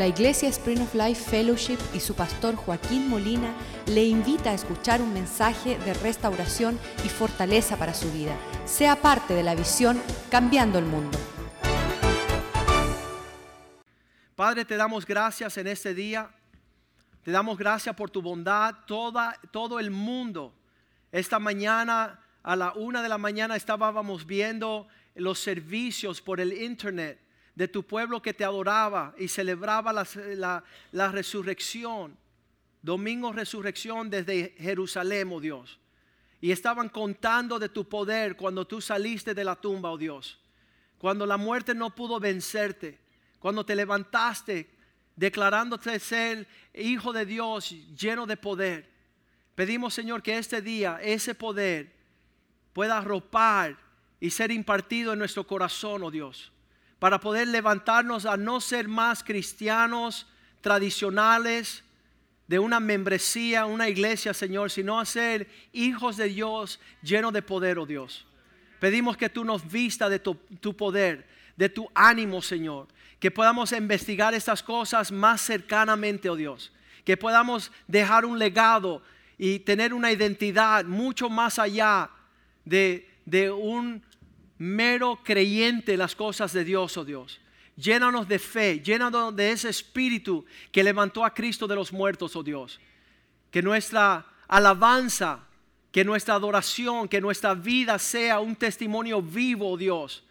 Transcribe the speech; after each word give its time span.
La 0.00 0.06
Iglesia 0.06 0.48
Spring 0.48 0.80
of 0.80 0.94
Life 0.94 1.28
Fellowship 1.28 1.76
y 1.92 2.00
su 2.00 2.14
pastor 2.14 2.56
Joaquín 2.56 3.10
Molina 3.10 3.52
le 3.84 4.02
invita 4.02 4.48
a 4.48 4.54
escuchar 4.54 5.02
un 5.02 5.12
mensaje 5.12 5.78
de 5.80 5.92
restauración 5.92 6.78
y 7.04 7.10
fortaleza 7.10 7.76
para 7.76 7.92
su 7.92 8.10
vida. 8.10 8.34
Sea 8.64 8.96
parte 8.96 9.34
de 9.34 9.42
la 9.42 9.54
visión 9.54 10.00
Cambiando 10.30 10.78
el 10.78 10.86
Mundo. 10.86 11.18
Padre, 14.34 14.64
te 14.64 14.78
damos 14.78 15.04
gracias 15.04 15.58
en 15.58 15.66
este 15.66 15.92
día. 15.92 16.30
Te 17.22 17.30
damos 17.30 17.58
gracias 17.58 17.94
por 17.94 18.08
tu 18.08 18.22
bondad. 18.22 18.74
Toda, 18.86 19.38
todo 19.50 19.78
el 19.78 19.90
mundo. 19.90 20.54
Esta 21.12 21.38
mañana, 21.38 22.24
a 22.42 22.56
la 22.56 22.72
una 22.72 23.02
de 23.02 23.08
la 23.10 23.18
mañana, 23.18 23.54
estábamos 23.54 24.24
viendo 24.24 24.88
los 25.14 25.40
servicios 25.40 26.22
por 26.22 26.40
el 26.40 26.54
internet 26.54 27.20
de 27.54 27.68
tu 27.68 27.82
pueblo 27.82 28.22
que 28.22 28.34
te 28.34 28.44
adoraba 28.44 29.14
y 29.18 29.28
celebraba 29.28 29.92
la, 29.92 31.10
resurrección. 31.10 32.16
Domingo 32.82 33.32
resurrección 33.32 34.08
desde 34.08 34.54
Jerusalén, 34.58 35.30
oh 35.32 35.40
Dios. 35.40 35.78
Y 36.40 36.52
estaban 36.52 36.88
contando 36.88 37.58
de 37.58 37.68
tu 37.68 37.86
poder 37.86 38.36
cuando 38.36 38.66
tú 38.66 38.80
saliste 38.80 39.34
de 39.34 39.44
la 39.44 39.56
tumba, 39.56 39.90
oh 39.90 39.98
Dios. 39.98 40.38
Cuando 40.98 41.26
la 41.26 41.36
muerte 41.36 41.74
no 41.74 41.94
pudo 41.94 42.18
vencerte. 42.18 42.98
Cuando 43.38 43.64
te 43.64 43.74
levantaste 43.74 44.70
declarándote 45.16 45.98
ser 45.98 46.48
hijo 46.72 47.12
de 47.12 47.26
Dios 47.26 47.70
lleno 47.94 48.26
de 48.26 48.38
poder. 48.38 48.88
Pedimos, 49.54 49.92
Señor, 49.92 50.22
que 50.22 50.38
este 50.38 50.62
día 50.62 50.98
ese 51.02 51.34
poder 51.34 51.92
pueda 52.72 52.96
arropar 52.98 53.76
y 54.18 54.30
ser 54.30 54.50
impartido 54.50 55.12
en 55.12 55.18
nuestro 55.18 55.46
corazón, 55.46 56.02
oh 56.04 56.10
Dios 56.10 56.52
para 57.00 57.18
poder 57.18 57.48
levantarnos 57.48 58.26
a 58.26 58.36
no 58.36 58.60
ser 58.60 58.86
más 58.86 59.24
cristianos 59.24 60.26
tradicionales 60.60 61.82
de 62.46 62.58
una 62.58 62.78
membresía, 62.78 63.64
una 63.64 63.88
iglesia, 63.88 64.34
Señor, 64.34 64.70
sino 64.70 65.00
a 65.00 65.06
ser 65.06 65.48
hijos 65.72 66.16
de 66.16 66.28
Dios 66.28 66.78
llenos 67.02 67.32
de 67.32 67.42
poder, 67.42 67.78
oh 67.78 67.86
Dios. 67.86 68.26
Pedimos 68.78 69.16
que 69.16 69.30
tú 69.30 69.44
nos 69.44 69.70
vista 69.70 70.08
de 70.08 70.18
tu, 70.18 70.34
tu 70.60 70.76
poder, 70.76 71.26
de 71.56 71.68
tu 71.68 71.88
ánimo, 71.94 72.42
Señor. 72.42 72.88
Que 73.18 73.30
podamos 73.30 73.72
investigar 73.72 74.34
estas 74.34 74.62
cosas 74.62 75.10
más 75.10 75.40
cercanamente, 75.40 76.28
oh 76.28 76.36
Dios. 76.36 76.72
Que 77.04 77.16
podamos 77.16 77.72
dejar 77.86 78.26
un 78.26 78.38
legado 78.38 79.02
y 79.38 79.60
tener 79.60 79.94
una 79.94 80.12
identidad 80.12 80.84
mucho 80.84 81.30
más 81.30 81.58
allá 81.58 82.10
de, 82.64 83.08
de 83.24 83.50
un 83.50 84.02
mero 84.60 85.18
creyente 85.24 85.96
las 85.96 86.14
cosas 86.14 86.52
de 86.52 86.64
Dios, 86.64 86.94
oh 86.98 87.04
Dios. 87.04 87.40
Llénanos 87.76 88.28
de 88.28 88.38
fe, 88.38 88.78
llénanos 88.80 89.34
de 89.34 89.52
ese 89.52 89.70
espíritu 89.70 90.44
que 90.70 90.84
levantó 90.84 91.24
a 91.24 91.32
Cristo 91.32 91.66
de 91.66 91.74
los 91.74 91.94
muertos, 91.94 92.36
oh 92.36 92.42
Dios. 92.42 92.78
Que 93.50 93.62
nuestra 93.62 94.26
alabanza, 94.46 95.40
que 95.90 96.04
nuestra 96.04 96.34
adoración, 96.34 97.08
que 97.08 97.22
nuestra 97.22 97.54
vida 97.54 97.98
sea 97.98 98.40
un 98.40 98.54
testimonio 98.54 99.22
vivo, 99.22 99.70
oh 99.70 99.76
Dios, 99.78 100.24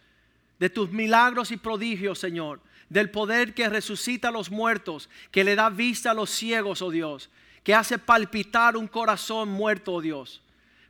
de 0.60 0.70
tus 0.70 0.92
milagros 0.92 1.50
y 1.50 1.56
prodigios, 1.56 2.20
Señor. 2.20 2.60
Del 2.88 3.10
poder 3.10 3.52
que 3.52 3.68
resucita 3.68 4.28
a 4.28 4.32
los 4.32 4.48
muertos, 4.48 5.10
que 5.32 5.42
le 5.42 5.56
da 5.56 5.70
vista 5.70 6.12
a 6.12 6.14
los 6.14 6.30
ciegos, 6.30 6.82
oh 6.82 6.90
Dios. 6.92 7.30
Que 7.64 7.74
hace 7.74 7.98
palpitar 7.98 8.76
un 8.76 8.86
corazón 8.86 9.48
muerto, 9.48 9.94
oh 9.94 10.00
Dios 10.00 10.40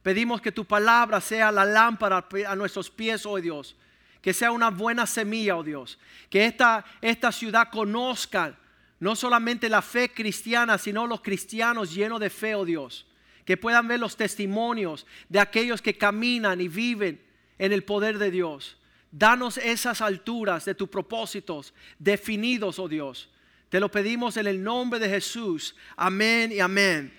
Pedimos 0.02 0.40
que 0.40 0.52
tu 0.52 0.64
palabra 0.64 1.20
sea 1.20 1.52
la 1.52 1.64
lámpara 1.64 2.26
a 2.48 2.56
nuestros 2.56 2.90
pies, 2.90 3.26
oh 3.26 3.36
Dios. 3.36 3.76
Que 4.22 4.32
sea 4.32 4.50
una 4.50 4.70
buena 4.70 5.06
semilla, 5.06 5.56
oh 5.56 5.62
Dios. 5.62 5.98
Que 6.28 6.46
esta, 6.46 6.84
esta 7.00 7.32
ciudad 7.32 7.68
conozca 7.70 8.56
no 8.98 9.16
solamente 9.16 9.68
la 9.68 9.82
fe 9.82 10.12
cristiana, 10.12 10.78
sino 10.78 11.06
los 11.06 11.20
cristianos 11.20 11.94
llenos 11.94 12.20
de 12.20 12.30
fe, 12.30 12.54
oh 12.54 12.64
Dios. 12.64 13.06
Que 13.44 13.56
puedan 13.56 13.88
ver 13.88 14.00
los 14.00 14.16
testimonios 14.16 15.06
de 15.28 15.40
aquellos 15.40 15.82
que 15.82 15.96
caminan 15.96 16.60
y 16.60 16.68
viven 16.68 17.20
en 17.58 17.72
el 17.72 17.82
poder 17.82 18.18
de 18.18 18.30
Dios. 18.30 18.76
Danos 19.10 19.58
esas 19.58 20.00
alturas 20.00 20.64
de 20.64 20.74
tus 20.74 20.88
propósitos 20.88 21.74
definidos, 21.98 22.78
oh 22.78 22.88
Dios. 22.88 23.28
Te 23.68 23.80
lo 23.80 23.90
pedimos 23.90 24.36
en 24.36 24.46
el 24.46 24.62
nombre 24.62 24.98
de 24.98 25.08
Jesús. 25.08 25.74
Amén 25.96 26.52
y 26.52 26.60
amén. 26.60 27.12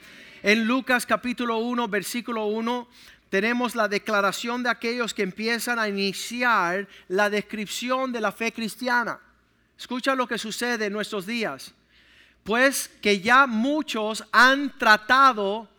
En 0.44 0.66
Lucas 0.66 1.06
capítulo 1.06 1.60
1, 1.60 1.88
versículo 1.88 2.48
1, 2.48 2.88
tenemos 3.30 3.76
la 3.76 3.88
declaración 3.88 4.64
de 4.64 4.70
aquellos 4.70 5.14
que 5.14 5.22
empiezan 5.22 5.78
a 5.78 5.88
iniciar 5.88 6.88
la 7.08 7.30
descripción 7.30 8.12
de 8.12 8.22
la 8.22 8.32
fe 8.32 8.52
cristiana. 8.52 9.20
Escucha 9.78 10.16
lo 10.16 10.28
que 10.28 10.40
sucede 10.40 10.86
en 10.86 10.94
nuestros 10.94 11.28
días. 11.28 11.76
Pues 12.44 12.90
que 13.04 13.22
ya 13.22 13.46
muchos 13.46 14.24
han 14.32 14.76
tratado, 14.80 15.70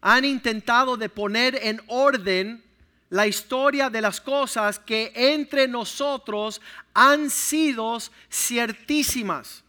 han 0.00 0.24
intentado 0.24 0.96
de 0.96 1.08
poner 1.08 1.56
en 1.62 1.80
orden 1.86 2.64
la 3.08 3.28
historia 3.28 3.88
de 3.88 4.00
las 4.00 4.20
cosas 4.20 4.80
que 4.80 5.12
entre 5.14 5.68
nosotros 5.68 6.60
han 6.92 7.30
sido 7.30 7.98
ciertísimas. 8.28 9.62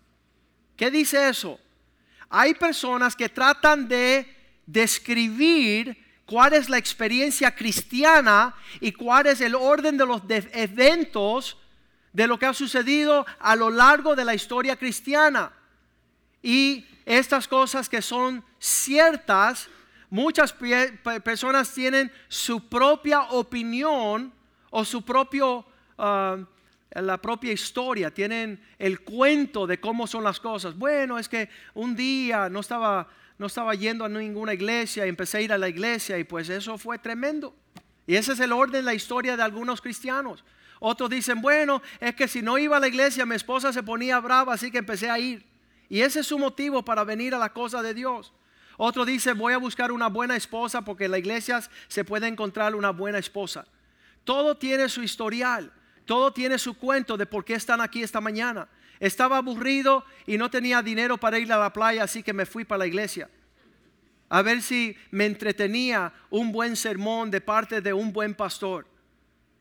¿Qué 0.75 0.89
dice 0.89 1.29
eso? 1.29 1.59
Hay 2.30 2.54
personas 2.54 3.16
que 3.16 3.30
tratan 3.30 3.88
de 3.88 4.36
describir 4.66 5.98
cuál 6.26 6.54
es 6.54 6.70
la 6.70 6.78
experiencia 6.78 7.56
cristiana 7.56 8.54
y 8.82 8.92
cuál 8.92 9.28
es 9.28 9.42
el 9.42 9.56
orden 9.56 9.98
de 9.98 10.06
los 10.06 10.22
eventos 10.30 11.58
de 12.12 12.28
lo 12.28 12.38
que 12.38 12.46
ha 12.46 12.54
sucedido 12.54 13.26
a 13.40 13.56
lo 13.56 13.70
largo 13.70 14.16
de 14.16 14.26
la 14.26 14.36
historia 14.36 14.76
cristiana. 14.76 15.52
Y 16.44 16.86
estas 17.06 17.48
cosas 17.48 17.88
que 17.88 18.02
son 18.02 18.44
ciertas, 18.59 19.70
muchas 20.09 20.54
personas 21.24 21.74
tienen 21.74 22.12
su 22.28 22.68
propia 22.68 23.22
opinión 23.24 24.34
o 24.70 24.84
su 24.84 25.04
propio... 25.04 25.66
Ah, 25.98 26.38
la 26.92 27.22
propia 27.22 27.52
historia, 27.52 28.14
tienen 28.14 28.59
el 28.80 29.02
cuento 29.02 29.68
de 29.68 29.80
cómo 29.80 30.08
son 30.08 30.24
las 30.24 30.40
cosas. 30.40 30.78
Bueno, 30.78 31.20
es 31.20 31.28
que 31.28 31.50
un 31.74 31.96
día 31.96 32.50
no 32.50 32.62
estaba, 32.62 33.08
no 33.38 33.48
estaba 33.48 33.75
yendo 33.75 34.06
a 34.06 34.09
ninguna 34.09 34.53
iglesia, 34.53 35.06
y 35.06 35.09
empecé 35.09 35.38
a 35.38 35.42
ir 35.42 35.53
a 35.53 35.58
la 35.58 35.70
iglesia 35.70 36.18
y 36.18 36.24
pues 36.24 36.50
eso 36.50 36.78
fue 36.78 36.97
tremendo. 36.97 37.56
Y 38.06 38.16
ese 38.16 38.34
es 38.34 38.40
el 38.40 38.53
orden 38.53 38.72
de 38.72 38.81
la 38.84 38.94
historia 38.94 39.36
de 39.36 39.44
algunos 39.44 39.81
cristianos. 39.81 40.44
Otros 40.80 41.09
dicen, 41.09 41.42
bueno, 41.42 41.81
es 42.00 42.16
que 42.16 42.28
si 42.28 42.42
no 42.42 42.58
iba 42.58 42.78
a 42.78 42.80
la 42.80 42.88
iglesia 42.88 43.26
mi 43.26 43.36
esposa 43.36 43.74
se 43.74 43.84
ponía 43.84 44.20
brava, 44.20 44.53
así 44.53 44.72
que 44.72 44.78
empecé 44.78 45.09
a 45.09 45.20
ir. 45.20 45.46
Y 45.90 46.02
ese 46.02 46.22
es 46.22 46.28
su 46.28 46.38
motivo 46.38 46.84
para 46.84 47.03
venir 47.03 47.34
a 47.34 47.40
la 47.40 47.53
cosa 47.53 47.81
de 47.81 47.94
Dios. 47.94 48.34
Otro 48.78 49.06
dice, 49.06 49.34
voy 49.34 49.53
a 49.53 49.58
buscar 49.58 49.92
una 49.92 50.08
buena 50.08 50.36
esposa 50.36 50.84
porque 50.84 51.06
en 51.06 51.12
la 51.12 51.18
iglesia 51.18 51.62
se 51.88 52.06
puede 52.06 52.28
encontrar 52.28 52.76
una 52.76 52.92
buena 52.92 53.18
esposa. 53.18 53.66
Todo 54.24 54.56
tiene 54.56 54.88
su 54.88 55.02
historial. 55.02 55.72
Todo 56.07 56.31
tiene 56.31 56.57
su 56.57 56.75
cuento 56.78 57.18
de 57.18 57.25
por 57.25 57.44
qué 57.44 57.53
están 57.53 57.81
aquí 57.81 58.01
esta 58.01 58.22
mañana. 58.22 58.69
Estaba 58.97 59.38
aburrido 59.38 60.06
y 60.25 60.38
no 60.38 60.50
tenía 60.50 60.81
dinero 60.81 61.18
para 61.18 61.38
ir 61.38 61.51
a 61.51 61.59
la 61.59 61.73
playa, 61.73 62.03
así 62.03 62.23
que 62.23 62.31
me 62.31 62.45
fui 62.45 62.63
para 62.63 62.79
la 62.79 62.88
iglesia. 62.88 63.29
A 64.29 64.41
ver 64.41 64.62
si 64.62 64.96
me 65.12 65.25
entretenía 65.25 66.13
un 66.29 66.53
buen 66.53 66.78
sermón 66.78 67.29
de 67.29 67.41
parte 67.41 67.81
de 67.81 67.91
un 67.91 68.13
buen 68.13 68.35
pastor. 68.35 68.88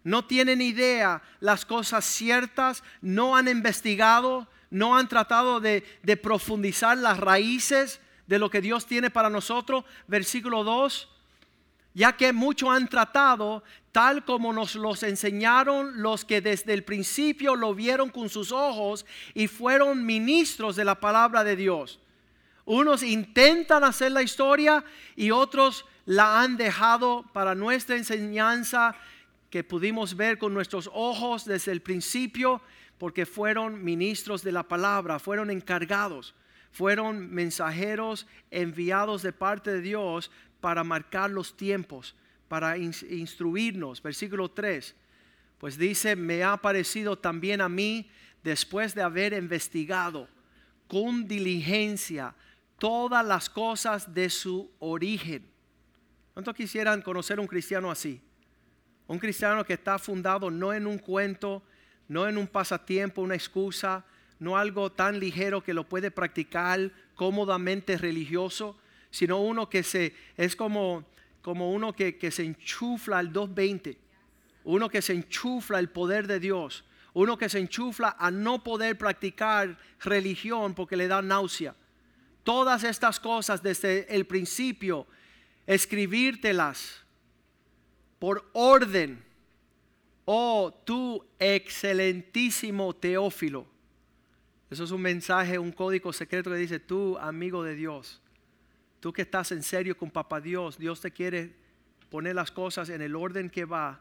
No 0.05 0.25
tienen 0.25 0.63
idea 0.63 1.21
las 1.41 1.67
cosas 1.67 2.05
ciertas, 2.05 2.85
no 3.01 3.35
han 3.35 3.49
investigado, 3.49 4.49
no 4.71 4.97
han 4.97 5.09
tratado 5.09 5.59
de, 5.59 5.85
de 6.05 6.17
profundizar 6.17 6.97
las 6.97 7.19
raíces 7.19 8.01
de 8.29 8.39
lo 8.39 8.51
que 8.51 8.61
Dios 8.61 8.87
tiene 8.87 9.11
para 9.11 9.31
nosotros. 9.31 9.85
Versículo 10.07 10.63
2 10.63 11.09
ya 11.97 12.15
que 12.15 12.35
muchos 12.35 12.69
han 12.69 12.89
tratado 12.89 13.65
tal 13.91 14.23
como 14.27 14.53
nos 14.53 14.75
los 14.75 15.03
enseñaron 15.03 16.03
los 16.03 16.27
que 16.27 16.43
desde 16.43 16.75
el 16.75 16.85
principio 16.85 17.57
lo 17.57 17.75
vieron 17.75 18.11
con 18.11 18.29
sus 18.29 18.53
ojos 18.53 19.07
y 19.33 19.47
fueron 19.47 20.05
ministros 20.05 20.77
de 20.77 20.85
la 20.85 21.01
palabra 21.01 21.43
de 21.43 21.57
Dios. 21.57 21.99
Unos 22.67 23.03
intentan 23.03 23.83
hacer 23.83 24.13
la 24.13 24.23
historia 24.23 24.85
y 25.17 25.31
otros 25.31 25.87
la 26.05 26.43
han 26.43 26.59
dejado 26.59 27.25
para 27.33 27.55
nuestra 27.55 27.97
enseñanza 27.97 28.95
que 29.49 29.65
pudimos 29.65 30.17
ver 30.17 30.37
con 30.37 30.53
nuestros 30.53 30.91
ojos 30.93 31.47
desde 31.47 31.73
el 31.73 31.81
principio 31.81 32.61
porque 32.99 33.25
fueron 33.25 33.83
ministros 33.83 34.43
de 34.43 34.53
la 34.53 34.65
palabra, 34.65 35.19
fueron 35.19 35.51
encargados, 35.51 36.35
fueron 36.73 37.31
mensajeros 37.33 38.27
enviados 38.51 39.23
de 39.23 39.33
parte 39.33 39.73
de 39.73 39.81
Dios 39.81 40.31
para 40.61 40.85
marcar 40.85 41.31
los 41.31 41.57
tiempos, 41.57 42.15
para 42.49 42.77
instruirnos. 42.79 44.03
Versículo 44.03 44.51
3, 44.51 44.95
pues 45.59 45.79
dice, 45.79 46.17
me 46.17 46.43
ha 46.45 46.57
parecido 46.57 47.17
también 47.17 47.61
a 47.61 47.69
mí, 47.69 48.11
después 48.43 48.95
de 48.95 49.03
haber 49.03 49.33
investigado 49.33 50.29
con 50.87 51.27
diligencia 51.27 52.35
todas 52.79 53.27
las 53.27 53.51
cosas 53.51 54.15
de 54.15 54.31
su 54.31 54.71
origen. 54.79 55.45
¿Cuántos 56.33 56.55
quisieran 56.55 57.03
conocer 57.03 57.41
un 57.41 57.47
cristiano 57.47 57.91
así? 57.91 58.21
Un 59.09 59.19
cristiano 59.19 59.65
que 59.65 59.73
está 59.73 59.99
fundado 59.99 60.51
no 60.51 60.73
en 60.73 60.87
un 60.87 60.99
cuento, 60.99 61.63
no 62.09 62.29
en 62.29 62.39
un 62.39 62.47
pasatiempo, 62.47 63.23
una 63.23 63.35
excusa, 63.35 64.05
no 64.39 64.57
algo 64.57 64.93
tan 64.93 65.19
ligero 65.19 65.63
que 65.63 65.75
lo 65.75 65.89
puede 65.89 66.11
practicar 66.11 66.93
cómodamente 67.15 67.97
religioso, 67.97 68.79
sino 69.17 69.41
uno 69.41 69.71
que 69.71 69.83
se, 69.83 70.15
es 70.37 70.55
como, 70.55 71.03
como 71.41 71.73
uno 71.73 71.95
que, 71.95 72.19
que 72.19 72.31
se 72.31 72.45
enchufla 72.45 73.17
al 73.17 73.33
220, 73.33 73.97
uno 74.65 74.91
que 74.91 75.01
se 75.01 75.15
enchufla 75.15 75.79
el 75.79 75.89
poder 75.89 76.27
de 76.27 76.39
Dios, 76.39 76.85
uno 77.15 77.39
que 77.39 77.49
se 77.49 77.59
enchufla 77.59 78.15
a 78.19 78.31
no 78.31 78.63
poder 78.63 78.99
practicar 78.99 79.79
religión 80.01 80.75
porque 80.75 80.99
le 80.99 81.09
da 81.09 81.23
náusea. 81.23 81.75
Todas 82.45 82.85
estas 82.85 83.19
cosas 83.19 83.63
desde 83.63 84.15
el 84.15 84.27
principio, 84.27 85.07
escribírtelas 85.67 87.03
por 88.19 88.51
orden, 88.53 89.25
oh 90.27 90.71
tu 90.85 91.25
excelentísimo 91.39 92.95
Teófilo. 92.95 93.67
Eso 94.69 94.85
es 94.85 94.91
un 94.91 95.01
mensaje, 95.01 95.59
un 95.59 95.73
código 95.73 96.13
secreto 96.13 96.51
que 96.51 96.59
dice, 96.59 96.81
tú 96.81 97.17
amigo 97.17 97.63
de 97.63 97.77
Dios, 97.77 98.21
tú 99.01 99.13
que 99.13 99.23
estás 99.23 99.53
en 99.53 99.63
serio 99.63 99.97
con 99.97 100.11
Papá 100.11 100.41
Dios, 100.41 100.79
Dios 100.79 101.01
te 101.01 101.11
quiere 101.11 101.55
poner 102.11 102.35
las 102.35 102.51
cosas 102.51 102.89
en 102.89 103.03
el 103.03 103.17
orden 103.17 103.51
que 103.51 103.65
va, 103.65 104.01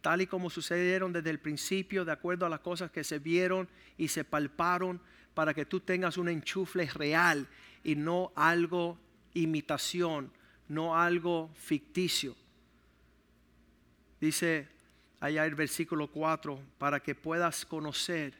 tal 0.00 0.22
y 0.22 0.26
como 0.26 0.50
sucedieron 0.50 1.12
desde 1.12 1.30
el 1.30 1.38
principio, 1.38 2.04
de 2.04 2.12
acuerdo 2.12 2.46
a 2.46 2.48
las 2.48 2.60
cosas 2.60 2.90
que 2.90 3.04
se 3.04 3.18
vieron 3.18 3.68
y 3.98 4.08
se 4.08 4.24
palparon, 4.24 5.00
para 5.34 5.54
que 5.54 5.64
tú 5.64 5.80
tengas 5.80 6.18
un 6.18 6.28
enchufle 6.28 6.86
real 6.86 7.46
y 7.84 7.94
no 7.94 8.32
algo 8.34 8.98
imitación, 9.34 10.32
no 10.68 10.96
algo 10.96 11.50
ficticio. 11.54 12.34
Dice 14.20 14.68
allá 15.20 15.46
el 15.46 15.54
versículo 15.54 16.08
4, 16.08 16.60
para 16.78 17.00
que 17.00 17.14
puedas 17.14 17.64
conocer 17.64 18.34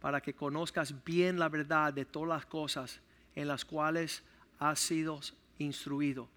para 0.00 0.20
que 0.20 0.34
conozcas 0.34 1.04
bien 1.04 1.38
la 1.38 1.48
verdad 1.48 1.92
de 1.92 2.04
todas 2.04 2.28
las 2.28 2.46
cosas 2.46 3.00
en 3.34 3.48
las 3.48 3.64
cuales 3.64 4.22
has 4.58 4.80
sido 4.80 5.20
instruido, 5.58 6.28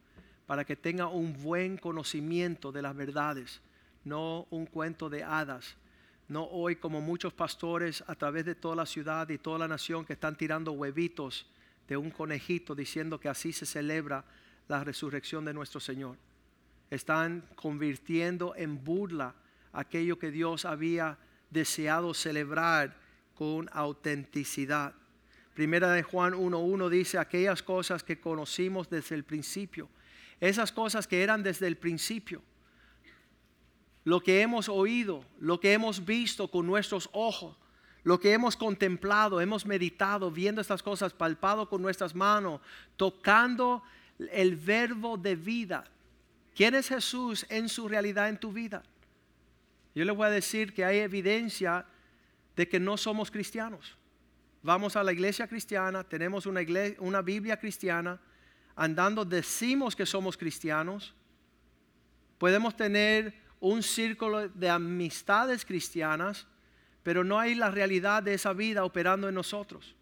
para 0.45 0.66
que 0.66 0.75
tenga 0.75 1.07
un 1.07 1.33
buen 1.42 1.77
conocimiento 1.77 2.71
de 2.71 2.81
las 2.81 2.95
verdades, 2.95 3.62
no 4.04 4.48
un 4.50 4.66
cuento 4.66 5.10
de 5.10 5.24
hadas. 5.24 5.75
No 6.27 6.44
hoy 6.45 6.75
como 6.75 7.01
muchos 7.01 7.33
pastores 7.33 8.04
a 8.06 8.13
través 8.13 8.45
de 8.45 8.54
toda 8.54 8.75
la 8.75 8.86
ciudad 8.86 9.27
y 9.30 9.39
toda 9.39 9.57
la 9.57 9.68
nación 9.68 10.06
que 10.06 10.13
están 10.13 10.36
tirando 10.36 10.71
huevitos 10.74 11.48
de 11.88 11.98
un 11.98 12.12
conejito 12.12 12.75
diciendo 12.75 13.19
que 13.19 13.30
así 13.30 13.51
se 13.51 13.66
celebra 13.66 14.24
la 14.68 14.83
resurrección 14.83 15.44
de 15.44 15.56
nuestro 15.56 15.80
Señor. 15.80 16.18
Están 16.92 17.44
convirtiendo 17.56 18.56
en 18.56 18.83
burla 18.83 19.33
aquello 19.74 20.19
que 20.19 20.30
Dios 20.30 20.65
había 20.65 21.18
deseado 21.50 22.13
celebrar 22.13 22.95
con 23.33 23.69
autenticidad. 23.74 24.94
Primera 25.59 25.91
de 25.91 26.03
Juan 26.03 26.31
1.1 26.31 26.88
dice 26.88 27.17
aquellas 27.17 27.61
cosas 27.61 28.01
que 28.01 28.17
conocimos 28.17 28.89
desde 28.89 29.13
el 29.13 29.25
principio, 29.25 29.89
esas 30.39 30.71
cosas 30.71 31.06
que 31.06 31.21
eran 31.21 31.44
desde 31.44 31.67
el 31.67 31.75
principio, 31.75 32.41
lo 34.06 34.21
que 34.21 34.39
hemos 34.39 34.69
oído, 34.69 35.25
lo 35.38 35.59
que 35.59 35.73
hemos 35.73 36.06
visto 36.06 36.50
con 36.50 36.65
nuestros 36.65 37.09
ojos, 37.11 37.57
lo 38.03 38.21
que 38.21 38.31
hemos 38.31 38.56
contemplado, 38.56 39.41
hemos 39.41 39.65
meditado, 39.65 40.31
viendo 40.31 40.61
estas 40.61 40.81
cosas, 40.81 41.11
palpado 41.11 41.67
con 41.67 41.81
nuestras 41.81 42.15
manos, 42.15 42.62
tocando 42.95 43.83
el 44.31 44.55
verbo 44.55 45.17
de 45.17 45.35
vida. 45.35 45.83
¿Quién 46.55 46.73
es 46.73 46.88
Jesús 46.88 47.45
en 47.50 47.67
su 47.67 47.89
realidad 47.89 48.29
en 48.29 48.39
tu 48.39 48.53
vida? 48.53 48.81
Yo 49.94 50.05
le 50.05 50.13
voy 50.13 50.27
a 50.27 50.29
decir 50.29 50.73
que 50.73 50.85
hay 50.85 51.00
evidencia 51.00 51.85
de 52.55 52.69
que 52.69 52.79
no 52.79 52.95
somos 52.95 53.29
cristianos. 53.29 53.99
Vamos 54.61 54.95
a 54.95 55.03
la 55.03 55.13
iglesia 55.13 55.47
cristiana, 55.47 56.03
tenemos 56.03 56.45
una, 56.45 56.61
una 57.00 57.21
Biblia 57.21 57.57
cristiana, 57.57 58.19
andando 58.75 59.23
decimos 59.23 59.95
que 59.95 60.06
somos 60.06 60.38
cristianos. 60.38 61.13
Podemos 62.38 62.75
tener 62.75 63.33
un 63.59 63.83
círculo 63.83 64.50
de 64.50 64.69
amistades 64.69 65.65
cristianas, 65.65 66.45
pero 67.03 67.23
no 67.23 67.39
hay 67.39 67.56
la 67.56 67.71
realidad 67.71 68.21
de 68.21 68.33
esa 68.33 68.53
vida 68.53 68.83
operando 68.83 69.29
en 69.29 69.35
nosotros. 69.35 69.95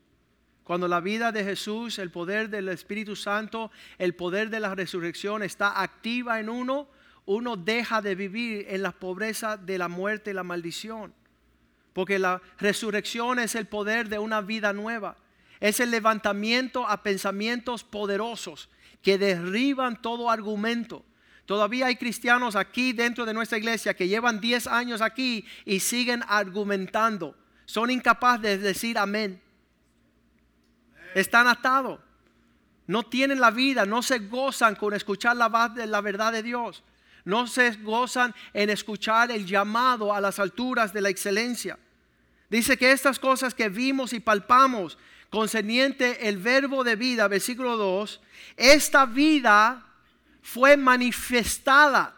Cuando 0.63 0.87
la 0.87 0.99
vida 0.99 1.31
de 1.31 1.43
Jesús, 1.43 1.97
el 1.97 2.11
poder 2.11 2.49
del 2.49 2.67
Espíritu 2.69 3.15
Santo, 3.15 3.71
el 3.97 4.15
poder 4.15 4.49
de 4.49 4.59
la 4.59 4.75
resurrección 4.75 5.43
está 5.43 5.81
activa 5.81 6.39
en 6.39 6.49
uno, 6.49 6.89
uno 7.25 7.55
deja 7.55 8.01
de 8.01 8.15
vivir 8.15 8.65
en 8.69 8.81
la 8.81 8.91
pobreza 8.91 9.55
de 9.55 9.77
la 9.77 9.87
muerte 9.87 10.31
y 10.31 10.33
la 10.33 10.43
maldición. 10.43 11.13
Porque 11.97 12.19
la 12.19 12.43
resurrección 12.59 13.39
es 13.39 13.55
el 13.55 13.65
poder 13.65 14.07
de 14.07 14.19
una 14.19 14.41
vida 14.41 14.71
nueva. 14.71 15.17
Es 15.59 15.79
el 15.79 15.89
levantamiento 15.89 16.87
a 16.87 17.01
pensamientos 17.01 17.83
poderosos 17.83 18.69
que 19.01 19.17
derriban 19.17 19.99
todo 19.99 20.29
argumento. 20.29 21.03
Todavía 21.47 21.87
hay 21.87 21.95
cristianos 21.95 22.55
aquí 22.55 22.93
dentro 22.93 23.25
de 23.25 23.33
nuestra 23.33 23.57
iglesia 23.57 23.95
que 23.95 24.07
llevan 24.07 24.39
10 24.39 24.67
años 24.67 25.01
aquí 25.01 25.43
y 25.65 25.79
siguen 25.79 26.23
argumentando. 26.27 27.35
Son 27.65 27.89
incapaces 27.89 28.41
de 28.43 28.57
decir 28.59 28.95
amén. 28.99 29.41
Están 31.15 31.47
atados. 31.47 31.99
No 32.85 33.01
tienen 33.01 33.39
la 33.39 33.49
vida, 33.49 33.87
no 33.87 34.03
se 34.03 34.19
gozan 34.19 34.75
con 34.75 34.93
escuchar 34.93 35.35
la, 35.35 35.73
la 35.87 36.01
verdad 36.01 36.31
de 36.31 36.43
Dios. 36.43 36.83
No 37.25 37.47
se 37.47 37.71
gozan 37.77 38.35
en 38.53 38.69
escuchar 38.69 39.31
el 39.31 39.47
llamado 39.47 40.13
a 40.13 40.21
las 40.21 40.37
alturas 40.37 40.93
de 40.93 41.01
la 41.01 41.09
excelencia. 41.09 41.79
Dice 42.49 42.77
que 42.77 42.91
estas 42.91 43.19
cosas 43.19 43.53
que 43.53 43.69
vimos 43.69 44.13
y 44.13 44.19
palpamos, 44.19 44.97
concerniente 45.29 46.29
el 46.29 46.37
verbo 46.37 46.83
de 46.83 46.95
vida, 46.95 47.27
versículo 47.27 47.75
2, 47.75 48.21
esta 48.55 49.05
vida 49.05 49.85
fue 50.41 50.77
manifestada. 50.77 52.15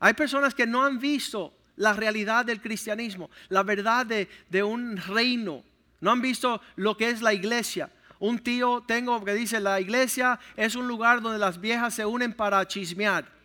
Hay 0.00 0.14
personas 0.14 0.54
que 0.54 0.66
no 0.66 0.82
han 0.82 0.98
visto 0.98 1.54
la 1.76 1.92
realidad 1.92 2.44
del 2.44 2.60
cristianismo, 2.60 3.30
la 3.48 3.62
verdad 3.62 4.06
de, 4.06 4.28
de 4.48 4.62
un 4.62 4.96
reino. 4.96 5.62
No 6.00 6.10
han 6.10 6.22
visto 6.22 6.60
lo 6.76 6.96
que 6.96 7.10
es 7.10 7.22
la 7.22 7.34
iglesia. 7.34 7.90
Un 8.18 8.38
tío 8.38 8.82
tengo 8.86 9.24
que 9.24 9.34
dice, 9.34 9.60
la 9.60 9.80
iglesia 9.80 10.38
es 10.56 10.74
un 10.76 10.88
lugar 10.88 11.20
donde 11.20 11.38
las 11.38 11.60
viejas 11.60 11.94
se 11.94 12.06
unen 12.06 12.32
para 12.32 12.66
chismear. 12.66 13.41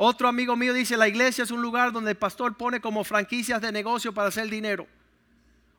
Otro 0.00 0.28
amigo 0.28 0.54
mío 0.54 0.72
dice, 0.72 0.96
la 0.96 1.08
iglesia 1.08 1.42
es 1.42 1.50
un 1.50 1.60
lugar 1.60 1.90
donde 1.90 2.12
el 2.12 2.16
pastor 2.16 2.56
pone 2.56 2.80
como 2.80 3.02
franquicias 3.02 3.60
de 3.60 3.72
negocio 3.72 4.14
para 4.14 4.28
hacer 4.28 4.48
dinero. 4.48 4.86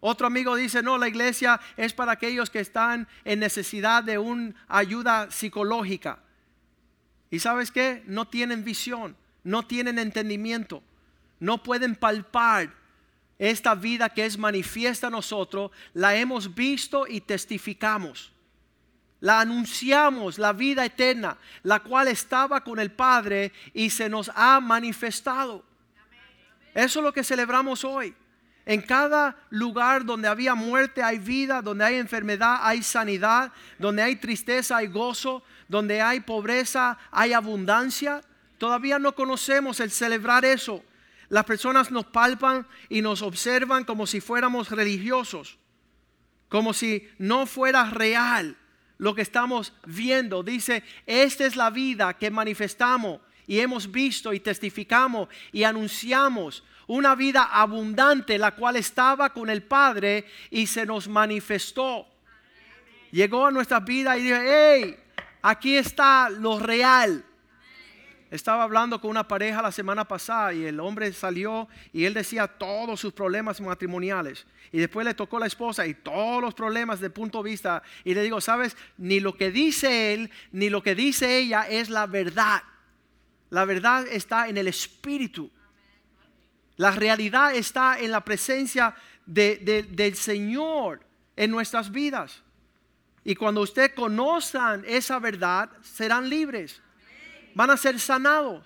Otro 0.02 0.28
amigo 0.28 0.58
dice, 0.58 0.84
no, 0.84 0.98
la 0.98 1.08
iglesia 1.08 1.58
es 1.78 1.94
para 1.94 2.12
aquellos 2.12 2.50
que 2.50 2.60
están 2.60 3.08
en 3.24 3.40
necesidad 3.40 4.04
de 4.04 4.18
una 4.18 4.54
ayuda 4.68 5.32
psicológica. 5.32 6.20
¿Y 7.32 7.40
sabes 7.40 7.72
qué? 7.72 8.04
No 8.08 8.28
tienen 8.28 8.66
visión, 8.66 9.16
no 9.46 9.66
tienen 9.66 9.98
entendimiento, 9.98 10.84
no 11.40 11.64
pueden 11.64 11.96
palpar 11.96 12.74
esta 13.38 13.74
vida 13.74 14.10
que 14.10 14.26
es 14.26 14.38
manifiesta 14.38 15.08
a 15.08 15.12
nosotros, 15.12 15.72
la 15.94 16.18
hemos 16.18 16.54
visto 16.54 17.08
y 17.08 17.22
testificamos 17.22 18.34
la 19.22 19.42
anunciamos, 19.42 20.38
la 20.40 20.54
vida 20.54 20.86
eterna, 20.86 21.38
la 21.64 21.80
cual 21.82 22.08
estaba 22.08 22.64
con 22.64 22.80
el 22.80 22.92
Padre 22.92 23.52
y 23.74 23.90
se 23.90 24.10
nos 24.10 24.32
ha 24.34 24.60
manifestado. 24.60 25.64
Eso 26.74 27.00
es 27.00 27.04
lo 27.04 27.14
que 27.14 27.24
celebramos 27.24 27.84
hoy. 27.84 28.16
En 28.66 28.82
cada 28.82 29.36
lugar 29.50 30.06
donde 30.06 30.28
había 30.28 30.54
muerte 30.54 31.02
hay 31.02 31.18
vida, 31.18 31.62
donde 31.62 31.84
hay 31.86 31.96
enfermedad 31.96 32.60
hay 32.62 32.84
sanidad, 32.84 33.52
donde 33.80 34.04
hay 34.04 34.16
tristeza 34.16 34.78
hay 34.78 34.88
gozo, 34.88 35.44
donde 35.68 36.02
hay 36.02 36.20
pobreza 36.20 36.98
hay 37.12 37.34
abundancia. 37.34 38.22
Todavía 38.58 39.00
no 39.00 39.16
conocemos 39.16 39.80
el 39.80 39.92
celebrar 39.92 40.46
eso. 40.46 40.84
Las 41.30 41.46
personas 41.46 41.92
nos 41.92 42.06
palpan 42.06 42.68
y 42.90 43.02
nos 43.02 43.22
observan 43.22 43.84
como 43.84 44.08
si 44.08 44.22
fuéramos 44.22 44.70
religiosos, 44.70 45.58
como 46.48 46.74
si 46.74 47.08
no 47.18 47.46
fuera 47.46 47.86
real 47.86 48.56
lo 49.00 49.16
que 49.16 49.24
estamos 49.24 49.74
viendo. 49.86 50.44
Dice, 50.44 50.84
esta 51.08 51.46
es 51.46 51.56
la 51.56 51.72
vida 51.72 52.14
que 52.14 52.30
manifestamos 52.30 53.20
y 53.48 53.60
hemos 53.60 53.92
visto 53.92 54.32
y 54.32 54.40
testificamos 54.40 55.28
y 55.52 55.64
anunciamos. 55.64 56.64
Una 56.86 57.16
vida 57.16 57.50
abundante, 57.52 58.38
la 58.38 58.56
cual 58.56 58.76
estaba 58.76 59.32
con 59.32 59.50
el 59.50 59.64
Padre 59.64 60.26
y 60.52 60.68
se 60.68 60.86
nos 60.86 61.08
manifestó. 61.08 62.08
Llegó 63.12 63.48
a 63.48 63.52
nuestra 63.52 63.80
vida 63.80 64.18
y 64.18 64.24
dijo, 64.24 64.38
hey, 64.40 64.96
aquí 65.42 65.78
está 65.78 66.30
lo 66.30 66.60
real. 66.60 67.24
Estaba 68.32 68.64
hablando 68.64 69.02
con 69.02 69.10
una 69.10 69.28
pareja 69.28 69.62
la 69.62 69.72
semana 69.72 70.08
pasada 70.08 70.54
y 70.54 70.64
el 70.66 70.80
hombre 70.80 71.12
salió 71.14 71.68
y 71.92 72.06
él 72.06 72.14
decía 72.14 72.48
todos 72.48 73.00
sus 73.00 73.12
problemas 73.12 73.60
matrimoniales. 73.60 74.46
Y 74.72 74.78
después 74.78 75.04
le 75.06 75.16
tocó 75.16 75.40
la 75.40 75.48
esposa 75.48 75.88
y 75.88 75.96
todos 75.96 76.40
los 76.40 76.54
problemas 76.54 77.00
de 77.00 77.10
punto 77.10 77.42
de 77.42 77.50
vista. 77.50 77.82
Y 78.04 78.14
le 78.14 78.22
digo, 78.22 78.40
sabes, 78.40 78.78
ni 78.98 79.20
lo 79.20 79.36
que 79.36 79.50
dice 79.50 80.14
él, 80.14 80.30
ni 80.52 80.70
lo 80.70 80.84
que 80.84 80.94
dice 80.94 81.40
ella 81.40 81.64
es 81.68 81.90
la 81.90 82.06
verdad. 82.06 82.62
La 83.50 83.66
verdad 83.66 84.06
está 84.08 84.48
en 84.48 84.58
el 84.58 84.68
espíritu. 84.68 85.50
La 86.78 86.92
realidad 86.92 87.56
está 87.56 88.00
en 88.00 88.12
la 88.12 88.24
presencia 88.24 88.94
de- 89.26 89.58
de- 89.58 89.84
del 89.84 90.16
Señor 90.16 91.02
en 91.36 91.50
nuestras 91.50 91.92
vidas. 91.92 92.44
Y 93.24 93.34
cuando 93.36 93.62
ustedes 93.62 93.94
conozcan 93.94 94.84
esa 94.88 95.18
verdad, 95.18 95.72
serán 95.82 96.30
libres. 96.30 96.82
Van 97.60 97.72
a 97.72 97.76
ser 97.76 98.00
sanados. 98.00 98.66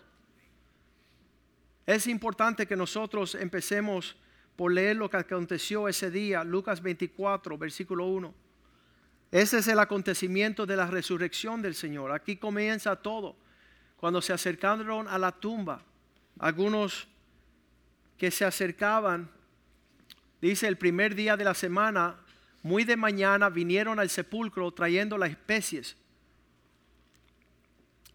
Es 1.84 2.06
importante 2.06 2.68
que 2.68 2.76
nosotros 2.76 3.34
empecemos 3.34 4.16
por 4.56 4.72
leer 4.72 4.98
lo 4.98 5.10
que 5.10 5.18
aconteció 5.18 5.88
ese 5.88 6.12
día, 6.12 6.44
Lucas 6.44 6.80
24, 6.80 7.58
versículo 7.58 8.06
1. 8.06 8.32
Ese 9.32 9.58
es 9.58 9.68
el 9.68 9.80
acontecimiento 9.80 10.68
de 10.68 10.76
la 10.76 10.86
resurrección 10.86 11.60
del 11.60 11.74
Señor. 11.74 12.12
Aquí 12.12 12.36
comienza 12.36 12.96
todo. 12.96 13.36
Cuando 13.98 14.22
se 14.22 14.32
acercaron 14.32 15.08
a 15.08 15.18
la 15.18 15.32
tumba, 15.32 15.82
algunos 16.38 17.08
que 18.16 18.30
se 18.30 18.46
acercaban, 18.46 19.28
dice 20.40 20.68
el 20.68 20.78
primer 20.78 21.16
día 21.16 21.36
de 21.36 21.46
la 21.46 21.56
semana, 21.56 22.18
muy 22.62 22.84
de 22.84 22.96
mañana 22.96 23.50
vinieron 23.50 24.00
al 24.00 24.12
sepulcro 24.12 24.72
trayendo 24.72 25.18
las 25.18 25.32
especies 25.32 25.98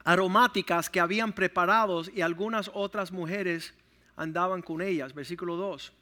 aromáticas 0.09 0.88
que 0.88 1.00
habían 1.00 1.35
preparados 1.35 2.11
y 2.15 2.23
algunas 2.23 2.71
otras 2.73 3.12
mujeres 3.12 3.75
andaban 4.17 4.62
con 4.62 4.81
ellas. 4.81 5.12
Versículo 5.12 5.57
2. 5.57 5.93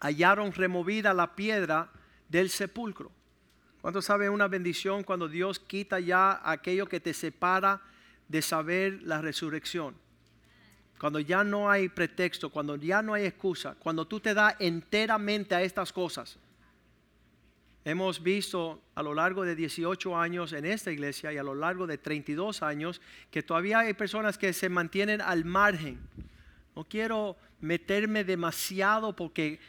Hallaron 0.00 0.52
removida 0.52 1.12
la 1.12 1.34
piedra 1.34 1.90
del 2.28 2.48
sepulcro. 2.48 3.10
¿Cuántos 3.80 4.04
saben 4.04 4.30
una 4.30 4.46
bendición 4.46 5.02
cuando 5.02 5.26
Dios 5.26 5.58
quita 5.58 5.98
ya 5.98 6.40
aquello 6.44 6.86
que 6.86 7.00
te 7.00 7.12
separa 7.12 7.80
de 8.28 8.40
saber 8.40 9.02
la 9.02 9.20
resurrección? 9.20 9.96
Cuando 10.96 11.18
ya 11.18 11.42
no 11.42 11.68
hay 11.68 11.88
pretexto, 11.88 12.50
cuando 12.50 12.76
ya 12.76 13.02
no 13.02 13.14
hay 13.14 13.24
excusa, 13.24 13.74
cuando 13.80 14.06
tú 14.06 14.20
te 14.20 14.32
das 14.32 14.54
enteramente 14.60 15.56
a 15.56 15.62
estas 15.62 15.92
cosas. 15.92 16.38
Hemos 17.84 18.22
visto 18.22 18.82
a 18.94 19.02
lo 19.02 19.14
largo 19.14 19.44
de 19.44 19.56
18 19.56 20.16
años 20.16 20.52
en 20.52 20.66
esta 20.66 20.92
iglesia 20.92 21.32
y 21.32 21.38
a 21.38 21.42
lo 21.42 21.54
largo 21.54 21.86
de 21.86 21.96
32 21.96 22.62
años 22.62 23.00
que 23.30 23.42
todavía 23.42 23.78
hay 23.80 23.94
personas 23.94 24.36
que 24.36 24.52
se 24.52 24.68
mantienen 24.68 25.22
al 25.22 25.46
margen. 25.46 25.98
No 26.76 26.84
quiero 26.84 27.36
meterme 27.60 28.24
demasiado 28.24 29.16
porque 29.16 29.60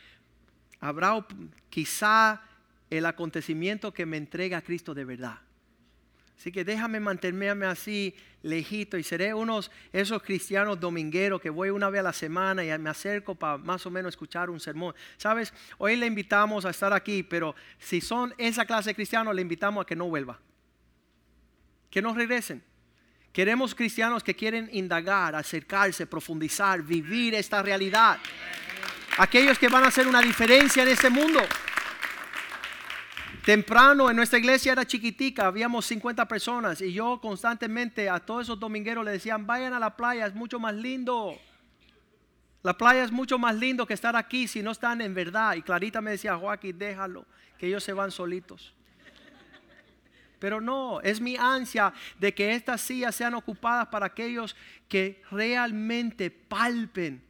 habrá 0.82 1.26
quizá 1.70 2.42
el 2.90 3.06
acontecimiento 3.06 3.94
que 3.94 4.06
me 4.06 4.18
entrega 4.18 4.58
a 4.58 4.62
Cristo 4.62 4.94
de 4.94 5.06
verdad. 5.06 5.40
Así 6.42 6.52
que 6.52 6.66
déjame 6.66 7.00
mantenerme 7.00 7.68
así 7.68 8.16
lejito 8.42 8.98
y 8.98 9.04
seré 9.04 9.32
unos 9.32 9.70
esos 9.94 10.24
cristianos 10.24 10.80
domingueros 10.80 11.40
que 11.40 11.52
voy 11.52 11.70
una 11.70 11.92
vez 11.92 12.00
a 12.00 12.06
la 12.06 12.14
semana 12.14 12.66
y 12.66 12.80
me 12.80 12.90
acerco 12.90 13.36
para 13.36 13.60
más 13.60 13.86
o 13.86 13.92
menos 13.92 14.14
escuchar 14.14 14.50
un 14.50 14.60
sermón. 14.60 14.96
Sabes, 15.18 15.54
hoy 15.78 15.98
le 15.98 16.08
invitamos 16.08 16.66
a 16.66 16.72
estar 16.72 16.94
aquí, 16.94 17.22
pero 17.22 17.54
si 17.78 18.02
son 18.02 18.34
esa 18.40 18.66
clase 18.66 18.90
de 18.90 18.96
cristianos, 18.96 19.36
le 19.36 19.44
invitamos 19.44 19.84
a 19.84 19.86
que 19.86 19.96
no 19.96 20.06
vuelva. 20.06 20.40
Que 21.92 22.02
no 22.02 22.12
regresen. 22.16 22.64
Queremos 23.32 23.76
cristianos 23.76 24.24
que 24.24 24.36
quieren 24.36 24.68
indagar, 24.74 25.36
acercarse, 25.36 26.08
profundizar, 26.08 26.82
vivir 26.82 27.36
esta 27.36 27.62
realidad. 27.62 28.18
Aquellos 29.20 29.60
que 29.60 29.68
van 29.68 29.84
a 29.84 29.90
hacer 29.90 30.08
una 30.08 30.24
diferencia 30.24 30.82
en 30.82 30.90
este 30.90 31.12
mundo. 31.12 31.40
Temprano 33.46 34.08
en 34.08 34.16
nuestra 34.16 34.38
iglesia 34.38 34.72
era 34.72 34.86
chiquitica, 34.86 35.48
habíamos 35.48 35.88
50 35.88 36.28
personas 36.28 36.80
y 36.80 36.94
yo 36.94 37.20
constantemente 37.20 38.08
a 38.08 38.20
todos 38.20 38.44
esos 38.44 38.60
domingueros 38.60 39.04
le 39.04 39.12
decían, 39.12 39.48
vayan 39.48 39.74
a 39.74 39.80
la 39.80 39.96
playa, 39.98 40.28
es 40.28 40.36
mucho 40.36 40.60
más 40.60 40.76
lindo. 40.76 41.36
La 42.62 42.78
playa 42.78 43.04
es 43.04 43.12
mucho 43.12 43.40
más 43.40 43.56
lindo 43.56 43.88
que 43.88 43.96
estar 43.96 44.16
aquí 44.16 44.48
si 44.48 44.62
no 44.62 44.70
están 44.70 45.02
en 45.02 45.16
verdad. 45.16 45.56
Y 45.56 45.64
Clarita 45.64 46.02
me 46.02 46.12
decía, 46.12 46.38
Joaquín, 46.38 46.78
déjalo, 46.78 47.26
que 47.58 47.66
ellos 47.66 47.84
se 47.84 47.94
van 47.94 48.12
solitos. 48.12 48.76
Pero 50.38 50.62
no, 50.62 51.02
es 51.02 51.20
mi 51.20 51.36
ansia 51.36 51.94
de 52.20 52.36
que 52.36 52.54
estas 52.54 52.82
sillas 52.82 53.16
sean 53.16 53.34
ocupadas 53.34 53.88
para 53.88 54.06
aquellos 54.06 54.56
que 54.88 55.24
realmente 55.32 56.30
palpen 56.30 57.24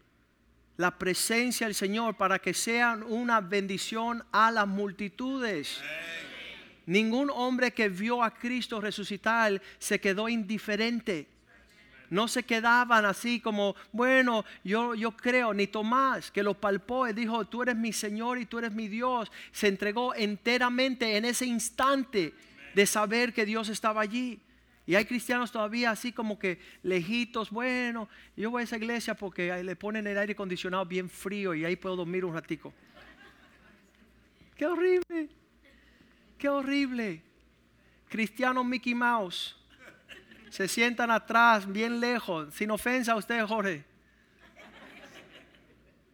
la 0.77 0.97
presencia 0.97 1.67
del 1.67 1.75
Señor 1.75 2.15
para 2.15 2.39
que 2.39 2.53
sean 2.53 3.03
una 3.03 3.41
bendición 3.41 4.23
a 4.31 4.51
las 4.51 4.67
multitudes. 4.67 5.81
Ningún 6.85 7.29
hombre 7.29 7.71
que 7.71 7.89
vio 7.89 8.23
a 8.23 8.33
Cristo 8.33 8.81
resucitar 8.81 9.61
se 9.77 9.99
quedó 9.99 10.27
indiferente. 10.27 11.27
No 12.09 12.27
se 12.27 12.43
quedaban 12.43 13.05
así 13.05 13.39
como, 13.39 13.75
bueno, 13.93 14.43
yo, 14.65 14.95
yo 14.95 15.15
creo, 15.15 15.53
ni 15.53 15.67
Tomás, 15.67 16.29
que 16.29 16.43
lo 16.43 16.53
palpó 16.53 17.07
y 17.07 17.13
dijo, 17.13 17.45
tú 17.45 17.61
eres 17.63 17.77
mi 17.77 17.93
Señor 17.93 18.37
y 18.37 18.45
tú 18.45 18.59
eres 18.59 18.73
mi 18.73 18.89
Dios. 18.89 19.31
Se 19.53 19.69
entregó 19.69 20.13
enteramente 20.13 21.15
en 21.15 21.23
ese 21.23 21.45
instante 21.45 22.33
de 22.75 22.85
saber 22.85 23.33
que 23.33 23.45
Dios 23.45 23.69
estaba 23.69 24.01
allí. 24.01 24.41
Y 24.85 24.95
hay 24.95 25.05
cristianos 25.05 25.51
todavía 25.51 25.91
así 25.91 26.11
como 26.11 26.39
que 26.39 26.59
lejitos, 26.83 27.51
bueno, 27.51 28.09
yo 28.35 28.49
voy 28.49 28.61
a 28.61 28.63
esa 28.63 28.77
iglesia 28.77 29.13
porque 29.13 29.63
le 29.63 29.75
ponen 29.75 30.07
el 30.07 30.17
aire 30.17 30.33
acondicionado 30.33 30.85
bien 30.85 31.09
frío 31.09 31.53
y 31.53 31.65
ahí 31.65 31.75
puedo 31.75 31.95
dormir 31.95 32.25
un 32.25 32.33
ratico. 32.33 32.73
Qué 34.55 34.65
horrible, 34.65 35.29
qué 36.37 36.49
horrible. 36.49 37.21
Cristianos 38.09 38.65
Mickey 38.65 38.93
Mouse 38.93 39.55
se 40.49 40.67
sientan 40.67 41.09
atrás, 41.11 41.71
bien 41.71 41.99
lejos, 41.99 42.53
sin 42.53 42.71
ofensa 42.71 43.13
a 43.13 43.15
usted, 43.15 43.45
Jorge. 43.45 43.85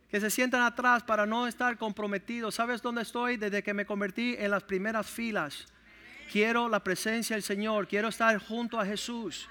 Que 0.09 0.21
se 0.21 0.29
sientan 0.29 0.61
atrás 0.61 1.03
para 1.03 1.25
no 1.25 1.47
estar 1.47 1.77
comprometidos. 1.77 2.55
¿Sabes 2.55 2.81
dónde 2.81 3.01
estoy? 3.01 3.37
Desde 3.37 3.63
que 3.63 3.73
me 3.73 3.85
convertí 3.85 4.35
en 4.37 4.51
las 4.51 4.63
primeras 4.63 5.07
filas. 5.07 5.67
Quiero 6.31 6.67
la 6.67 6.83
presencia 6.83 7.35
del 7.35 7.43
Señor, 7.43 7.87
quiero 7.87 8.09
estar 8.09 8.37
junto 8.39 8.79
a 8.79 8.85
Jesús. 8.85 9.47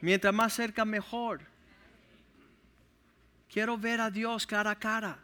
Mientras 0.00 0.32
más 0.32 0.52
cerca, 0.54 0.84
mejor. 0.84 1.40
Quiero 3.52 3.76
ver 3.78 4.00
a 4.00 4.10
Dios 4.10 4.46
cara 4.46 4.70
a 4.72 4.78
cara. 4.78 5.18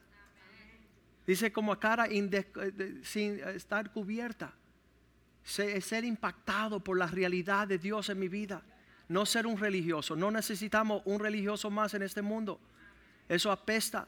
Dice 1.26 1.52
como 1.52 1.72
a 1.72 1.80
cara 1.80 2.06
eh, 2.10 3.00
sin 3.02 3.40
estar 3.40 3.90
cubierta. 3.92 4.52
Se- 5.44 5.80
Ser 5.80 6.04
impactado 6.04 6.80
por 6.80 6.98
la 6.98 7.06
realidad 7.06 7.66
de 7.68 7.78
Dios 7.78 8.08
en 8.10 8.18
mi 8.18 8.28
vida. 8.28 8.62
No 9.08 9.26
ser 9.26 9.46
un 9.46 9.58
religioso. 9.58 10.16
No 10.16 10.30
necesitamos 10.30 11.02
un 11.04 11.20
religioso 11.20 11.70
más 11.70 11.94
en 11.94 12.02
este 12.02 12.22
mundo. 12.22 12.60
Eso 13.28 13.50
apesta. 13.50 14.06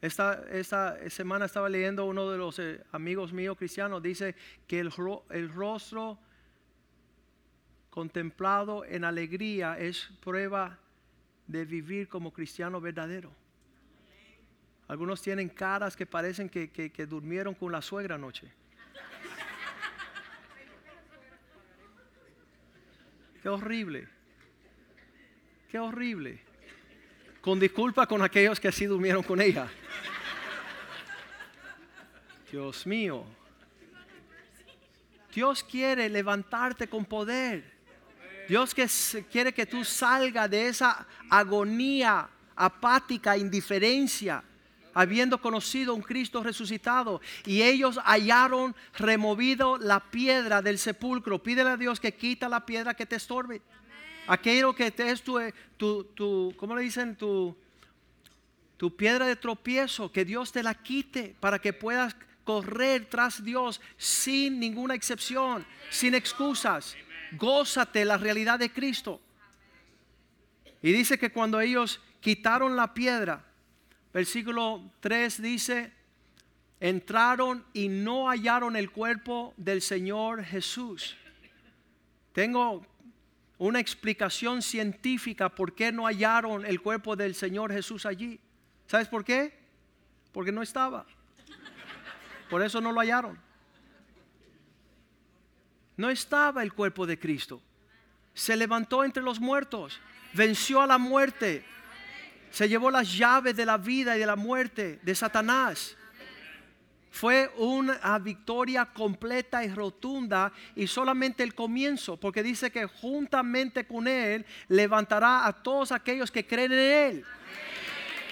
Esta, 0.00 0.44
esta 0.50 1.10
semana 1.10 1.46
estaba 1.46 1.68
leyendo 1.68 2.04
uno 2.04 2.30
de 2.30 2.38
los 2.38 2.58
eh, 2.60 2.80
amigos 2.92 3.32
míos 3.32 3.56
cristianos, 3.58 4.00
dice 4.02 4.36
que 4.68 4.78
el, 4.80 4.92
el 5.30 5.52
rostro 5.52 6.18
contemplado 7.90 8.84
en 8.84 9.04
alegría 9.04 9.76
es 9.78 10.08
prueba 10.22 10.78
de 11.48 11.64
vivir 11.64 12.08
como 12.08 12.32
cristiano 12.32 12.80
verdadero. 12.80 13.32
Algunos 14.86 15.20
tienen 15.20 15.48
caras 15.48 15.96
que 15.96 16.06
parecen 16.06 16.48
que, 16.48 16.70
que- 16.70 16.90
que 16.92 17.06
durmieron 17.06 17.54
con 17.54 17.72
la 17.72 17.82
suegra 17.82 18.14
anoche. 18.14 18.52
Qué 23.42 23.48
horrible. 23.48 24.08
Qué 25.70 25.78
horrible. 25.78 26.40
Con 27.40 27.60
disculpa 27.60 28.06
con 28.06 28.22
aquellos 28.22 28.58
que 28.60 28.68
así 28.68 28.86
durmieron 28.86 29.22
con 29.22 29.40
ella. 29.40 29.68
Dios 32.50 32.86
mío. 32.86 33.24
Dios 35.34 35.62
quiere 35.62 36.08
levantarte 36.08 36.88
con 36.88 37.04
poder. 37.04 37.78
Dios 38.48 38.74
que 38.74 38.88
quiere 39.30 39.52
que 39.52 39.66
tú 39.66 39.84
salgas 39.84 40.50
de 40.50 40.68
esa 40.68 41.06
agonía 41.28 42.28
apática, 42.56 43.36
indiferencia, 43.36 44.42
habiendo 44.94 45.40
conocido 45.40 45.94
un 45.94 46.00
Cristo 46.00 46.42
resucitado. 46.42 47.20
Y 47.44 47.62
ellos 47.62 48.00
hallaron 48.04 48.74
removido 48.94 49.76
la 49.76 50.00
piedra 50.00 50.62
del 50.62 50.78
sepulcro. 50.78 51.42
Pídele 51.42 51.70
a 51.70 51.76
Dios 51.76 52.00
que 52.00 52.14
quita 52.14 52.48
la 52.48 52.64
piedra 52.64 52.94
que 52.94 53.06
te 53.06 53.16
estorbe. 53.16 53.60
Aquello 54.26 54.74
que 54.74 54.90
te 54.90 55.10
es 55.10 55.22
tu, 55.22 55.38
tu, 55.76 56.04
tu 56.04 56.54
¿cómo 56.56 56.74
le 56.74 56.82
dicen? 56.82 57.16
Tu, 57.16 57.56
tu 58.78 58.96
piedra 58.96 59.26
de 59.26 59.36
tropiezo, 59.36 60.10
que 60.10 60.24
Dios 60.24 60.52
te 60.52 60.62
la 60.62 60.74
quite 60.74 61.34
para 61.40 61.58
que 61.58 61.72
puedas 61.72 62.16
correr 62.48 63.04
tras 63.04 63.44
Dios 63.44 63.78
sin 63.98 64.58
ninguna 64.58 64.94
excepción, 64.94 65.66
sin 65.90 66.14
excusas. 66.14 66.96
Gózate 67.32 68.06
la 68.06 68.16
realidad 68.16 68.58
de 68.58 68.72
Cristo. 68.72 69.20
Y 70.80 70.90
dice 70.92 71.18
que 71.18 71.30
cuando 71.30 71.60
ellos 71.60 72.00
quitaron 72.20 72.74
la 72.74 72.94
piedra, 72.94 73.44
versículo 74.14 74.90
3 75.00 75.42
dice, 75.42 75.92
entraron 76.80 77.66
y 77.74 77.88
no 77.88 78.30
hallaron 78.30 78.76
el 78.76 78.90
cuerpo 78.92 79.52
del 79.58 79.82
Señor 79.82 80.42
Jesús. 80.42 81.18
Tengo 82.32 82.86
una 83.58 83.78
explicación 83.78 84.62
científica 84.62 85.50
por 85.50 85.74
qué 85.74 85.92
no 85.92 86.06
hallaron 86.06 86.64
el 86.64 86.80
cuerpo 86.80 87.14
del 87.14 87.34
Señor 87.34 87.74
Jesús 87.74 88.06
allí. 88.06 88.40
¿Sabes 88.86 89.06
por 89.06 89.22
qué? 89.22 89.52
Porque 90.32 90.50
no 90.50 90.62
estaba. 90.62 91.04
Por 92.48 92.62
eso 92.62 92.80
no 92.80 92.92
lo 92.92 93.00
hallaron. 93.00 93.38
No 95.96 96.10
estaba 96.10 96.62
el 96.62 96.72
cuerpo 96.72 97.06
de 97.06 97.18
Cristo. 97.18 97.60
Se 98.32 98.56
levantó 98.56 99.04
entre 99.04 99.22
los 99.22 99.40
muertos, 99.40 100.00
venció 100.32 100.80
a 100.80 100.86
la 100.86 100.96
muerte, 100.96 101.64
se 102.50 102.68
llevó 102.68 102.90
las 102.90 103.12
llaves 103.12 103.56
de 103.56 103.66
la 103.66 103.76
vida 103.76 104.16
y 104.16 104.20
de 104.20 104.26
la 104.26 104.36
muerte 104.36 105.00
de 105.02 105.14
Satanás. 105.14 105.96
Fue 107.10 107.50
una 107.56 108.16
victoria 108.20 108.84
completa 108.84 109.64
y 109.64 109.74
rotunda 109.74 110.52
y 110.76 110.86
solamente 110.86 111.42
el 111.42 111.54
comienzo, 111.54 112.16
porque 112.16 112.44
dice 112.44 112.70
que 112.70 112.86
juntamente 112.86 113.86
con 113.86 114.06
Él 114.06 114.46
levantará 114.68 115.46
a 115.46 115.52
todos 115.52 115.90
aquellos 115.90 116.30
que 116.30 116.46
creen 116.46 116.72
en 116.72 116.78
Él. 116.78 117.24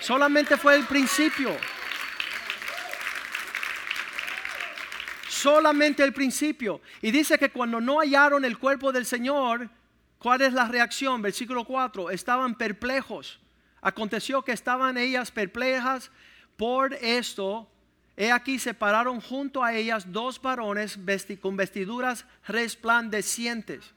Solamente 0.00 0.56
fue 0.56 0.76
el 0.76 0.85
principio. 0.85 1.50
Solamente 5.37 6.02
el 6.02 6.14
principio. 6.14 6.81
Y 7.02 7.11
dice 7.11 7.38
que 7.38 7.50
cuando 7.50 7.78
no 7.78 8.00
hallaron 8.00 8.43
el 8.47 8.57
cuerpo 8.57 8.90
del 8.90 9.05
Señor, 9.05 9.69
¿cuál 10.19 10.40
es 10.40 10.55
la 10.55 10.66
reacción? 10.66 11.21
Versículo 11.21 11.66
4, 11.66 12.11
estaban 12.11 12.55
perplejos. 12.55 13.38
Aconteció 13.83 14.43
que 14.43 14.52
estaban 14.52 14.97
ellas 14.97 15.31
perplejas 15.31 16.11
por 16.57 16.95
esto. 16.95 17.71
He 18.16 18.33
aquí 18.33 18.59
se 18.59 18.73
pararon 18.73 19.21
junto 19.21 19.62
a 19.62 19.75
ellas 19.75 20.11
dos 20.11 20.40
varones 20.40 20.99
con 21.38 21.55
vestiduras 21.55 22.25
resplandecientes. 22.49 23.93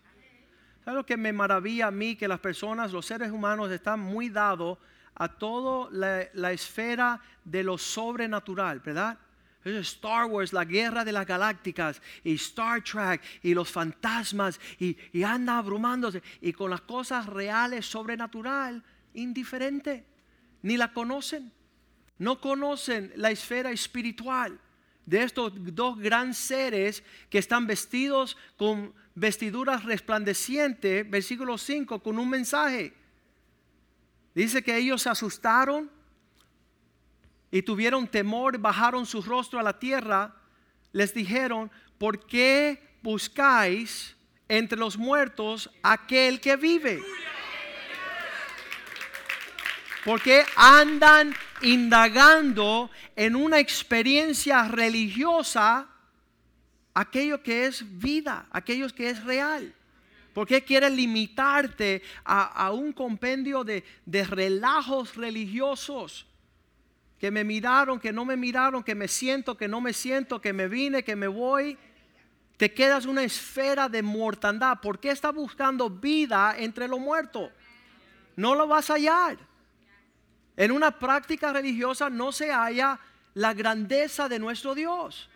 ¿Sabes 0.84 0.98
lo 0.98 1.06
que 1.06 1.16
me 1.16 1.32
maravilla 1.32 1.88
a 1.88 1.92
mí? 1.92 2.18
Que 2.18 2.28
las 2.28 2.42
personas, 2.42 2.92
los 2.92 3.06
seres 3.06 3.32
humanos, 3.32 3.72
están 3.72 4.02
muy 4.02 4.28
dados 4.28 4.78
a 5.16 5.30
toda 5.30 5.90
la, 6.34 6.52
esfera 6.52 7.22
de 7.46 7.64
lo 7.64 7.78
sobrenatural, 7.78 8.82
¿verdad? 8.82 9.18
Star 9.64 10.26
Wars, 10.26 10.54
la 10.54 10.66
guerra 10.66 11.04
de 11.04 11.12
las 11.12 11.26
galácticas, 11.26 12.02
y 12.24 12.36
Star 12.36 12.84
Trek, 12.84 13.22
y 13.44 13.54
los 13.54 13.70
fantasmas, 13.70 14.60
y, 14.80 14.98
y 15.12 15.24
anda 15.24 15.58
abrumándose, 15.58 16.24
y 16.42 16.54
con 16.54 16.70
las 16.70 16.82
cosas 16.82 17.26
reales, 17.26 17.86
sobrenatural, 17.86 18.84
indiferente, 19.14 20.06
ni 20.62 20.78
la 20.78 20.94
conocen. 20.94 21.52
No 22.18 22.40
conocen 22.40 23.12
la 23.16 23.32
esfera 23.32 23.72
espiritual 23.72 24.60
de 25.06 25.24
estos 25.24 25.54
dos 25.74 25.98
grandes 25.98 26.38
seres 26.38 27.04
que 27.30 27.40
están 27.40 27.66
vestidos 27.66 28.38
con 28.58 28.94
vestiduras 29.16 29.84
resplandecientes, 29.84 31.10
versículo 31.10 31.58
5, 31.58 32.02
con 32.02 32.20
un 32.20 32.30
mensaje. 32.30 32.94
Dice 34.36 34.62
que 34.62 34.78
ellos 34.78 35.02
se 35.02 35.10
asustaron 35.10 35.90
y 37.52 37.62
tuvieron 37.62 38.08
temor, 38.08 38.58
bajaron 38.58 39.06
su 39.06 39.22
rostro 39.22 39.60
a 39.60 39.64
la 39.64 39.80
tierra, 39.80 40.36
les 40.92 41.14
dijeron, 41.14 41.72
¿por 41.98 42.26
qué 42.26 42.82
buscáis 43.02 44.16
entre 44.48 44.78
los 44.78 44.98
muertos 44.98 45.70
aquel 45.82 46.40
que 46.40 46.56
vive? 46.56 47.02
Porque 50.06 50.46
andan 50.56 51.36
indagando 51.62 52.90
en 53.16 53.36
una 53.36 53.60
experiencia 53.60 54.68
religiosa 54.68 55.88
aquello 56.94 57.44
que 57.44 57.66
es 57.66 57.84
vida, 58.00 58.48
aquello 58.52 58.88
que 58.90 59.10
es 59.10 59.24
real. 59.24 59.74
¿Por 60.34 60.48
qué 60.48 60.64
quieres 60.64 60.92
limitarte 60.92 62.02
a, 62.24 62.72
un 62.72 62.94
compendio 62.94 63.64
de, 63.64 63.84
de 64.06 64.24
relajos 64.24 65.16
religiosos? 65.16 66.29
Que 67.20 67.32
me 67.32 67.44
miraron, 67.44 68.00
que 68.00 68.14
no 68.14 68.26
me 68.26 68.38
miraron, 68.38 68.84
que 68.84 68.96
me 68.96 69.08
siento, 69.08 69.58
que 69.58 69.68
no 69.68 69.82
me 69.82 69.94
siento, 69.94 70.40
que 70.40 70.54
me 70.54 70.68
vine, 70.68 71.04
que 71.04 71.16
me 71.16 71.28
voy. 71.28 71.78
Te 72.58 72.74
quedas 72.74 73.06
una 73.06 73.24
esfera 73.24 73.90
de 73.90 74.02
mortandad. 74.02 74.80
¿Por 74.80 75.00
qué 75.00 75.12
estás 75.12 75.34
buscando 75.34 75.90
vida 75.90 76.56
entre 76.58 76.88
los 76.88 77.00
muertos? 77.00 77.52
No 78.36 78.56
lo 78.56 78.68
vas 78.68 78.90
a 78.90 78.94
hallar. 78.94 79.38
En 80.56 80.72
una 80.72 80.98
práctica 80.98 81.54
religiosa 81.54 82.10
no 82.10 82.32
se 82.32 82.52
halla 82.52 83.00
la 83.34 83.54
grandeza 83.54 84.30
de 84.30 84.40
nuestro 84.40 84.76
Dios. 84.76 85.30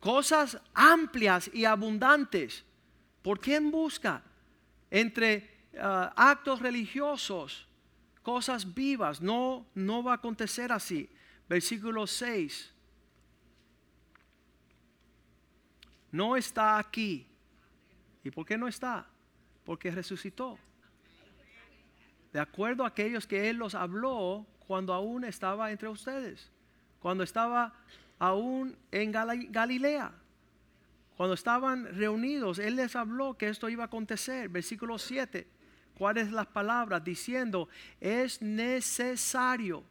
Cosas 0.00 0.58
amplias 0.74 1.50
y 1.52 1.64
abundantes 1.64 2.64
¿Por 3.24 3.40
quién 3.40 3.70
busca? 3.70 4.22
Entre 4.90 5.70
ah, 5.80 6.12
actos 6.14 6.60
religiosos, 6.60 7.66
cosas 8.24 8.74
vivas. 8.74 9.20
No, 9.20 9.64
no 9.74 10.02
va 10.02 10.12
a 10.12 10.16
acontecer 10.16 10.72
así. 10.72 11.08
Versículo 11.48 12.08
6. 12.08 12.72
No 16.10 16.34
está 16.34 16.78
aquí. 16.78 17.26
¿Y 18.24 18.30
por 18.30 18.46
qué 18.46 18.56
no 18.58 18.66
está? 18.66 19.06
Porque 19.64 19.90
resucitó. 19.90 20.58
De 22.32 22.40
acuerdo 22.40 22.82
a 22.82 22.88
aquellos 22.88 23.26
que 23.26 23.48
Él 23.48 23.58
los 23.58 23.76
habló 23.76 24.46
cuando 24.66 24.92
aún 24.94 25.24
estaba 25.24 25.70
entre 25.70 25.88
ustedes. 25.88 26.50
Cuando 27.00 27.22
estaba 27.22 27.74
aún 28.18 28.76
en 28.90 29.12
Galilea. 29.12 30.12
Cuando 31.16 31.34
estaban 31.34 31.94
reunidos, 31.94 32.58
Él 32.58 32.76
les 32.76 32.96
habló 32.96 33.36
que 33.36 33.48
esto 33.48 33.68
iba 33.68 33.84
a 33.84 33.86
acontecer. 33.86 34.48
Versículo 34.48 34.98
7. 34.98 35.46
¿Cuáles 35.96 36.32
las 36.32 36.46
palabras? 36.46 37.04
Diciendo, 37.04 37.68
es 38.00 38.42
necesario 38.42 39.84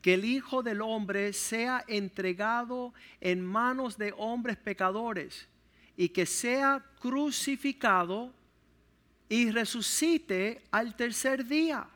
que 0.00 0.14
el 0.14 0.24
Hijo 0.24 0.62
del 0.62 0.82
Hombre 0.82 1.32
sea 1.32 1.84
entregado 1.88 2.92
en 3.20 3.44
manos 3.44 3.96
de 3.96 4.14
hombres 4.16 4.56
pecadores 4.56 5.48
y 5.96 6.08
que 6.10 6.26
sea 6.26 6.84
crucificado 7.00 8.32
y 9.28 9.50
resucite 9.50 10.62
al 10.70 10.94
tercer 10.96 11.46
día. 11.46 11.86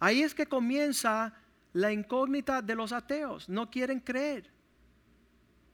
Ahí 0.00 0.22
es 0.22 0.34
que 0.34 0.46
comienza 0.46 1.34
la 1.72 1.92
incógnita 1.92 2.62
de 2.62 2.74
los 2.74 2.92
ateos. 2.92 3.48
No 3.48 3.70
quieren 3.70 4.00
creer 4.00 4.56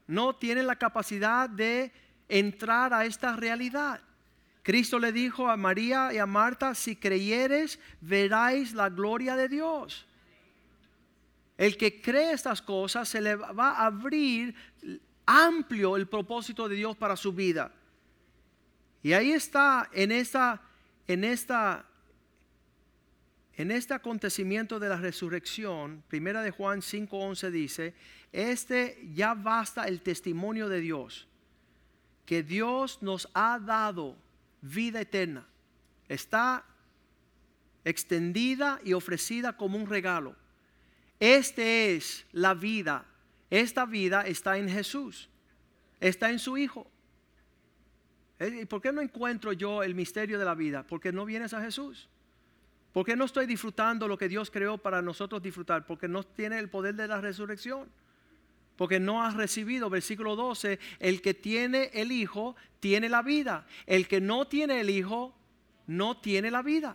no 0.07 0.35
tienen 0.35 0.67
la 0.67 0.75
capacidad 0.75 1.49
de 1.49 1.91
entrar 2.27 2.93
a 2.93 3.05
esta 3.05 3.35
realidad. 3.35 4.01
Cristo 4.63 4.97
le 4.97 5.11
dijo 5.11 5.49
a 5.49 5.57
María 5.57 6.13
y 6.13 6.17
a 6.17 6.25
Marta, 6.25 6.73
si 6.73 6.95
creyeres, 6.95 7.79
veráis 7.99 8.73
la 8.73 8.89
gloria 8.89 9.35
de 9.35 9.49
Dios. 9.49 10.07
El 11.57 11.77
que 11.77 12.01
cree 12.01 12.31
estas 12.31 12.61
cosas 12.61 13.07
se 13.09 13.21
le 13.21 13.35
va 13.35 13.71
a 13.71 13.85
abrir 13.85 14.55
amplio 15.25 15.97
el 15.97 16.07
propósito 16.07 16.67
de 16.67 16.75
Dios 16.75 16.95
para 16.95 17.17
su 17.17 17.33
vida. 17.33 17.71
Y 19.03 19.11
ahí 19.11 19.33
está 19.33 19.89
en 19.91 20.11
esta 20.11 20.61
en 21.07 21.25
esta 21.25 21.85
en 23.55 23.69
este 23.69 23.93
acontecimiento 23.93 24.79
de 24.79 24.89
la 24.89 24.95
resurrección, 24.95 26.03
primera 26.07 26.41
de 26.41 26.51
Juan 26.51 26.81
5:11 26.81 27.51
dice, 27.51 27.93
este 28.31 28.97
ya 29.13 29.33
basta 29.33 29.83
el 29.87 30.01
testimonio 30.01 30.69
de 30.69 30.79
Dios, 30.79 31.27
que 32.25 32.41
Dios 32.41 32.99
nos 33.01 33.29
ha 33.33 33.59
dado 33.59 34.15
vida 34.63 35.01
eterna. 35.01 35.45
Está 36.07 36.65
extendida 37.85 38.79
y 38.83 38.93
ofrecida 38.93 39.55
como 39.55 39.77
un 39.77 39.87
regalo. 39.87 40.35
Este 41.19 41.95
es 41.95 42.25
la 42.31 42.53
vida. 42.53 43.05
Esta 43.49 43.85
vida 43.85 44.25
está 44.25 44.57
en 44.57 44.69
Jesús. 44.69 45.29
Está 45.99 46.31
en 46.31 46.39
su 46.39 46.57
Hijo. 46.57 46.89
¿Eh? 48.39 48.61
¿Y 48.63 48.65
por 48.65 48.81
qué 48.81 48.91
no 48.91 49.01
encuentro 49.01 49.53
yo 49.53 49.83
el 49.83 49.95
misterio 49.95 50.39
de 50.39 50.45
la 50.45 50.55
vida? 50.55 50.83
Porque 50.83 51.11
no 51.11 51.25
vienes 51.25 51.53
a 51.53 51.61
Jesús. 51.61 52.09
¿Por 52.91 53.05
qué 53.05 53.15
no 53.15 53.25
estoy 53.25 53.45
disfrutando 53.45 54.07
lo 54.07 54.17
que 54.17 54.29
Dios 54.29 54.51
creó 54.51 54.77
para 54.77 55.01
nosotros 55.01 55.41
disfrutar? 55.41 55.85
Porque 55.85 56.07
no 56.07 56.23
tiene 56.23 56.59
el 56.59 56.69
poder 56.69 56.95
de 56.95 57.07
la 57.07 57.21
resurrección 57.21 57.89
porque 58.75 58.99
no 58.99 59.23
has 59.23 59.35
recibido, 59.35 59.89
versículo 59.89 60.35
12, 60.35 60.79
el 60.99 61.21
que 61.21 61.33
tiene 61.33 61.91
el 61.93 62.11
Hijo 62.11 62.55
tiene 62.79 63.09
la 63.09 63.21
vida, 63.21 63.65
el 63.85 64.07
que 64.07 64.19
no 64.19 64.45
tiene 64.47 64.81
el 64.81 64.89
Hijo 64.89 65.35
no 65.87 66.17
tiene 66.17 66.51
la 66.51 66.61
vida. 66.61 66.93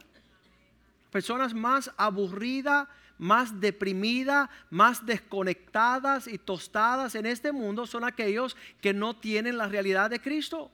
Personas 1.11 1.55
más 1.55 1.91
aburridas, 1.97 2.89
más 3.17 3.61
deprimidas, 3.61 4.49
más 4.71 5.05
desconectadas 5.05 6.29
y 6.29 6.39
tostadas 6.39 7.15
en 7.15 7.27
este 7.27 7.53
mundo 7.53 7.87
son 7.87 8.05
aquellos 8.05 8.57
que 8.81 8.93
no 8.93 9.17
tienen 9.17 9.59
la 9.59 9.69
realidad 9.69 10.11
de 10.11 10.21
Cristo. 10.21 10.71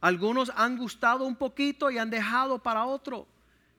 Algunos 0.00 0.50
han 0.56 0.76
gustado 0.76 1.24
un 1.24 1.36
poquito 1.36 1.90
y 1.90 1.98
han 1.98 2.10
dejado 2.10 2.60
para 2.60 2.86
otro. 2.86 3.28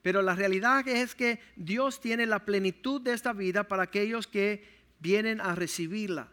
Pero 0.02 0.22
la 0.22 0.36
realidad 0.36 0.88
es 0.88 1.16
que 1.16 1.40
Dios 1.56 2.02
tiene 2.02 2.26
la 2.26 2.40
plenitud 2.40 3.02
de 3.02 3.14
esta 3.14 3.34
vida 3.34 3.64
para 3.64 3.84
aquellos 3.84 4.28
que 4.28 4.83
vienen 5.04 5.42
a 5.42 5.54
recibirla. 5.54 6.30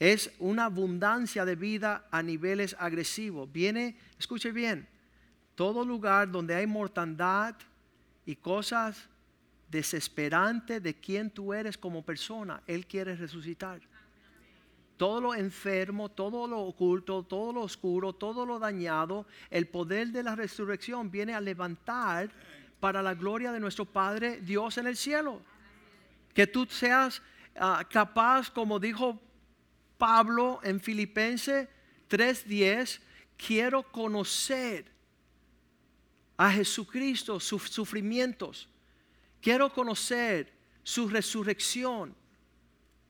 Es 0.00 0.32
una 0.38 0.64
abundancia 0.64 1.44
de 1.44 1.54
vida 1.54 2.08
a 2.10 2.22
niveles 2.22 2.74
agresivos. 2.78 3.50
Viene, 3.52 3.96
escuche 4.18 4.50
bien, 4.52 4.88
todo 5.54 5.84
lugar 5.84 6.30
donde 6.30 6.54
hay 6.54 6.66
mortandad 6.66 7.54
y 8.24 8.36
cosas 8.36 9.08
desesperante 9.70 10.80
de 10.80 10.94
quién 10.94 11.30
tú 11.30 11.52
eres 11.52 11.76
como 11.76 12.02
persona, 12.02 12.62
Él 12.66 12.86
quiere 12.86 13.14
resucitar. 13.14 13.80
Todo 14.96 15.20
lo 15.20 15.34
enfermo, 15.34 16.08
todo 16.08 16.46
lo 16.46 16.60
oculto, 16.60 17.22
todo 17.22 17.52
lo 17.52 17.60
oscuro, 17.60 18.14
todo 18.14 18.46
lo 18.46 18.58
dañado, 18.58 19.26
el 19.50 19.68
poder 19.68 20.08
de 20.08 20.22
la 20.22 20.34
resurrección 20.34 21.10
viene 21.10 21.34
a 21.34 21.40
levantar 21.40 22.30
para 22.80 23.02
la 23.02 23.14
gloria 23.14 23.52
de 23.52 23.60
nuestro 23.60 23.84
Padre 23.84 24.40
Dios 24.40 24.78
en 24.78 24.86
el 24.86 24.96
cielo. 24.96 25.42
Que 26.34 26.46
tú 26.46 26.66
seas 26.66 27.20
ah, 27.56 27.86
capaz, 27.88 28.50
como 28.50 28.78
dijo 28.78 29.20
Pablo 29.96 30.60
en 30.62 30.80
Filipenses 30.80 31.68
3:10, 32.08 33.00
quiero 33.36 33.82
conocer 33.82 34.90
a 36.36 36.50
Jesucristo, 36.52 37.40
sus 37.40 37.64
sufrimientos. 37.64 38.68
Quiero 39.40 39.72
conocer 39.72 40.52
su 40.82 41.08
resurrección. 41.08 42.14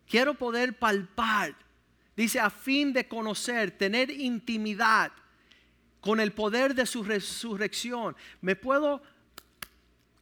Quiero 0.07 0.35
poder 0.35 0.79
palpar. 0.79 1.55
Dice, 2.17 2.41
a 2.41 2.51
fin 2.51 2.93
de 2.93 3.07
conocer, 3.07 3.71
tener 3.71 4.11
intimidad 4.11 5.13
con 6.01 6.21
el 6.21 6.33
poder 6.33 6.75
de 6.75 6.87
su 6.87 7.05
resurrección. 7.05 8.17
Me 8.41 8.57
puedo 8.57 9.03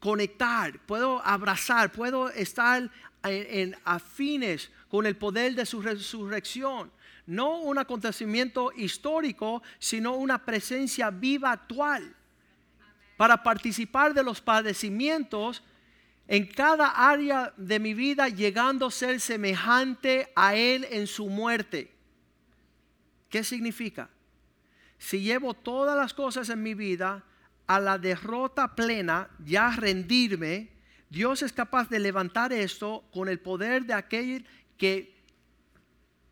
conectar, 0.00 0.78
puedo 0.86 1.24
abrazar, 1.24 1.92
puedo 1.92 2.28
estar 2.30 2.90
en, 3.30 3.76
afines 3.84 4.70
con 4.88 5.06
el 5.06 5.16
poder 5.16 5.54
de 5.54 5.66
su 5.66 5.82
resurrección. 5.82 6.90
No 7.26 7.58
un 7.58 7.78
acontecimiento 7.78 8.72
histórico, 8.76 9.62
sino 9.78 10.14
una 10.14 10.44
presencia 10.44 11.10
viva 11.10 11.52
actual. 11.52 12.14
Para 13.16 13.42
participar 13.42 14.14
de 14.14 14.22
los 14.22 14.40
padecimientos 14.40 15.62
en 16.28 16.46
cada 16.46 16.88
área 17.10 17.52
de 17.56 17.78
mi 17.78 17.94
vida, 17.94 18.28
llegando 18.28 18.86
a 18.86 18.90
ser 18.90 19.20
semejante 19.20 20.30
a 20.34 20.54
Él 20.54 20.86
en 20.90 21.06
su 21.06 21.28
muerte. 21.28 21.92
¿Qué 23.28 23.44
significa? 23.44 24.10
Si 24.98 25.20
llevo 25.20 25.54
todas 25.54 25.96
las 25.96 26.14
cosas 26.14 26.48
en 26.48 26.62
mi 26.62 26.74
vida 26.74 27.24
a 27.66 27.80
la 27.80 27.98
derrota 27.98 28.74
plena, 28.74 29.28
ya 29.44 29.70
rendirme, 29.70 30.75
Dios 31.08 31.42
es 31.42 31.52
capaz 31.52 31.88
de 31.88 32.00
levantar 32.00 32.52
esto 32.52 33.04
con 33.12 33.28
el 33.28 33.38
poder 33.38 33.84
de 33.84 33.94
aquel 33.94 34.46
que 34.76 35.14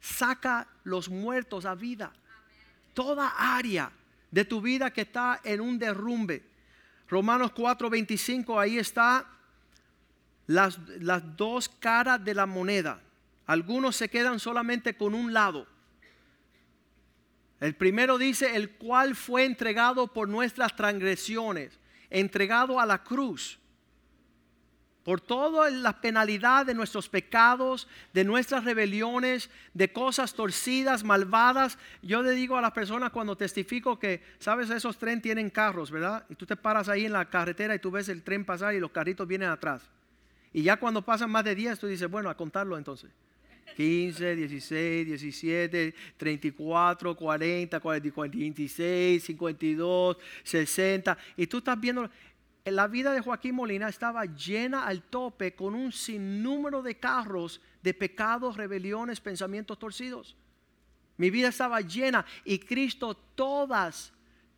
saca 0.00 0.68
los 0.82 1.08
muertos 1.08 1.64
a 1.64 1.74
vida. 1.74 2.12
Toda 2.92 3.56
área 3.56 3.90
de 4.30 4.44
tu 4.44 4.60
vida 4.60 4.92
que 4.92 5.02
está 5.02 5.40
en 5.44 5.60
un 5.60 5.78
derrumbe. 5.78 6.44
Romanos 7.08 7.52
4:25, 7.52 8.60
ahí 8.60 8.78
está 8.78 9.26
las, 10.46 10.78
las 11.00 11.36
dos 11.36 11.68
caras 11.68 12.24
de 12.24 12.34
la 12.34 12.46
moneda. 12.46 13.00
Algunos 13.46 13.96
se 13.96 14.08
quedan 14.08 14.40
solamente 14.40 14.96
con 14.96 15.14
un 15.14 15.32
lado. 15.32 15.66
El 17.60 17.76
primero 17.76 18.18
dice, 18.18 18.56
el 18.56 18.72
cual 18.72 19.14
fue 19.14 19.44
entregado 19.44 20.08
por 20.08 20.28
nuestras 20.28 20.74
transgresiones, 20.74 21.78
entregado 22.10 22.80
a 22.80 22.86
la 22.86 23.04
cruz 23.04 23.58
por 25.04 25.20
toda 25.20 25.70
la 25.70 26.00
penalidad 26.00 26.64
de 26.64 26.74
nuestros 26.74 27.08
pecados, 27.08 27.86
de 28.14 28.24
nuestras 28.24 28.64
rebeliones, 28.64 29.50
de 29.74 29.92
cosas 29.92 30.34
torcidas, 30.34 31.04
malvadas. 31.04 31.78
Yo 32.02 32.22
le 32.22 32.32
digo 32.32 32.56
a 32.56 32.62
las 32.62 32.72
personas 32.72 33.10
cuando 33.10 33.36
testifico 33.36 33.98
que, 33.98 34.22
sabes, 34.38 34.70
esos 34.70 34.96
trenes 34.96 35.22
tienen 35.22 35.50
carros, 35.50 35.90
¿verdad? 35.90 36.24
Y 36.30 36.34
tú 36.34 36.46
te 36.46 36.56
paras 36.56 36.88
ahí 36.88 37.04
en 37.04 37.12
la 37.12 37.26
carretera 37.26 37.74
y 37.74 37.78
tú 37.78 37.90
ves 37.90 38.08
el 38.08 38.22
tren 38.22 38.44
pasar 38.44 38.74
y 38.74 38.80
los 38.80 38.90
carritos 38.90 39.28
vienen 39.28 39.50
atrás. 39.50 39.82
Y 40.54 40.62
ya 40.62 40.78
cuando 40.78 41.02
pasan 41.02 41.30
más 41.30 41.44
de 41.44 41.54
10, 41.54 41.78
tú 41.78 41.86
dices, 41.86 42.10
bueno, 42.10 42.30
a 42.30 42.36
contarlo 42.36 42.78
entonces. 42.78 43.10
15, 43.76 44.36
16, 44.36 45.06
17, 45.06 45.94
34, 46.16 47.16
40, 47.16 47.80
46, 47.80 49.24
52, 49.24 50.16
60. 50.44 51.18
Y 51.36 51.46
tú 51.46 51.58
estás 51.58 51.80
viendo, 51.80 52.08
la 52.72 52.86
vida 52.86 53.12
de 53.12 53.20
Joaquín 53.20 53.56
Molina 53.56 53.88
estaba 53.88 54.24
llena 54.24 54.86
al 54.86 55.02
tope 55.02 55.54
con 55.54 55.74
un 55.74 55.92
sinnúmero 55.92 56.82
de 56.82 56.98
carros 56.98 57.60
de 57.82 57.92
pecados, 57.92 58.56
rebeliones, 58.56 59.20
pensamientos 59.20 59.78
torcidos. 59.78 60.34
Mi 61.18 61.28
vida 61.28 61.48
estaba 61.48 61.82
llena 61.82 62.24
y 62.42 62.58
Cristo 62.58 63.14
todas 63.34 64.14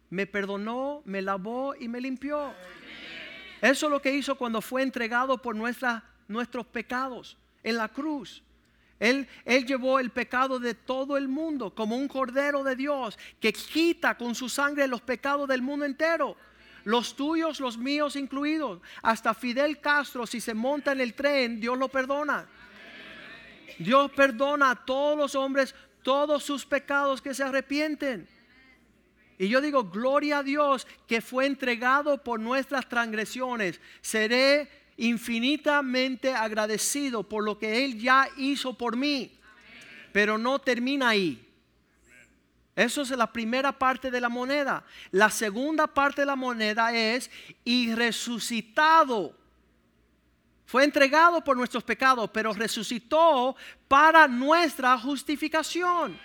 me 0.09 0.27
perdonó, 0.27 1.03
me 1.05 1.21
lavó 1.21 1.75
y 1.75 1.89
me 1.89 2.01
limpió. 2.01 2.55
Eso 3.61 3.87
es 3.87 3.91
lo 3.91 4.01
que 4.01 4.15
hizo 4.15 4.37
cuando 4.37 4.63
fue 4.63 4.83
entregado 4.83 5.43
por 5.43 5.57
nuestros 5.57 6.67
pecados 6.67 7.37
en 7.65 7.77
la 7.77 7.89
cruz. 7.89 8.45
Él, 9.01 9.29
él, 9.45 9.67
llevó 9.67 9.99
el 9.99 10.11
pecado 10.11 10.61
de 10.61 10.75
todo 10.75 11.17
el 11.17 11.27
mundo 11.27 11.75
como 11.75 11.97
un 11.97 12.07
cordero 12.07 12.63
de 12.63 12.77
Dios 12.77 13.19
que 13.41 13.53
quita 13.53 14.17
con 14.17 14.35
su 14.35 14.49
sangre 14.49 14.87
los 14.87 15.03
pecados 15.03 15.49
del 15.49 15.61
mundo 15.61 15.85
entero 15.85 16.37
los 16.87 17.17
tuyos, 17.17 17.59
los 17.59 17.77
míos 17.77 18.15
incluidos. 18.15 18.81
Hasta 19.03 19.35
Fidel 19.35 19.81
Castro, 19.81 20.25
si 20.25 20.41
se 20.41 20.55
monta 20.55 20.93
en 20.93 21.01
el 21.01 21.15
tren, 21.15 21.61
Dios 21.61 21.77
lo 21.77 21.89
perdona. 21.89 22.47
Dios 23.77 24.09
perdona 24.13 24.71
a 24.71 24.85
todos 24.85 25.19
los 25.19 25.35
hombres 25.35 25.75
todos 26.05 26.45
sus 26.45 26.65
pecados 26.65 27.21
que 27.21 27.35
se 27.35 27.43
arrepienten. 27.43 28.29
Y 29.37 29.49
yo 29.49 29.61
digo, 29.61 29.91
gloria 29.91 30.39
a 30.39 30.43
Dios 30.45 30.87
que 31.09 31.21
fue 31.21 31.47
entregado 31.47 32.23
por 32.23 32.39
nuestras 32.39 32.89
transgresiones. 32.89 33.81
Seré 34.01 34.69
infinitamente 34.97 36.33
agradecido 36.33 37.25
por 37.25 37.43
lo 37.43 37.59
que 37.59 37.85
Él 37.85 38.01
ya 38.01 38.29
hizo 38.37 38.79
por 38.79 38.97
mí. 38.97 39.37
Pero 40.13 40.39
no 40.39 40.61
termina 40.61 41.09
ahí. 41.09 41.46
Eso 42.77 43.01
es 43.01 43.11
la 43.11 43.33
primera 43.33 43.73
parte 43.73 44.11
de 44.11 44.21
la 44.21 44.29
moneda. 44.29 44.85
La 45.11 45.31
segunda 45.31 45.87
parte 45.87 46.21
de 46.21 46.27
la 46.27 46.37
moneda 46.37 46.93
es 46.95 47.31
y 47.65 47.95
resucitado. 47.95 49.35
Fue 50.67 50.85
entregado 50.85 51.43
por 51.43 51.57
nuestros 51.57 51.83
pecados, 51.83 52.29
pero 52.35 52.53
resucitó 52.53 53.57
para 53.89 54.29
nuestra 54.29 54.99
justificación. 54.99 56.19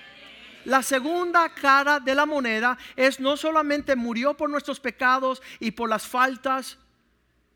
La 0.65 0.83
segunda 0.83 1.47
cara 1.49 2.01
de 2.01 2.13
la 2.13 2.25
moneda 2.25 2.77
es 2.97 3.19
no 3.19 3.37
solamente 3.37 3.95
murió 3.95 4.35
por 4.35 4.49
nuestros 4.49 4.79
pecados 4.79 5.41
y 5.59 5.71
por 5.71 5.89
las 5.89 6.05
faltas, 6.05 6.77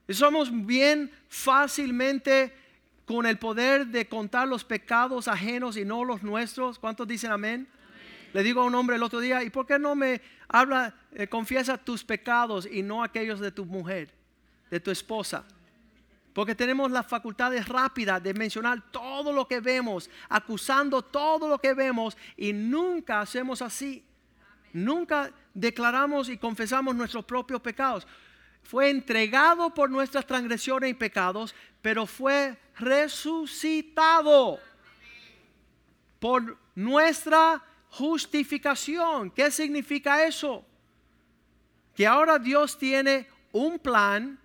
somos 0.10 0.50
bien 0.66 1.12
fácilmente 1.28 2.56
con 3.06 3.26
el 3.26 3.38
poder 3.38 3.88
de 3.88 4.08
contar 4.08 4.48
los 4.48 4.64
pecados 4.64 5.28
ajenos 5.28 5.78
y 5.78 5.86
no 5.86 6.04
los 6.04 6.24
nuestros. 6.24 6.80
¿Cuántos 6.80 7.08
dicen 7.08 7.32
amén? 7.32 7.68
Le 8.36 8.44
digo 8.44 8.60
a 8.60 8.66
un 8.66 8.76
hombre 8.76 8.98
el 8.98 9.04
otro 9.04 9.22
día, 9.22 9.44
¿y 9.44 9.50
por 9.50 9.66
qué 9.66 9.80
no 9.80 9.96
me 9.96 10.20
habla, 10.50 10.94
eh, 11.14 11.26
confiesa 11.26 11.78
tus 11.78 12.04
pecados 12.04 12.68
y 12.70 12.84
no 12.84 13.02
aquellos 13.02 13.40
de 13.40 13.50
tu 13.50 13.64
mujer, 13.64 14.14
de 14.70 14.78
tu 14.82 14.92
esposa? 14.92 15.46
Porque 16.34 16.54
tenemos 16.54 16.92
las 16.92 17.08
facultades 17.08 17.66
rápidas 17.66 18.22
de 18.22 18.34
mencionar 18.34 18.92
todo 18.92 19.32
lo 19.32 19.48
que 19.48 19.62
vemos, 19.62 20.10
acusando 20.28 21.02
todo 21.02 21.48
lo 21.48 21.60
que 21.60 21.74
vemos 21.74 22.18
y 22.36 22.52
nunca 22.52 23.22
hacemos 23.22 23.62
así. 23.62 24.04
Nunca 24.74 25.32
declaramos 25.54 26.28
y 26.28 26.38
confesamos 26.38 26.94
nuestros 26.94 27.24
propios 27.24 27.62
pecados. 27.62 28.06
Fue 28.64 28.90
entregado 28.90 29.74
por 29.74 29.90
nuestras 29.90 30.28
transgresiones 30.28 30.90
y 30.90 30.94
pecados, 30.94 31.56
pero 31.82 32.06
fue 32.06 32.58
resucitado 32.76 34.60
por 36.20 36.58
nuestra 36.76 37.64
justificación. 37.98 39.32
¿Qué 39.32 39.50
significa 39.50 40.26
eso? 40.26 40.66
Que 41.96 42.06
ahora 42.06 42.38
Dios 42.38 42.78
tiene 42.78 43.28
un 43.54 43.80
plan 43.80 44.38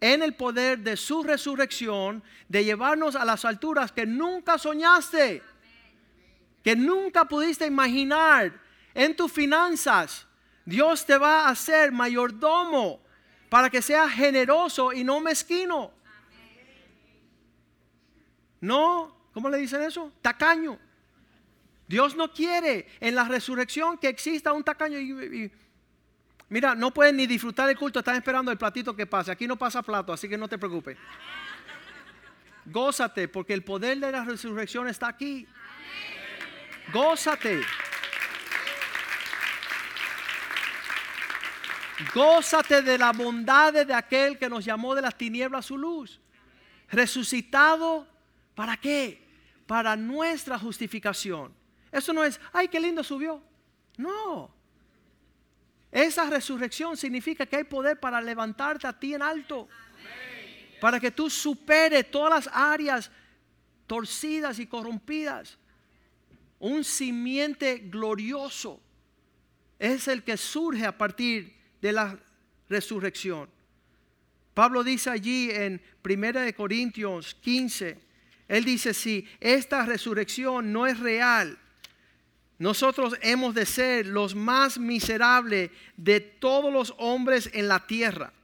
en 0.00 0.22
el 0.22 0.34
poder 0.34 0.78
de 0.78 0.96
su 0.96 1.22
resurrección 1.22 2.22
de 2.48 2.64
llevarnos 2.64 3.16
a 3.16 3.24
las 3.26 3.44
alturas 3.44 3.92
que 3.92 4.06
nunca 4.06 4.56
soñaste, 4.56 5.42
que 6.64 6.74
nunca 6.74 7.26
pudiste 7.26 7.66
imaginar 7.66 8.58
en 8.94 9.14
tus 9.14 9.30
finanzas. 9.30 10.26
Dios 10.64 11.04
te 11.04 11.18
va 11.18 11.44
a 11.44 11.50
hacer 11.50 11.92
mayordomo 11.92 13.02
para 13.50 13.68
que 13.68 13.82
seas 13.82 14.10
generoso 14.10 14.94
y 14.94 15.04
no 15.04 15.20
mezquino. 15.20 15.92
No, 18.62 19.14
¿cómo 19.34 19.50
le 19.50 19.58
dicen 19.58 19.82
eso? 19.82 20.12
Tacaño. 20.22 20.78
Dios 21.90 22.14
no 22.14 22.32
quiere 22.32 22.86
en 23.00 23.16
la 23.16 23.24
resurrección 23.24 23.98
que 23.98 24.06
exista 24.06 24.52
un 24.52 24.62
tacaño. 24.62 24.96
Y, 25.00 25.50
mira, 26.48 26.76
no 26.76 26.94
pueden 26.94 27.16
ni 27.16 27.26
disfrutar 27.26 27.68
el 27.68 27.76
culto, 27.76 27.98
están 27.98 28.14
esperando 28.14 28.52
el 28.52 28.56
platito 28.56 28.94
que 28.94 29.08
pase. 29.08 29.32
Aquí 29.32 29.48
no 29.48 29.56
pasa 29.56 29.82
plato, 29.82 30.12
así 30.12 30.28
que 30.28 30.38
no 30.38 30.46
te 30.46 30.56
preocupes. 30.56 30.96
Gózate, 32.66 33.26
porque 33.26 33.54
el 33.54 33.64
poder 33.64 33.98
de 33.98 34.12
la 34.12 34.22
resurrección 34.22 34.86
está 34.86 35.08
aquí. 35.08 35.48
Gózate. 36.92 37.60
Gózate 42.14 42.82
de 42.82 42.98
la 42.98 43.10
bondad 43.10 43.72
de 43.84 43.92
aquel 43.92 44.38
que 44.38 44.48
nos 44.48 44.64
llamó 44.64 44.94
de 44.94 45.02
las 45.02 45.18
tinieblas 45.18 45.64
a 45.64 45.66
su 45.66 45.76
luz. 45.76 46.20
resucitado, 46.88 48.06
¿para 48.54 48.76
qué? 48.76 49.26
Para 49.66 49.96
nuestra 49.96 50.56
justificación. 50.56 51.58
Eso 51.90 52.12
no 52.12 52.24
es, 52.24 52.40
ay, 52.52 52.68
qué 52.68 52.78
lindo 52.78 53.02
subió. 53.02 53.42
No. 53.96 54.54
Esa 55.90 56.30
resurrección 56.30 56.96
significa 56.96 57.46
que 57.46 57.56
hay 57.56 57.64
poder 57.64 57.98
para 57.98 58.20
levantarte 58.20 58.86
a 58.86 58.98
ti 58.98 59.14
en 59.14 59.22
alto. 59.22 59.68
Para 60.80 61.00
que 61.00 61.10
tú 61.10 61.28
superes 61.28 62.10
todas 62.10 62.46
las 62.46 62.54
áreas 62.54 63.10
torcidas 63.86 64.58
y 64.58 64.66
corrompidas. 64.66 65.58
Un 66.60 66.84
simiente 66.84 67.78
glorioso 67.78 68.80
es 69.78 70.06
el 70.08 70.22
que 70.22 70.36
surge 70.36 70.86
a 70.86 70.96
partir 70.96 71.56
de 71.80 71.92
la 71.92 72.18
resurrección. 72.68 73.48
Pablo 74.54 74.84
dice 74.84 75.10
allí 75.10 75.50
en 75.50 75.82
1 76.04 76.54
Corintios 76.56 77.34
15, 77.36 77.98
él 78.46 78.64
dice, 78.64 78.92
si 78.92 79.26
esta 79.40 79.86
resurrección 79.86 80.72
no 80.72 80.86
es 80.86 80.98
real, 80.98 81.58
nosotros 82.60 83.14
hemos 83.22 83.54
de 83.54 83.64
ser 83.64 84.06
los 84.06 84.34
más 84.34 84.78
miserables 84.78 85.70
de 85.96 86.20
todos 86.20 86.70
los 86.70 86.94
hombres 86.98 87.48
en 87.54 87.68
la 87.68 87.86
tierra. 87.86 88.34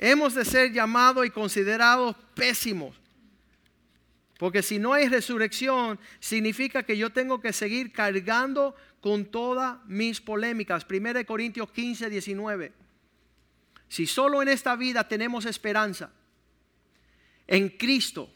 Hemos 0.00 0.34
de 0.34 0.44
ser 0.44 0.72
llamados 0.72 1.24
y 1.24 1.30
considerados 1.30 2.16
pésimos. 2.34 3.00
Porque 4.36 4.64
si 4.64 4.80
no 4.80 4.94
hay 4.94 5.08
resurrección, 5.08 6.00
significa 6.18 6.82
que 6.82 6.98
yo 6.98 7.10
tengo 7.10 7.40
que 7.40 7.52
seguir 7.52 7.92
cargando 7.92 8.74
con 9.00 9.26
todas 9.26 9.78
mis 9.86 10.20
polémicas. 10.20 10.84
1 10.90 11.24
Corintios 11.24 11.70
15, 11.70 12.10
19. 12.10 12.72
Si 13.88 14.08
solo 14.08 14.42
en 14.42 14.48
esta 14.48 14.74
vida 14.74 15.06
tenemos 15.06 15.46
esperanza 15.46 16.10
en 17.46 17.68
Cristo, 17.68 18.28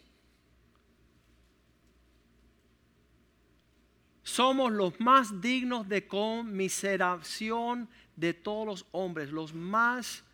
somos 4.33 4.73
los 4.73 4.99
más 4.99 5.43
dignos 5.43 5.87
de 5.91 6.07
conmiseración 6.07 7.87
de 8.17 8.33
todos 8.33 8.67
los 8.67 8.87
hombres, 8.93 9.31
los 9.31 9.53
más 9.53 10.25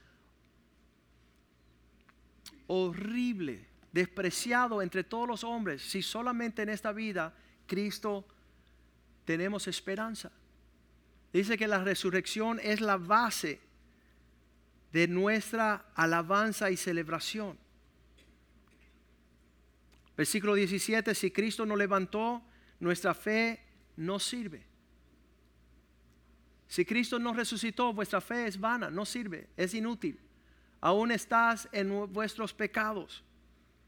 horrible, 2.69 3.67
despreciado 3.93 4.83
entre 4.83 5.03
todos 5.03 5.27
los 5.27 5.43
hombres, 5.43 5.83
si 5.83 6.01
solamente 6.01 6.63
en 6.63 6.69
esta 6.69 6.93
vida 6.93 7.35
Cristo 7.67 8.25
tenemos 9.25 9.67
esperanza. 9.67 10.31
Dice 11.33 11.59
que 11.59 11.67
la 11.67 11.83
resurrección 11.83 12.61
es 12.63 12.81
la 12.81 12.99
base 12.99 13.61
de 14.93 15.09
nuestra 15.09 15.87
alabanza 15.97 16.71
y 16.71 16.77
celebración. 16.77 17.59
Versículo 20.17 20.55
17, 20.55 21.17
si 21.17 21.33
Cristo 21.33 21.67
nos 21.67 21.77
levantó, 21.77 22.45
nuestra 22.79 23.13
fe 23.13 23.68
no 23.99 24.19
sirve. 24.21 24.65
Si 26.69 26.85
Cristo 26.85 27.19
no 27.19 27.35
resucitó, 27.35 27.93
vuestra 27.93 28.21
fe 28.21 28.47
es 28.47 28.59
vana, 28.59 28.91
no 28.91 29.05
sirve, 29.05 29.49
es 29.57 29.75
inútil. 29.75 30.19
Aún 30.81 31.11
estás 31.11 31.69
en 31.73 32.13
vuestros 32.13 32.55
pecados. 32.55 33.25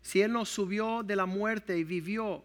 Si 0.03 0.21
Él 0.21 0.33
nos 0.33 0.49
subió 0.49 1.03
de 1.05 1.15
la 1.15 1.27
muerte 1.27 1.79
y 1.79 1.85
vivió, 1.85 2.43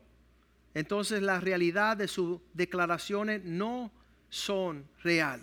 entonces 0.73 1.21
la 1.21 1.39
realidad 1.39 1.97
de 1.97 2.08
sus 2.08 2.39
declaraciones 2.54 3.43
no 3.43 3.91
son 4.30 4.86
real. 5.04 5.41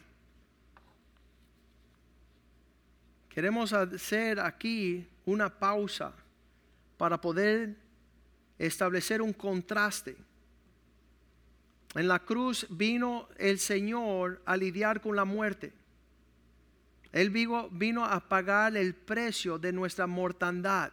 Queremos 3.30 3.72
hacer 3.72 4.38
aquí 4.38 5.08
una 5.24 5.48
pausa 5.48 6.12
para 6.98 7.20
poder 7.20 7.74
establecer 8.58 9.22
un 9.22 9.32
contraste. 9.32 10.16
En 11.94 12.08
la 12.08 12.20
cruz 12.20 12.66
vino 12.70 13.28
el 13.38 13.58
Señor 13.58 14.40
a 14.46 14.56
lidiar 14.56 15.00
con 15.00 15.14
la 15.14 15.24
muerte. 15.24 15.72
Él 17.12 17.28
vino, 17.28 18.04
a 18.06 18.20
pagar 18.28 18.76
el 18.76 18.94
precio 18.94 19.58
de 19.58 19.72
nuestra 19.72 20.06
mortandad. 20.06 20.92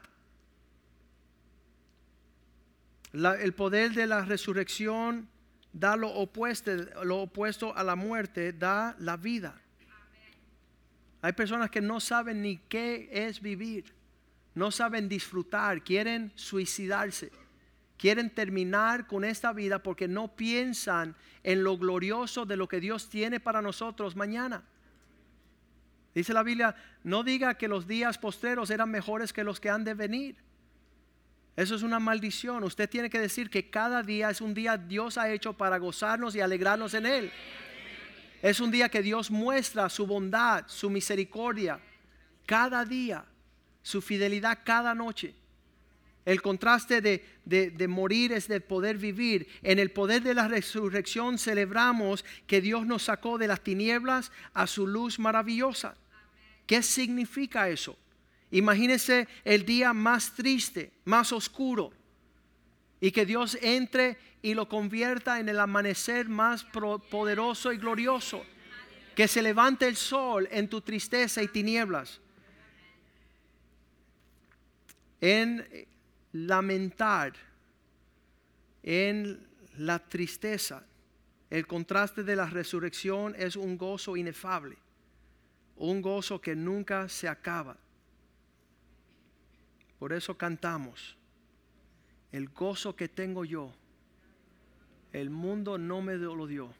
el 3.13 3.53
poder 3.53 3.93
de 3.93 4.05
la 4.05 4.23
resurrección 4.23 5.29
da 5.73 5.95
lo 5.95 6.09
opuesto, 6.09 6.71
lo 7.03 7.21
opuesto 7.21 7.75
a 7.75 7.83
la 7.83 7.95
muerte, 7.95 8.53
da 8.53 8.95
la 8.99 9.17
vida. 9.17 9.59
Hay 11.21 11.33
personas 11.33 11.69
que 11.69 11.81
no 11.81 11.99
saben 11.99 12.41
ni 12.41 12.57
qué 12.57 13.09
es 13.11 13.41
vivir, 13.41 13.93
no 14.55 14.71
saben 14.71 15.09
disfrutar, 15.09 15.83
quieren 15.83 16.31
suicidarse, 16.35 17.31
quieren 17.99 18.29
terminar 18.29 19.05
con 19.05 19.25
esta 19.25 19.51
vida 19.51 19.83
porque 19.83 20.07
no 20.07 20.29
piensan 20.35 21.15
en 21.43 21.63
lo 21.63 21.77
glorioso 21.77 22.45
de 22.45 22.55
lo 22.55 22.67
que 22.67 22.79
Dios 22.79 23.09
tiene 23.09 23.41
para 23.41 23.61
nosotros 23.61 24.15
mañana. 24.15 24.63
Dice 26.15 26.33
la 26.33 26.41
Biblia, 26.41 26.75
no 27.03 27.23
diga 27.23 27.55
que 27.55 27.67
los 27.67 27.87
días 27.87 28.17
posteros 28.17 28.69
eran 28.69 28.89
mejores 28.89 29.33
que 29.33 29.43
los 29.43 29.59
que 29.59 29.69
han 29.69 29.83
de 29.83 29.93
venir. 29.93 30.37
Eso 31.57 31.75
es 31.75 31.83
una 31.83 31.99
maldición. 31.99 32.63
Usted 32.63 32.89
tiene 32.89 33.09
que 33.09 33.19
decir 33.19 33.49
que 33.49 33.69
cada 33.69 34.01
día 34.01 34.29
es 34.29 34.39
un 34.39 34.53
día 34.53 34.77
Dios 34.77 35.17
ha 35.17 35.29
hecho 35.29 35.53
para 35.53 35.77
gozarnos 35.77 36.33
y 36.35 36.41
alegrarnos 36.41 36.93
en 36.93 37.05
Él. 37.05 37.31
Es 38.41 38.61
un 38.61 38.71
día 38.71 38.87
que 38.87 39.01
Dios 39.01 39.29
muestra 39.29 39.89
su 39.89 40.07
bondad, 40.07 40.63
su 40.67 40.89
misericordia, 40.89 41.81
cada 42.45 42.85
día, 42.85 43.25
su 43.81 44.01
fidelidad 44.01 44.59
cada 44.63 44.95
noche. 44.95 45.35
El 46.29 46.43
contraste 46.43 47.01
de, 47.01 47.25
de, 47.43 47.87
morir 47.87 48.33
es 48.33 48.47
de 48.47 48.61
poder 48.61 48.99
vivir. 48.99 49.47
En 49.63 49.79
el 49.79 49.89
poder 49.89 50.21
de 50.21 50.35
la 50.35 50.47
resurrección 50.47 51.39
celebramos 51.39 52.23
que 52.45 52.61
Dios 52.61 52.85
nos 52.85 53.05
sacó 53.05 53.39
de 53.39 53.47
las 53.47 53.61
tinieblas 53.61 54.31
a 54.53 54.67
su 54.67 54.85
luz 54.85 55.17
maravillosa. 55.17 55.95
¿Qué 56.67 56.83
significa 56.83 57.67
eso? 57.67 57.97
Imagínese 58.51 59.27
el 59.43 59.65
día 59.65 59.91
más 59.91 60.35
triste, 60.35 60.91
más 61.03 61.33
oscuro, 61.33 61.91
y 63.01 63.09
que 63.09 63.25
Dios 63.25 63.57
entre 63.63 64.19
y 64.43 64.53
lo 64.53 64.69
convierta 64.69 65.39
en 65.39 65.49
el 65.49 65.59
amanecer 65.59 66.29
más 66.29 66.63
poderoso 66.63 67.73
y 67.73 67.77
glorioso. 67.77 68.45
Que 69.15 69.27
se 69.27 69.41
levante 69.41 69.87
el 69.87 69.95
sol 69.95 70.47
en 70.51 70.69
tu 70.69 70.79
tristeza 70.81 71.41
y 71.41 71.47
tinieblas. 71.47 72.21
En 75.21 75.88
lamentar, 76.31 77.33
en 78.83 79.47
la 79.77 79.99
tristeza, 79.99 80.83
el 81.49 81.67
contraste 81.67 82.23
de 82.23 82.35
la 82.35 82.45
resurrección 82.45 83.35
es 83.37 83.55
un 83.55 83.77
gozo 83.77 84.15
inefable, 84.15 84.77
un 85.75 86.01
gozo 86.01 86.39
que 86.39 86.55
nunca 86.55 87.09
se 87.09 87.27
acaba. 87.27 87.77
Por 89.97 90.13
eso 90.13 90.37
cantamos, 90.37 91.17
el 92.31 92.49
gozo 92.49 92.95
que 92.95 93.09
tengo 93.09 93.43
yo 93.43 93.73
el 95.13 95.29
mundo 95.29 95.77
no 95.77 96.01
me 96.01 96.15
lo 96.15 96.47
dio. 96.47 96.73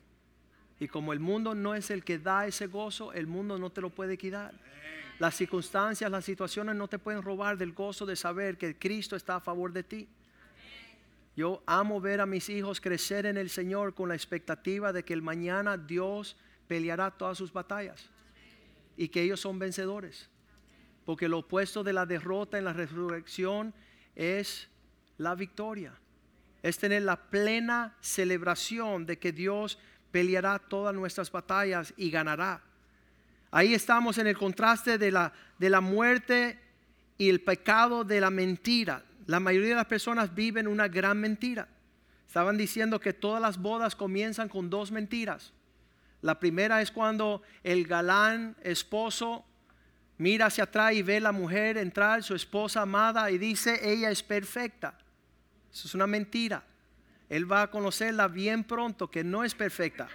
Y 0.80 0.88
como 0.88 1.14
el 1.14 1.20
mundo 1.20 1.56
no 1.56 1.76
es 1.76 1.92
el 1.92 2.04
que 2.04 2.20
da 2.20 2.48
ese 2.48 2.68
gozo, 2.68 3.12
el 3.14 3.28
mundo 3.28 3.58
no 3.58 3.70
te 3.70 3.82
lo 3.82 3.90
puede 3.90 4.18
quitar. 4.18 4.54
Las 5.20 5.36
circunstancias, 5.36 6.10
las 6.10 6.26
situaciones 6.26 6.76
no 6.76 6.88
te 6.88 6.98
pueden 6.98 7.22
robar 7.22 7.58
del 7.58 7.74
gozo 7.74 8.06
de 8.06 8.16
saber 8.16 8.58
que 8.58 8.78
Cristo 8.78 9.16
está 9.16 9.36
a 9.36 9.40
favor 9.40 9.72
de 9.72 9.84
ti. 9.84 10.10
Yo 11.36 11.62
amo 11.68 12.02
ver 12.02 12.22
a 12.22 12.26
mis 12.26 12.50
hijos 12.50 12.82
crecer 12.82 13.26
en 13.26 13.38
el 13.38 13.50
Señor 13.50 13.94
con 13.94 14.10
la 14.10 14.16
expectativa 14.16 14.92
de 14.92 15.04
que 15.04 15.14
el 15.14 15.22
mañana 15.22 15.78
Dios 15.78 16.36
peleará 16.68 17.12
todas 17.12 17.38
sus 17.38 17.54
batallas 17.54 18.10
y 18.98 19.10
que 19.10 19.22
ellos 19.22 19.40
son 19.40 19.60
vencedores. 19.60 20.30
Porque 21.06 21.30
lo 21.30 21.40
opuesto 21.40 21.84
de 21.84 21.94
la 21.94 22.06
derrota 22.06 22.58
en 22.58 22.66
la 22.66 22.74
resurrección 22.74 23.74
es 24.16 24.70
la 25.18 25.36
victoria 25.36 25.94
es 26.62 26.78
tener 26.78 27.04
la 27.04 27.30
plena 27.30 27.96
celebración 28.02 29.06
de 29.06 29.18
que 29.18 29.32
Dios 29.32 29.80
peleará 30.12 30.60
todas 30.60 30.94
nuestras 30.94 31.32
batallas 31.32 31.94
y 31.96 32.10
ganará. 32.10 32.62
Ahí 33.52 33.74
estamos 33.74 34.18
en 34.18 34.28
el 34.28 34.38
contraste 34.38 34.98
de 34.98 35.12
la, 35.12 35.34
de 35.58 35.70
la 35.70 35.82
muerte 35.82 36.60
y 37.18 37.30
el 37.30 37.42
pecado 37.42 38.04
de 38.04 38.22
la 38.22 38.30
mentira. 38.30 39.04
La 39.26 39.40
mayoría 39.40 39.70
de 39.70 39.76
las 39.76 39.86
personas 39.86 40.34
viven 40.34 40.68
una 40.68 40.88
gran 40.88 41.20
mentira. 41.20 41.68
Estaban 42.28 42.58
diciendo 42.58 43.00
que 43.00 43.14
todas 43.14 43.42
las 43.42 43.58
bodas 43.58 43.96
comienzan 43.96 44.50
con 44.50 44.70
dos 44.70 44.92
mentiras. 44.92 45.54
La 46.22 46.40
primera 46.40 46.82
es 46.82 46.92
cuando 46.92 47.42
el 47.64 47.88
galán 47.88 48.56
esposo 48.62 49.46
mira 50.20 50.48
hacia 50.48 50.66
atrás 50.66 50.94
y 50.94 51.02
ve 51.02 51.18
a 51.18 51.22
la 51.22 51.32
mujer 51.32 51.78
entrar, 51.78 52.24
su 52.24 52.36
esposa 52.36 52.82
amada, 52.82 53.32
y 53.32 53.38
dice, 53.38 53.80
ella 53.82 54.12
es 54.12 54.22
perfecta. 54.22 54.98
Eso 55.72 55.88
es 55.88 55.96
una 55.96 56.08
mentira. 56.08 56.64
Él 57.30 57.52
va 57.52 57.64
a 57.64 57.72
conocerla 57.72 58.28
bien 58.28 58.64
pronto, 58.64 59.10
que 59.10 59.24
no 59.24 59.44
es 59.44 59.56
perfecta. 59.56 60.08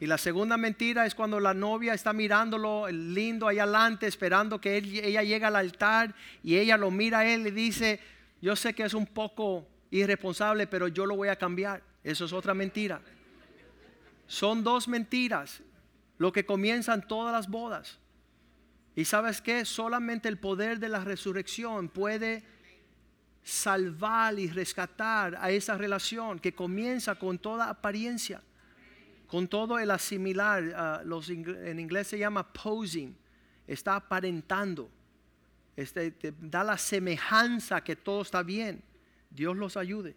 Y 0.00 0.06
la 0.06 0.16
segunda 0.16 0.56
mentira 0.56 1.04
es 1.04 1.14
cuando 1.14 1.38
la 1.38 1.52
novia 1.52 1.92
está 1.92 2.14
mirándolo 2.14 2.88
lindo 2.88 3.46
allá 3.46 3.64
adelante, 3.64 4.06
esperando 4.06 4.58
que 4.58 4.78
ella 4.78 5.22
llegue 5.22 5.44
al 5.44 5.56
altar 5.56 6.14
y 6.42 6.56
ella 6.56 6.78
lo 6.78 6.90
mira 6.90 7.18
a 7.18 7.26
él 7.26 7.46
y 7.46 7.50
dice, 7.50 8.00
yo 8.40 8.56
sé 8.56 8.72
que 8.72 8.84
es 8.84 8.94
un 8.94 9.04
poco 9.04 9.68
irresponsable, 9.90 10.66
pero 10.66 10.88
yo 10.88 11.04
lo 11.04 11.16
voy 11.16 11.28
a 11.28 11.36
cambiar. 11.36 11.82
Eso 12.02 12.24
es 12.24 12.32
otra 12.32 12.54
mentira. 12.54 13.02
Son 14.26 14.64
dos 14.64 14.88
mentiras 14.88 15.60
lo 16.16 16.32
que 16.32 16.46
comienzan 16.46 17.06
todas 17.06 17.34
las 17.34 17.46
bodas. 17.46 17.98
Y 18.96 19.04
sabes 19.04 19.42
que 19.42 19.66
solamente 19.66 20.30
el 20.30 20.38
poder 20.38 20.78
de 20.78 20.88
la 20.88 21.04
resurrección 21.04 21.90
puede 21.90 22.42
salvar 23.42 24.38
y 24.38 24.48
rescatar 24.48 25.36
a 25.38 25.50
esa 25.50 25.76
relación 25.76 26.38
que 26.38 26.54
comienza 26.54 27.16
con 27.16 27.38
toda 27.38 27.68
apariencia 27.68 28.40
con 29.30 29.46
todo 29.46 29.78
el 29.78 29.92
asimilar, 29.92 31.04
los, 31.04 31.30
en 31.30 31.78
inglés 31.78 32.08
se 32.08 32.18
llama 32.18 32.52
posing, 32.52 33.14
está 33.64 33.94
aparentando, 33.94 34.90
este, 35.76 36.12
da 36.40 36.64
la 36.64 36.76
semejanza 36.76 37.80
que 37.84 37.94
todo 37.94 38.22
está 38.22 38.42
bien. 38.42 38.82
Dios 39.30 39.56
los 39.56 39.76
ayude. 39.76 40.16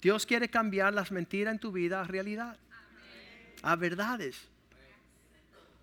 Dios 0.00 0.24
quiere 0.24 0.48
cambiar 0.48 0.94
las 0.94 1.12
mentiras 1.12 1.52
en 1.52 1.58
tu 1.58 1.72
vida 1.72 2.00
a 2.00 2.04
realidad, 2.04 2.56
a 3.60 3.76
verdades. 3.76 4.48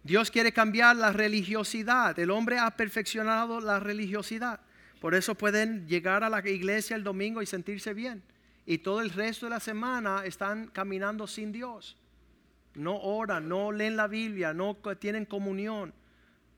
Dios 0.02 0.32
quiere 0.32 0.52
cambiar 0.52 0.96
la 0.96 1.12
religiosidad. 1.12 2.18
El 2.18 2.32
hombre 2.32 2.58
ha 2.58 2.72
perfeccionado 2.72 3.62
la 3.62 3.80
religiosidad. 3.80 4.60
Por 5.00 5.14
eso 5.14 5.36
pueden 5.36 5.88
llegar 5.88 6.24
a 6.24 6.30
la 6.30 6.40
iglesia 6.50 6.96
el 6.96 7.04
domingo 7.04 7.44
y 7.44 7.46
sentirse 7.46 7.94
bien 7.94 8.24
y 8.70 8.80
todo 8.80 9.00
el 9.00 9.12
resto 9.12 9.46
de 9.46 9.52
la 9.52 9.62
semana 9.62 10.26
están 10.26 10.68
caminando 10.68 11.26
sin 11.26 11.54
Dios. 11.54 11.96
No 12.76 12.98
oran, 12.98 13.48
no 13.48 13.72
leen 13.72 13.96
la 13.96 14.08
Biblia, 14.08 14.54
no 14.54 14.76
tienen 15.00 15.24
comunión, 15.24 15.94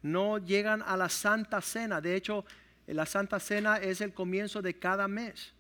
no 0.02 0.40
llegan 0.40 0.82
a 0.82 0.98
la 0.98 1.08
Santa 1.08 1.62
Cena. 1.62 2.02
De 2.02 2.16
hecho, 2.16 2.46
la 2.88 3.06
Santa 3.06 3.40
Cena 3.40 3.78
es 3.78 4.02
el 4.02 4.12
comienzo 4.12 4.64
de 4.64 4.74
cada 4.74 5.08
mes, 5.08 5.54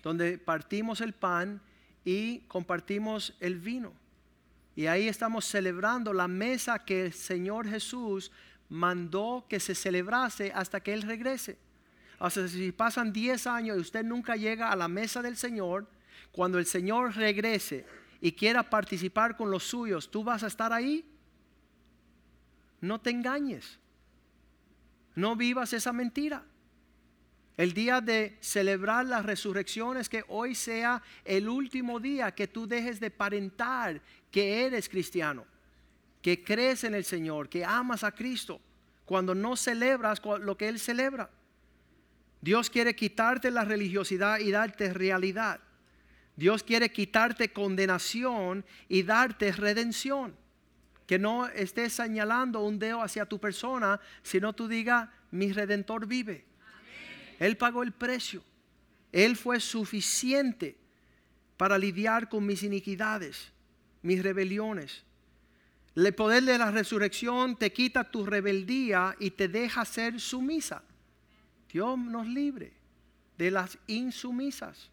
donde 0.00 0.38
partimos 0.38 1.00
el 1.00 1.12
pan 1.12 1.60
y 2.04 2.38
compartimos 2.46 3.34
el 3.40 3.58
vino. 3.58 3.92
Y 4.76 4.86
ahí 4.86 5.08
estamos 5.08 5.44
celebrando 5.44 6.12
la 6.12 6.28
mesa 6.28 6.78
que 6.78 7.06
el 7.06 7.12
Señor 7.12 7.68
Jesús 7.68 8.30
mandó 8.68 9.44
que 9.48 9.58
se 9.58 9.74
celebrase 9.74 10.52
hasta 10.54 10.78
que 10.80 10.94
Él 10.94 11.02
regrese. 11.02 11.58
Si 12.28 12.72
pasan 12.72 13.12
10 13.12 13.46
años 13.46 13.78
y 13.78 13.80
usted 13.80 14.04
nunca 14.04 14.36
llega 14.36 14.70
a 14.70 14.76
la 14.76 14.88
mesa 14.88 15.22
del 15.22 15.38
Señor, 15.38 15.86
cuando 16.32 16.58
el 16.58 16.66
Señor 16.66 17.16
regrese 17.16 17.86
y 18.20 18.32
quiera 18.32 18.68
participar 18.68 19.36
con 19.36 19.50
los 19.50 19.64
suyos, 19.64 20.10
¿tú 20.10 20.22
vas 20.22 20.42
a 20.42 20.48
estar 20.48 20.72
ahí? 20.72 21.04
No 22.82 23.00
te 23.00 23.10
engañes. 23.10 23.78
No 25.14 25.34
vivas 25.34 25.72
esa 25.72 25.92
mentira. 25.92 26.44
El 27.56 27.72
día 27.72 28.00
de 28.00 28.36
celebrar 28.40 29.06
la 29.06 29.22
resurrección 29.22 29.96
es 29.96 30.08
que 30.08 30.24
hoy 30.28 30.54
sea 30.54 31.02
el 31.24 31.48
último 31.48 32.00
día 32.00 32.34
que 32.34 32.48
tú 32.48 32.66
dejes 32.66 33.00
de 33.00 33.10
parentar 33.10 34.00
que 34.30 34.64
eres 34.64 34.88
cristiano, 34.88 35.44
que 36.22 36.44
crees 36.44 36.84
en 36.84 36.94
el 36.94 37.04
Señor, 37.04 37.48
que 37.48 37.64
amas 37.64 38.04
a 38.04 38.12
Cristo, 38.12 38.60
cuando 39.04 39.34
no 39.34 39.56
celebras 39.56 40.22
lo 40.40 40.56
que 40.56 40.68
Él 40.68 40.78
celebra. 40.78 41.30
Dios 42.40 42.70
quiere 42.70 42.94
quitarte 42.94 43.50
la 43.50 43.64
religiosidad 43.64 44.38
y 44.38 44.50
darte 44.50 44.92
realidad. 44.92 45.60
Dios 46.36 46.62
quiere 46.62 46.90
quitarte 46.90 47.52
condenación 47.52 48.64
y 48.88 49.02
darte 49.02 49.52
redención. 49.52 50.34
Que 51.06 51.18
no 51.18 51.48
estés 51.48 51.92
señalando 51.92 52.60
un 52.60 52.78
dedo 52.78 53.02
hacia 53.02 53.26
tu 53.26 53.38
persona, 53.38 54.00
sino 54.22 54.54
tú 54.54 54.68
digas, 54.68 55.08
mi 55.32 55.52
redentor 55.52 56.06
vive. 56.06 56.46
Él 57.38 57.56
pagó 57.56 57.82
el 57.82 57.92
precio. 57.92 58.42
Él 59.12 59.36
fue 59.36 59.60
suficiente 59.60 60.78
para 61.56 61.76
lidiar 61.76 62.28
con 62.28 62.46
mis 62.46 62.62
iniquidades, 62.62 63.52
mis 64.02 64.22
rebeliones. 64.22 65.04
El 65.94 66.14
poder 66.14 66.44
de 66.44 66.56
la 66.56 66.70
resurrección 66.70 67.56
te 67.56 67.72
quita 67.72 68.10
tu 68.10 68.24
rebeldía 68.24 69.16
y 69.18 69.32
te 69.32 69.48
deja 69.48 69.84
ser 69.84 70.20
sumisa. 70.20 70.82
Dios 71.72 71.98
nos 71.98 72.26
libre 72.26 72.72
de 73.38 73.50
las 73.50 73.78
insumisas. 73.86 74.90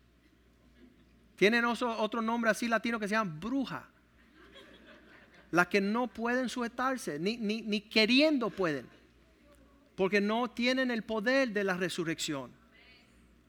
Tienen 1.35 1.65
otro, 1.65 2.21
nombre 2.21 2.49
así 2.49 2.67
latino 2.67 2.99
que 2.99 3.07
se 3.07 3.15
llama 3.15 3.35
bruja. 3.39 3.87
Las 5.51 5.67
que 5.67 5.81
no 5.81 6.07
pueden 6.07 6.49
sujetarse, 6.49 7.19
ni, 7.19 7.37
ni, 7.37 7.61
ni 7.61 7.81
queriendo 7.81 8.49
pueden. 8.49 8.87
Porque 9.95 10.21
no 10.21 10.49
tienen 10.49 10.91
el 10.91 11.03
poder 11.03 11.49
de 11.49 11.63
la 11.63 11.75
resurrección. 11.75 12.51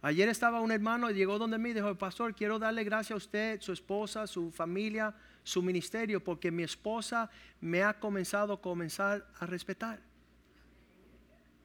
Ayer 0.01 0.29
estaba 0.29 0.61
un 0.61 0.71
hermano 0.71 1.11
y 1.11 1.15
llegó 1.15 1.39
donde 1.39 1.59
mí 1.59 1.71
y 1.71 1.75
dijo, 1.75 1.95
pastor, 1.97 2.35
quiero 2.35 2.59
darle 2.59 2.85
gracias 2.85 3.13
a 3.13 3.17
usted, 3.17 3.61
su 3.61 3.73
esposa, 3.73 4.27
su 4.27 4.51
familia, 4.53 5.15
su 5.43 5.61
ministerio, 5.61 6.23
porque 6.23 6.51
mi 6.51 6.63
esposa 6.63 7.29
me 7.61 7.83
ha 7.83 7.99
comenzado 7.99 8.55
a 8.55 8.61
comenzar 8.61 9.27
a 9.41 9.47
respetar 9.47 10.08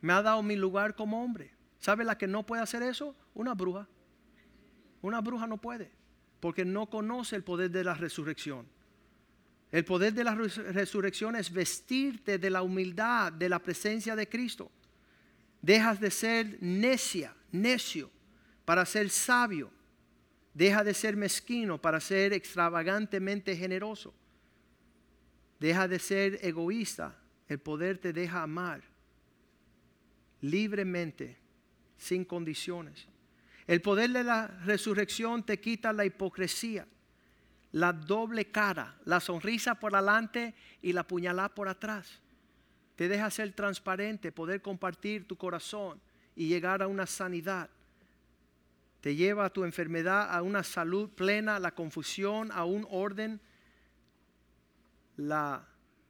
me 0.03 0.11
ha 0.11 0.21
dado 0.21 0.43
mi 0.43 0.57
lugar 0.57 0.95
como 0.95 1.23
hombre. 1.23 1.49
¿Sabe 1.79 2.03
la 2.03 2.17
que 2.17 2.27
no 2.27 2.45
puede 2.45 2.61
hacer 2.61 2.83
eso? 2.83 3.15
Una 3.33 3.53
bruja. 3.53 3.87
Una 5.01 5.21
bruja 5.21 5.47
no 5.47 5.61
puede, 5.61 5.91
porque 6.41 6.65
no 6.65 6.89
conoce 6.89 7.37
el 7.37 7.43
poder 7.45 7.71
de 7.71 7.85
la 7.85 7.93
resurrección. 7.93 8.67
El 9.71 9.85
poder 9.85 10.13
de 10.13 10.25
la 10.25 10.35
resurrección 10.35 11.37
es 11.37 11.53
vestirte 11.53 12.37
de 12.37 12.49
la 12.49 12.63
humildad, 12.63 13.31
de 13.31 13.47
la 13.47 13.59
presencia 13.59 14.13
de 14.13 14.27
Cristo. 14.27 14.69
Dejas 15.61 16.01
de 16.01 16.11
ser 16.11 16.57
necia, 16.59 17.33
necio, 17.53 18.11
para 18.65 18.85
ser 18.85 19.09
sabio. 19.09 19.71
Deja 20.53 20.83
de 20.83 20.93
ser 20.93 21.15
mezquino 21.15 21.81
para 21.81 22.01
ser 22.01 22.33
extravagantemente 22.33 23.55
generoso. 23.55 24.13
Deja 25.61 25.87
de 25.87 25.97
ser 25.97 26.39
egoísta. 26.41 27.17
El 27.47 27.59
poder 27.59 27.99
te 27.99 28.11
deja 28.11 28.43
amar 28.43 28.92
libremente, 30.43 31.37
sin 31.97 32.25
condiciones. 32.25 33.07
El 33.65 33.81
poder 33.81 34.11
de 34.11 34.25
la 34.25 34.47
resurrección 34.65 35.43
te 35.43 35.59
quita 35.59 35.93
la 35.93 36.05
hipocresía, 36.05 36.85
la 37.71 37.93
doble 37.93 38.51
cara, 38.51 38.97
la 39.05 39.21
sonrisa 39.21 39.75
por 39.75 39.95
adelante 39.95 40.53
y 40.81 40.91
la 40.91 41.07
puñalada 41.07 41.47
por 41.49 41.69
atrás. 41.69 42.19
Te 42.97 43.07
deja 43.07 43.31
ser 43.31 43.53
transparente, 43.53 44.33
poder 44.33 44.61
compartir 44.61 45.25
tu 45.27 45.37
corazón 45.37 46.01
y 46.35 46.49
llegar 46.49 46.83
a 46.83 46.87
una 46.87 47.07
sanidad. 47.07 47.69
Te 48.99 49.15
lleva 49.15 49.45
a 49.45 49.49
tu 49.49 49.63
enfermedad 49.63 50.29
a 50.29 50.41
una 50.41 50.63
salud 50.63 51.09
plena, 51.09 51.57
la 51.57 51.73
confusión 51.73 52.51
a 52.51 52.65
un 52.65 52.85
orden, 52.89 53.39
la 55.15 55.65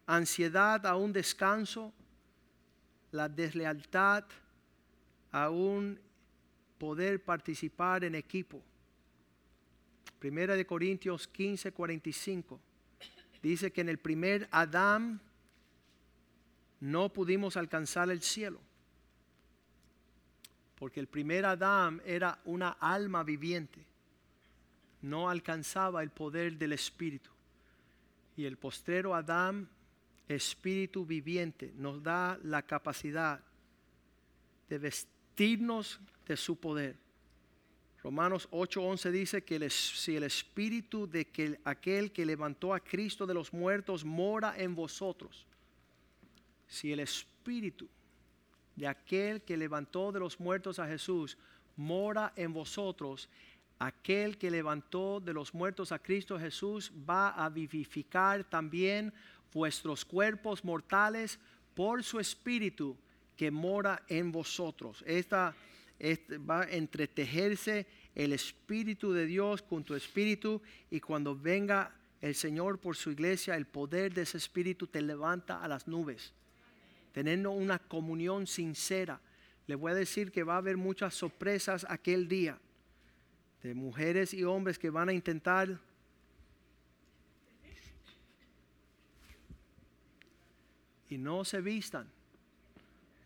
ansiedad 0.08 0.86
a 0.88 0.96
un 0.96 1.14
descanso, 1.14 1.94
la 3.14 3.30
deslealtad, 3.30 4.26
un 5.52 6.00
poder 6.78 7.24
participar 7.24 8.04
en 8.04 8.16
equipo. 8.16 8.62
Primera 10.20 10.56
de 10.56 10.66
Corintios 10.66 11.28
15, 11.28 11.72
45. 11.72 12.60
Dice 13.42 13.72
que 13.72 13.82
en 13.82 13.90
el 13.90 14.00
primer 14.00 14.48
Adán 14.52 15.22
no 16.80 17.14
pudimos 17.14 17.56
alcanzar 17.56 18.10
el 18.10 18.22
cielo. 18.22 18.60
Porque 20.76 21.00
el 21.00 21.08
primer 21.08 21.46
Adán 21.46 22.02
era 22.06 22.40
una 22.46 22.70
alma 22.70 23.24
viviente. 23.24 23.86
No 25.02 25.30
alcanzaba 25.30 26.02
el 26.02 26.10
poder 26.10 26.58
del 26.58 26.74
Espíritu. 26.74 27.30
Y 28.36 28.46
el 28.46 28.58
postrero 28.58 29.14
Adán 29.14 29.70
espíritu 30.28 31.06
viviente, 31.06 31.74
nos 31.76 32.02
da 32.02 32.40
la 32.44 32.62
capacidad 32.62 33.42
de 34.70 34.78
vestirnos 34.78 36.00
de 36.26 36.38
su 36.38 36.56
poder. 36.56 36.98
Romanos 38.02 38.50
8:11 38.52 39.12
dice 39.12 39.44
que 39.44 39.70
si 39.70 40.16
el 40.16 40.24
espíritu 40.24 41.08
de 41.08 41.26
que 41.26 41.60
aquel 41.64 42.12
que 42.12 42.26
levantó 42.26 42.74
a 42.74 42.82
Cristo 42.82 43.26
de 43.26 43.34
los 43.34 43.54
muertos 43.54 44.04
mora 44.04 44.56
en 44.58 44.76
vosotros, 44.76 45.46
si 46.68 46.92
el 46.92 47.00
espíritu 47.00 47.88
de 48.76 48.88
aquel 48.88 49.42
que 49.42 49.56
levantó 49.56 50.12
de 50.12 50.20
los 50.20 50.40
muertos 50.40 50.80
a 50.80 50.88
Jesús 50.88 51.38
mora 51.78 52.34
en 52.36 52.52
vosotros, 52.52 53.30
aquel 53.80 54.38
que 54.38 54.52
levantó 54.52 55.20
de 55.20 55.34
los 55.34 55.54
muertos 55.54 55.92
a 55.92 56.00
Cristo 56.00 56.40
Jesús 56.40 56.92
va 57.08 57.30
a 57.30 57.50
vivificar 57.50 58.44
también 58.44 59.14
vuestros 59.54 60.06
cuerpos 60.06 60.64
mortales 60.64 61.40
por 61.74 62.04
su 62.04 62.20
espíritu 62.20 62.98
que 63.36 63.52
mora 63.52 64.04
en 64.08 64.32
vosotros. 64.32 65.04
Esta, 65.08 65.56
va 66.50 66.62
a 66.62 66.72
entretejerse 66.72 67.88
el 68.16 68.34
Espíritu 68.34 69.14
de 69.14 69.26
Dios 69.26 69.62
con 69.62 69.84
tu 69.84 69.96
Espíritu 69.96 70.62
y 70.92 71.00
cuando 71.00 71.36
venga 71.36 71.96
el 72.22 72.36
Señor 72.36 72.80
por 72.80 72.96
su 72.96 73.12
iglesia, 73.12 73.56
el 73.56 73.66
poder 73.66 74.14
de 74.14 74.22
ese 74.22 74.38
Espíritu 74.38 74.88
te 74.88 75.02
levanta 75.02 75.62
a 75.62 75.68
las 75.68 75.88
nubes, 75.88 76.34
teniendo 77.12 77.52
una 77.52 77.80
comunión 77.80 78.48
sincera. 78.48 79.20
Le 79.68 79.76
voy 79.76 79.92
a 79.92 79.96
decir 79.96 80.32
que 80.32 80.44
va 80.44 80.56
a 80.56 80.58
haber 80.58 80.78
muchas 80.78 81.16
sorpresas 81.16 81.86
aquel 81.90 82.28
día 82.28 82.60
de 83.62 83.74
mujeres 83.74 84.34
y 84.34 84.44
hombres 84.44 84.78
que 84.78 84.90
van 84.90 85.10
a 85.10 85.14
intentar 85.14 85.80
y 91.14 91.18
no 91.20 91.46
se 91.46 91.62
vistan, 91.62 92.10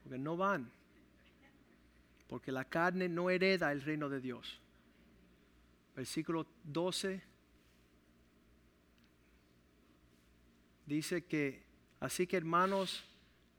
porque 0.03 0.17
no 0.17 0.35
van, 0.35 0.69
porque 2.27 2.51
la 2.51 2.65
carne 2.65 3.07
no 3.07 3.29
hereda 3.29 3.71
el 3.71 3.81
reino 3.81 4.09
de 4.09 4.19
Dios. 4.19 4.59
Versículo 5.95 6.45
12 6.65 7.23
dice 10.85 11.23
que, 11.23 11.63
así 12.01 12.27
que 12.27 12.35
hermanos, 12.35 13.05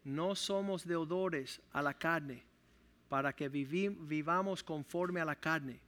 no 0.04 0.34
somos 0.34 0.86
deudores 0.86 1.62
a 1.72 1.80
la 1.80 1.94
carne, 1.94 2.42
para 3.08 3.32
que 3.32 3.48
vivamos 3.48 4.62
conforme 4.62 5.22
a 5.22 5.24
la 5.24 5.36
carne. 5.36 5.80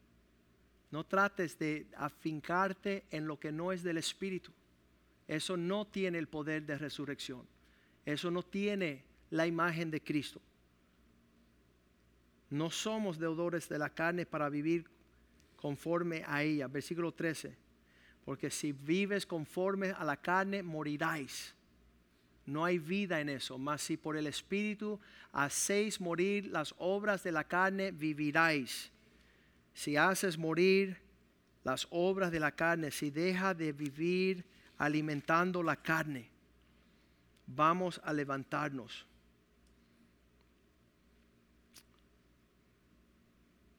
No 0.91 1.05
trates 1.05 1.59
de 1.59 1.87
afincarte 1.95 3.05
en 3.11 3.27
lo 3.27 3.39
que 3.39 3.53
no 3.53 3.71
es 3.71 3.83
del 3.83 3.99
Espíritu. 3.99 4.51
Eso 5.29 5.59
no 5.59 5.87
tiene 5.87 6.17
el 6.17 6.27
poder 6.27 6.65
de 6.65 6.79
resurrección. 6.79 7.47
Eso 8.13 8.31
no 8.31 8.43
tiene 8.43 9.05
la 9.31 9.47
imagen 9.47 9.91
de 9.91 10.03
Cristo. 10.03 10.41
No 12.51 12.69
somos 12.71 13.19
deudores 13.19 13.69
de 13.69 13.79
la 13.79 13.91
carne 13.91 14.27
para 14.27 14.49
vivir 14.49 14.85
conforme 15.57 16.25
a 16.27 16.43
ella. 16.43 16.67
Versículo 16.67 17.13
13. 17.13 17.57
Porque 18.25 18.51
si 18.51 18.73
vives 18.73 19.25
conforme 19.25 19.91
a 19.91 20.05
la 20.05 20.17
carne, 20.17 20.63
moriráis. 20.63 21.55
No 22.47 22.65
hay 22.65 22.79
vida 22.79 23.21
en 23.21 23.29
eso, 23.29 23.59
mas 23.59 23.83
si 23.83 23.97
por 23.97 24.17
el 24.17 24.27
Espíritu 24.27 24.99
hacéis 25.31 26.01
morir 26.01 26.49
las 26.49 26.75
obras 26.79 27.23
de 27.23 27.31
la 27.31 27.45
carne, 27.45 27.93
viviráis. 27.93 28.91
Si 29.73 29.97
haces 29.97 30.37
morir 30.37 30.97
las 31.63 31.87
obras 31.91 32.33
de 32.33 32.41
la 32.41 32.51
carne, 32.51 32.91
si 32.91 33.11
deja 33.11 33.55
de 33.55 33.73
vivir 33.73 34.45
alimentando 34.79 35.63
la 35.63 35.77
carne, 35.77 36.29
vamos 37.55 38.01
a 38.05 38.13
levantarnos. 38.13 39.07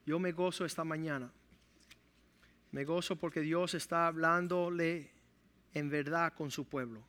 Yo 0.05 0.19
me 0.19 0.31
gozo 0.31 0.65
esta 0.65 0.83
mañana. 0.83 1.31
Me 2.71 2.85
gozo 2.85 3.15
porque 3.15 3.41
Dios 3.41 3.73
está 3.73 4.07
hablándole 4.07 5.11
en 5.73 5.89
verdad 5.89 6.33
con 6.33 6.51
su 6.51 6.65
pueblo. 6.65 7.01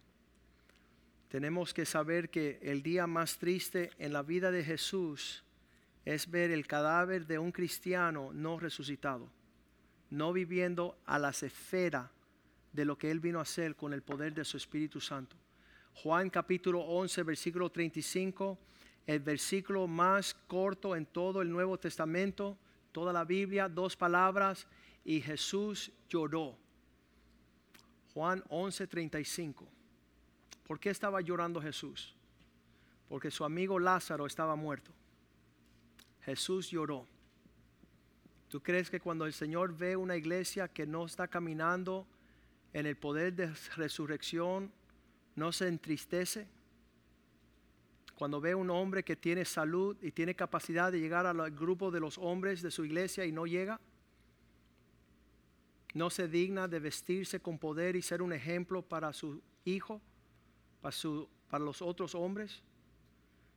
Tenemos 1.28 1.72
que 1.72 1.86
saber 1.86 2.28
que 2.30 2.58
el 2.62 2.82
día 2.82 3.06
más 3.06 3.38
triste 3.38 3.90
en 3.98 4.12
la 4.12 4.22
vida 4.22 4.50
de 4.50 4.64
Jesús 4.64 5.44
es 6.04 6.30
ver 6.30 6.50
el 6.50 6.66
cadáver 6.66 7.26
de 7.26 7.38
un 7.38 7.52
cristiano 7.52 8.32
no 8.32 8.58
resucitado, 8.58 9.30
no 10.10 10.32
viviendo 10.32 10.98
a 11.06 11.18
la 11.18 11.30
esfera 11.30 12.10
de 12.72 12.84
lo 12.84 12.98
que 12.98 13.10
Él 13.10 13.20
vino 13.20 13.38
a 13.38 13.42
hacer 13.42 13.76
con 13.76 13.92
el 13.92 14.02
poder 14.02 14.34
de 14.34 14.44
su 14.44 14.56
Espíritu 14.56 15.00
Santo. 15.00 15.36
Juan 15.95 16.30
capítulo 16.30 16.80
11, 16.80 17.22
versículo 17.22 17.70
35, 17.70 18.59
el 19.07 19.20
versículo 19.20 19.86
más 19.86 20.34
corto 20.34 20.97
en 20.97 21.07
todo 21.07 21.43
el 21.43 21.51
Nuevo 21.51 21.78
Testamento, 21.78 22.57
toda 22.93 23.12
la 23.12 23.24
Biblia, 23.24 23.68
dos 23.68 23.97
palabras, 23.97 24.66
y 25.05 25.20
Jesús 25.20 25.90
lloró. 26.09 26.57
Juan 28.14 28.43
11, 28.49 28.86
35. 28.86 29.66
¿Por 30.66 30.78
qué 30.78 30.90
estaba 30.90 31.20
llorando 31.20 31.61
Jesús? 31.61 32.14
Porque 33.09 33.30
su 33.30 33.45
amigo 33.45 33.78
Lázaro 33.78 34.26
estaba 34.26 34.57
muerto. 34.57 34.93
Jesús 36.22 36.70
lloró. 36.70 37.07
¿Tú 38.49 38.62
crees 38.62 38.90
que 38.90 39.01
cuando 39.01 39.24
el 39.26 39.32
Señor 39.32 39.76
ve 39.76 39.97
una 39.97 40.16
iglesia 40.16 40.68
que 40.68 40.86
no 40.86 41.07
está 41.07 41.26
caminando 41.26 42.07
en 42.72 42.86
el 42.86 42.97
poder 42.97 43.34
de 43.34 43.53
resurrección, 43.76 44.70
no 45.34 45.52
se 45.52 45.68
entristece? 45.68 46.48
Cuando 48.14 48.40
ve 48.40 48.54
un 48.54 48.70
hombre 48.70 49.02
que 49.02 49.16
tiene 49.16 49.44
salud 49.44 49.96
y 50.02 50.12
tiene 50.12 50.34
capacidad 50.34 50.92
de 50.92 51.00
llegar 51.00 51.26
al 51.26 51.50
grupo 51.50 51.90
de 51.90 52.00
los 52.00 52.18
hombres 52.18 52.62
de 52.62 52.70
su 52.70 52.84
iglesia 52.84 53.24
y 53.24 53.32
no 53.32 53.46
llega, 53.46 53.80
no 55.94 56.08
se 56.08 56.28
digna 56.28 56.68
de 56.68 56.78
vestirse 56.78 57.40
con 57.40 57.58
poder 57.58 57.96
y 57.96 58.02
ser 58.02 58.22
un 58.22 58.32
ejemplo 58.32 58.82
para 58.82 59.12
su 59.12 59.42
hijo, 59.64 60.00
para, 60.80 60.92
su, 60.92 61.28
para 61.50 61.64
los 61.64 61.82
otros 61.82 62.14
hombres. 62.14 62.62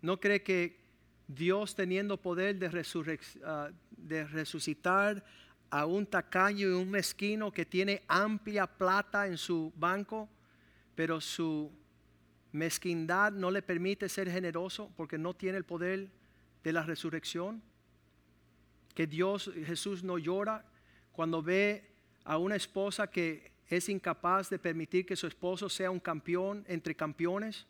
¿No 0.02 0.20
cree 0.20 0.44
que 0.44 0.80
Dios 1.28 1.76
teniendo 1.76 2.22
poder 2.22 2.60
de, 2.60 3.20
ah, 3.44 3.72
de 3.92 4.24
resucitar 4.26 5.24
a 5.70 5.86
un 5.86 6.06
tacaño 6.06 6.68
y 6.68 6.72
un 6.72 6.90
mezquino 6.90 7.52
que 7.52 7.66
tiene 7.66 8.04
amplia 8.08 8.68
plata 8.68 9.28
en 9.28 9.38
su 9.38 9.74
banco, 9.76 10.30
pero 10.96 11.22
su 11.22 11.72
mezquindad 12.52 13.32
no 13.32 13.52
le 13.52 13.62
permite 13.62 14.10
ser 14.10 14.32
generoso 14.32 14.92
porque 14.96 15.18
no 15.18 15.34
tiene 15.34 15.58
el 15.58 15.66
poder 15.66 16.10
de 16.64 16.74
la 16.74 16.84
resurrección. 16.84 17.62
Que 18.94 19.08
Dios, 19.08 19.52
Jesús 19.66 20.04
no 20.04 20.18
llora 20.18 20.66
cuando 21.12 21.44
ve 21.44 21.92
a 22.24 22.38
una 22.38 22.56
esposa 22.56 23.08
que 23.08 23.52
es 23.68 23.90
incapaz 23.90 24.50
de 24.50 24.60
permitir 24.60 25.06
que 25.06 25.16
su 25.16 25.28
esposo 25.28 25.70
sea 25.70 25.92
un 25.92 26.00
campeón 26.00 26.64
entre 26.68 26.96
campeones 26.96 27.68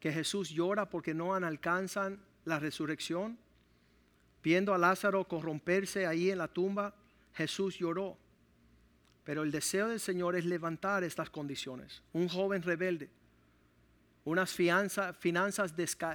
que 0.00 0.12
Jesús 0.12 0.50
llora 0.50 0.88
porque 0.88 1.14
no 1.14 1.34
alcanzan 1.34 2.20
la 2.44 2.58
resurrección. 2.58 3.38
Viendo 4.42 4.72
a 4.74 4.78
Lázaro 4.78 5.26
corromperse 5.26 6.06
ahí 6.06 6.30
en 6.30 6.38
la 6.38 6.48
tumba, 6.48 6.94
Jesús 7.34 7.78
lloró. 7.78 8.16
Pero 9.26 9.42
el 9.42 9.50
deseo 9.50 9.88
del 9.88 10.00
Señor 10.00 10.36
es 10.36 10.46
levantar 10.46 11.04
estas 11.04 11.28
condiciones. 11.28 12.02
Un 12.14 12.28
joven 12.28 12.62
rebelde, 12.62 13.10
unas 14.24 14.54
finanzas 14.54 15.74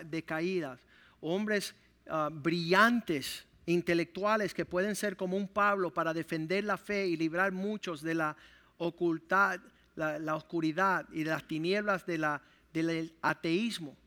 decaídas, 0.09 0.80
hombres 1.20 1.76
ah, 2.07 2.30
brillantes, 2.32 3.45
intelectuales 3.68 4.55
que 4.55 4.66
pueden 4.66 4.95
ser 4.95 5.16
como 5.16 5.38
un 5.38 5.47
Pablo 5.47 5.93
para 5.93 6.14
defender 6.14 6.64
la 6.64 6.78
fe 6.78 7.05
y 7.05 7.18
librar 7.18 7.51
muchos 7.51 8.01
de 8.01 8.16
la, 8.16 8.36
ocultad, 8.78 9.59
la 9.93 10.36
oscuridad 10.36 11.07
y 11.12 11.24
las 11.24 11.47
tinieblas 11.47 12.07
de 12.07 12.18
la 12.18 12.41
del 12.74 13.14
ateísmo. 13.22 13.97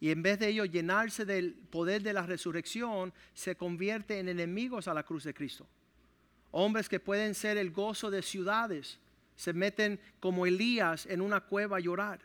Y 0.00 0.10
en 0.10 0.22
vez 0.22 0.38
de 0.38 0.48
ellos 0.48 0.70
llenarse 0.70 1.24
del 1.24 1.54
poder 1.54 2.02
de 2.02 2.12
la 2.12 2.26
resurrección, 2.26 3.12
se 3.34 3.56
convierte 3.56 4.18
en 4.18 4.28
enemigos 4.28 4.88
a 4.88 4.94
la 4.94 5.04
cruz 5.04 5.24
de 5.24 5.32
Cristo. 5.32 5.68
Hombres 6.52 6.88
que 6.88 7.00
pueden 7.00 7.34
ser 7.34 7.56
el 7.56 7.72
gozo 7.72 8.10
de 8.10 8.22
ciudades, 8.22 9.00
se 9.34 9.52
meten 9.52 9.98
como 10.20 10.46
Elías 10.46 11.06
en 11.06 11.20
una 11.20 11.40
cueva 11.40 11.78
a 11.78 11.80
llorar. 11.80 12.20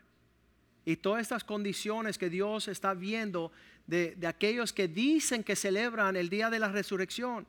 Y 0.86 0.98
todas 0.98 1.24
estas 1.24 1.44
condiciones 1.44 2.18
que 2.18 2.30
Dios 2.30 2.68
está 2.68 2.94
viendo 2.94 3.52
de, 3.88 4.16
de 4.16 4.28
aquellos 4.28 4.72
que 4.72 4.88
dicen 4.88 5.44
que 5.44 5.56
celebran 5.56 6.16
el 6.16 6.30
día 6.30 6.50
de 6.50 6.60
la 6.60 6.70
resurrección 6.70 7.48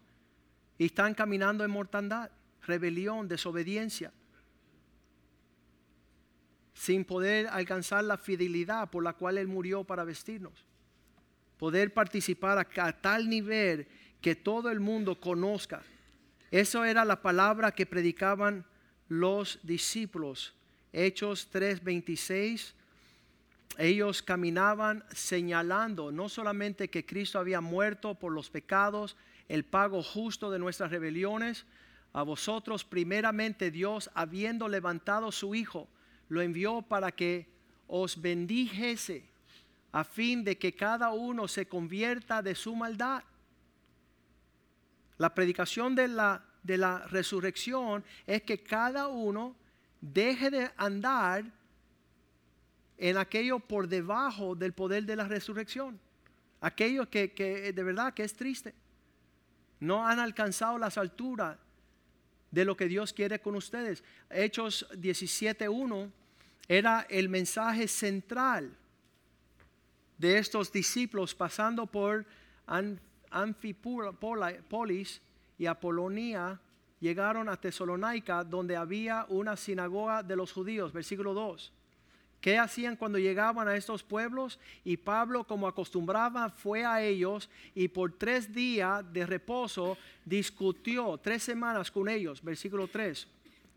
y 0.79 0.87
están 0.87 1.15
caminando 1.15 1.65
en 1.65 1.71
mortandad, 1.71 2.31
rebelión, 2.63 3.29
desobediencia 3.29 4.11
sin 6.79 7.05
poder 7.05 7.49
alcanzar 7.49 8.05
la 8.05 8.17
fidelidad 8.17 8.89
por 8.89 9.03
la 9.03 9.13
cual 9.13 9.37
Él 9.37 9.49
murió 9.49 9.83
para 9.83 10.05
vestirnos. 10.05 10.65
Poder 11.59 11.93
participar 11.93 12.57
a, 12.57 12.93
tal 12.93 13.29
nivel 13.29 13.89
que 14.21 14.37
todo 14.37 14.71
el 14.71 14.79
mundo 14.79 15.19
conozca. 15.19 15.83
Eso 16.51 16.85
era 16.85 17.05
la 17.05 17.21
palabra 17.21 17.73
que 17.73 17.87
predicaban 17.87 18.65
los 19.09 19.59
discípulos. 19.63 20.55
Hechos 20.93 21.49
3:26. 21.51 22.75
Ellos 23.77 24.23
caminaban 24.23 25.05
señalando 25.13 26.11
no 26.11 26.29
solamente 26.29 26.89
que 26.89 27.07
Cristo 27.07 27.39
había 27.39 27.61
muerto 27.61 28.15
por 28.15 28.33
los 28.33 28.51
pecados, 28.51 29.17
el 29.49 29.65
pago 29.65 30.03
justo 30.03 30.51
de 30.51 30.59
nuestras 30.59 30.91
rebeliones, 30.91 31.65
a 32.13 32.23
vosotros 32.23 32.85
primeramente 32.85 33.71
Dios 33.71 34.11
habiendo 34.15 34.69
levantado 34.69 35.31
su 35.31 35.55
Hijo 35.55 35.89
lo 36.29 36.43
envió 36.43 36.83
para 36.83 37.13
que 37.13 37.47
os 37.87 38.21
bendijese 38.21 39.25
a 39.93 40.05
fin 40.05 40.45
de 40.45 40.59
que 40.59 40.75
cada 40.75 41.11
uno 41.11 41.49
se 41.49 41.67
convierta 41.67 42.43
de 42.43 42.55
su 42.55 42.75
maldad. 42.75 43.23
La 45.19 45.35
predicación 45.35 45.95
de 45.95 46.09
la, 46.09 46.43
de 46.63 46.79
la 46.79 47.07
resurrección 47.09 48.05
es 48.27 48.43
que 48.43 48.63
cada 48.63 49.09
uno 49.09 49.57
deje 50.01 50.51
de 50.51 50.71
andar 50.77 51.45
en 52.97 53.17
aquello 53.17 53.59
por 53.59 53.89
debajo 53.89 54.55
del 54.55 54.73
poder 54.73 55.05
de 55.05 55.17
la 55.17 55.27
resurrección. 55.27 56.01
Aquello 56.61 57.09
que, 57.09 57.33
que 57.33 57.73
de 57.73 57.83
verdad 57.83 58.15
que 58.15 58.25
es 58.25 58.35
triste. 58.35 58.75
No 59.81 60.07
han 60.07 60.19
alcanzado 60.19 60.79
las 60.79 60.99
alturas 60.99 61.57
de 62.51 62.65
lo 62.65 62.77
que 62.77 62.87
Dios 62.89 63.13
quiere 63.13 63.41
con 63.41 63.55
ustedes. 63.55 64.03
Hechos 64.31 64.89
17.1 64.93 66.11
era 66.69 67.07
el 67.09 67.29
mensaje 67.29 67.89
central 67.89 68.77
de 70.17 70.39
estos 70.39 70.73
discípulos 70.73 71.35
pasando 71.35 71.87
por 71.87 72.27
Anfipolis 73.31 75.23
y 75.59 75.67
Apolonia, 75.67 76.61
llegaron 77.01 77.49
a 77.49 77.57
Tesalónica 77.57 78.45
donde 78.45 78.77
había 78.77 79.27
una 79.29 79.57
sinagoga 79.57 80.23
de 80.23 80.37
los 80.37 80.53
judíos, 80.53 80.93
versículo 80.93 81.35
2. 81.35 81.73
¿Qué 82.41 82.57
hacían 82.57 82.95
cuando 82.95 83.19
llegaban 83.19 83.67
a 83.67 83.75
estos 83.75 84.05
pueblos? 84.05 84.61
Y 84.85 84.97
Pablo, 84.97 85.45
como 85.45 85.67
acostumbraba, 85.67 86.51
fue 86.51 86.85
a 86.85 87.03
ellos 87.03 87.51
y 87.75 87.89
por 87.89 88.13
tres 88.13 88.53
días 88.53 89.05
de 89.13 89.27
reposo 89.27 89.99
discutió, 90.25 91.19
tres 91.19 91.43
semanas 91.43 91.91
con 91.91 92.09
ellos, 92.09 92.43
versículo 92.43 92.87
3. 92.87 93.27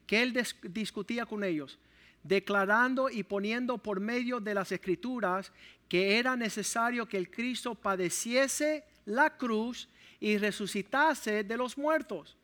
¿Qué 0.06 0.22
él 0.22 0.46
discutía 0.64 1.26
con 1.26 1.44
ellos? 1.44 1.80
Declarando 2.22 3.10
y 3.10 3.24
poniendo 3.24 3.80
por 3.80 4.00
medio 4.00 4.40
de 4.40 4.54
las 4.54 4.72
escrituras 4.72 5.52
que 5.88 6.20
era 6.20 6.36
necesario 6.36 7.08
que 7.08 7.18
el 7.18 7.32
Cristo 7.32 7.74
padeciese 7.74 8.84
la 9.06 9.38
cruz 9.38 9.90
y 10.20 10.38
resucitase 10.38 11.44
de 11.44 11.58
los 11.58 11.78
muertos. 11.78 12.38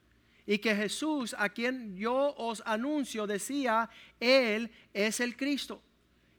Y 0.46 0.60
que 0.60 0.76
Jesús, 0.76 1.36
a 1.38 1.50
quien 1.50 1.96
yo 1.98 2.34
os 2.38 2.64
anuncio, 2.66 3.28
decía, 3.28 3.90
Él 4.20 4.72
es 4.94 5.20
el 5.20 5.36
Cristo. 5.36 5.82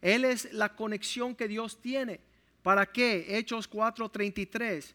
Él 0.00 0.24
es 0.24 0.52
la 0.52 0.74
conexión 0.74 1.34
que 1.34 1.48
Dios 1.48 1.80
tiene. 1.80 2.20
¿Para 2.62 2.86
qué? 2.86 3.38
Hechos 3.38 3.68
4:33. 3.68 4.94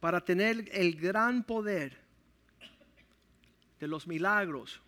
Para 0.00 0.24
tener 0.24 0.68
el 0.72 0.96
gran 0.96 1.42
poder 1.44 1.98
de 3.78 3.88
los 3.88 4.06
milagros. 4.06 4.80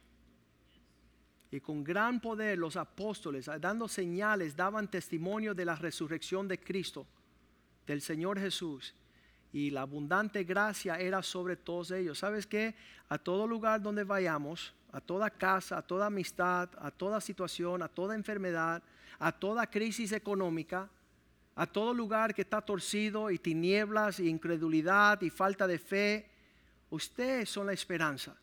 Y 1.52 1.60
con 1.60 1.82
gran 1.82 2.20
poder 2.20 2.58
los 2.58 2.76
apóstoles, 2.76 3.50
dando 3.60 3.88
señales, 3.88 4.54
daban 4.54 4.88
testimonio 4.88 5.52
de 5.52 5.64
la 5.64 5.74
resurrección 5.74 6.46
de 6.46 6.60
Cristo, 6.60 7.06
del 7.86 8.00
Señor 8.00 8.38
Jesús. 8.38 8.94
Y 9.52 9.70
la 9.70 9.82
abundante 9.82 10.44
gracia 10.44 10.96
era 10.96 11.22
sobre 11.22 11.56
todos 11.56 11.90
ellos. 11.90 12.18
¿Sabes 12.18 12.46
qué? 12.46 12.74
A 13.08 13.18
todo 13.18 13.46
lugar 13.46 13.82
donde 13.82 14.04
vayamos, 14.04 14.72
a 14.92 15.00
toda 15.00 15.30
casa, 15.30 15.78
a 15.78 15.82
toda 15.82 16.06
amistad, 16.06 16.68
a 16.78 16.90
toda 16.90 17.20
situación, 17.20 17.82
a 17.82 17.88
toda 17.88 18.14
enfermedad, 18.14 18.82
a 19.18 19.32
toda 19.32 19.66
crisis 19.68 20.12
económica, 20.12 20.88
a 21.56 21.66
todo 21.66 21.92
lugar 21.92 22.34
que 22.34 22.42
está 22.42 22.60
torcido 22.60 23.30
y 23.30 23.38
tinieblas 23.38 24.20
y 24.20 24.28
incredulidad 24.28 25.20
y 25.22 25.30
falta 25.30 25.66
de 25.66 25.78
fe. 25.78 26.30
Ustedes 26.90 27.50
son 27.50 27.66
la 27.66 27.72
esperanza. 27.72 28.36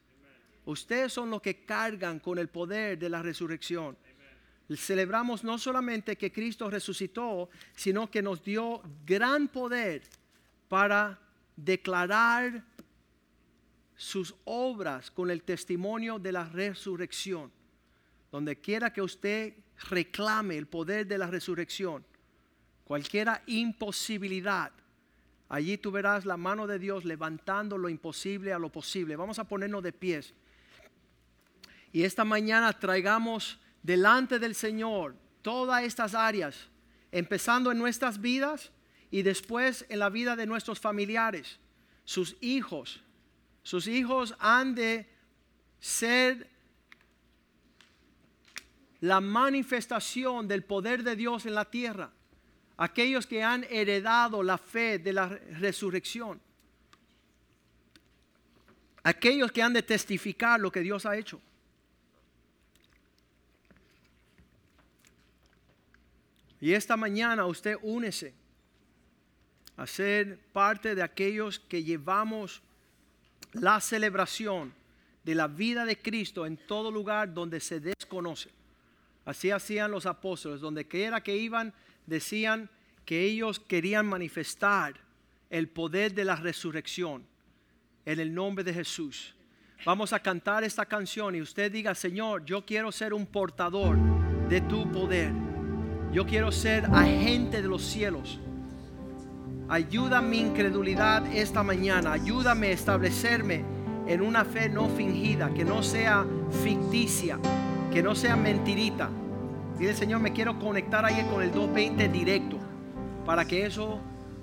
Ustedes 0.66 1.14
son 1.14 1.30
los 1.30 1.42
que 1.42 1.64
cargan 1.64 2.20
con 2.20 2.38
el 2.38 2.50
poder 2.50 3.00
de 3.00 3.10
la 3.10 3.22
resurrección. 3.22 3.98
Celebramos 4.76 5.46
no 5.46 5.58
solamente 5.58 6.18
que 6.18 6.32
Cristo 6.32 6.70
resucitó, 6.70 7.50
sino 7.74 8.12
que 8.12 8.22
nos 8.22 8.44
dio 8.44 8.82
gran 9.06 9.48
poder 9.48 10.04
para 10.68 11.20
declarar 11.56 12.64
sus 13.96 14.36
obras 14.46 15.10
con 15.10 15.32
el 15.32 15.44
testimonio 15.44 16.20
de 16.20 16.32
la 16.32 16.46
resurrección. 16.46 17.52
Donde 18.32 18.60
quiera 18.60 18.94
que 18.94 19.02
usted 19.02 19.56
reclame 19.90 20.58
el 20.58 20.68
poder 20.68 21.08
de 21.08 21.18
la 21.18 21.28
resurrección, 21.28 22.06
cualquiera 22.84 23.42
imposibilidad, 23.48 24.72
allí 25.50 25.78
tú 25.78 25.92
verás 25.92 26.26
la 26.26 26.38
mano 26.38 26.68
de 26.68 26.78
Dios 26.78 27.06
levantando 27.06 27.78
lo 27.78 27.90
imposible 27.90 28.54
a 28.54 28.60
lo 28.60 28.70
posible. 28.70 29.16
Vamos 29.16 29.40
a 29.40 29.46
ponernos 29.46 29.82
de 29.82 29.94
pies. 29.94 30.34
Y 31.92 32.04
esta 32.04 32.26
mañana 32.26 32.74
traigamos 32.74 33.60
delante 33.82 34.40
del 34.40 34.54
Señor 34.54 35.16
todas 35.42 35.84
estas 35.84 36.14
áreas, 36.14 36.68
empezando 37.12 37.72
en 37.72 37.80
nuestras 37.80 38.20
vidas 38.20 38.72
y 39.10 39.22
después 39.22 39.86
en 39.90 40.00
la 40.00 40.10
vida 40.10 40.36
de 40.36 40.46
nuestros 40.46 40.80
familiares, 40.80 41.60
sus 42.04 42.36
hijos. 42.42 43.02
Sus 43.64 43.88
hijos 43.88 44.36
han 44.40 44.76
de 44.76 45.10
ser 45.80 46.50
la 49.02 49.22
manifestación 49.22 50.48
del 50.48 50.64
poder 50.64 51.04
de 51.04 51.16
Dios 51.16 51.46
en 51.46 51.54
la 51.54 51.66
tierra. 51.66 52.12
Aquellos 52.78 53.26
que 53.26 53.44
han 53.44 53.66
heredado 53.70 54.44
la 54.44 54.58
fe 54.58 55.00
de 55.00 55.14
la 55.14 55.28
resurrección. 55.28 56.40
Aquellos 59.04 59.52
que 59.52 59.62
han 59.62 59.74
de 59.74 59.84
testificar 59.84 60.60
lo 60.60 60.72
que 60.72 60.82
Dios 60.82 61.06
ha 61.06 61.18
hecho. 61.18 61.42
Y 66.60 66.74
esta 66.74 66.98
mañana 66.98 67.46
usted 67.46 67.78
únese 67.82 68.34
a 69.78 69.86
ser 69.88 70.40
parte 70.52 70.96
de 70.96 71.04
aquellos 71.04 71.60
que 71.60 71.84
llevamos 71.84 72.62
la 73.54 73.80
celebración 73.80 74.74
de 75.24 75.36
la 75.36 75.48
vida 75.48 75.86
de 75.86 75.98
Cristo 75.98 76.46
en 76.46 76.58
todo 76.58 76.92
lugar 76.92 77.34
donde 77.34 77.60
se 77.60 77.80
desconoce. 77.80 78.50
Así 79.26 79.52
hacían 79.52 79.92
los 79.92 80.06
apóstoles, 80.06 80.62
donde 80.62 80.88
quiera 80.88 81.22
que 81.22 81.38
iban, 81.38 81.74
decían 82.06 82.70
que 83.06 83.24
ellos 83.24 83.60
querían 83.60 84.06
manifestar 84.06 84.96
el 85.50 85.68
poder 85.70 86.14
de 86.14 86.26
la 86.26 86.36
resurrección 86.36 87.26
en 88.06 88.20
el 88.20 88.34
nombre 88.34 88.64
de 88.64 88.74
Jesús. 88.74 89.36
Vamos 89.86 90.12
a 90.12 90.20
cantar 90.20 90.64
esta 90.64 90.86
canción 90.86 91.36
y 91.36 91.42
usted 91.42 91.72
diga, 91.72 91.94
Señor, 91.94 92.46
yo 92.46 92.66
quiero 92.66 92.92
ser 92.92 93.14
un 93.14 93.26
portador 93.26 93.98
de 94.50 94.62
tu 94.62 94.92
poder. 94.92 95.32
Yo 96.12 96.26
quiero 96.26 96.52
ser 96.52 96.86
agente 96.86 97.62
de 97.62 97.68
los 97.68 97.84
cielos. 97.84 98.40
Ayuda 99.70 100.22
mi 100.22 100.40
incredulidad 100.40 101.26
esta 101.34 101.64
mañana. 101.64 102.14
Ayúdame 102.14 102.68
a 102.68 102.72
establecerme 102.72 103.64
en 104.08 104.22
una 104.22 104.46
fe 104.46 104.70
no 104.70 104.88
fingida, 104.88 105.54
que 105.54 105.66
no 105.66 105.84
sea 105.84 106.26
ficticia 106.64 107.38
que 107.92 108.04
no 108.04 108.14
sea 108.14 108.36
mentirita. 108.36 109.10
Dile, 109.80 109.96
Señor, 109.96 110.22
me 110.22 110.32
quiero 110.32 110.60
conectar 110.60 111.06
ahí 111.06 111.26
con 111.32 111.42
el 111.42 111.52
220 111.52 112.10
directo 112.10 112.58
para 113.26 113.46
que 113.46 113.66
eso 113.66 114.00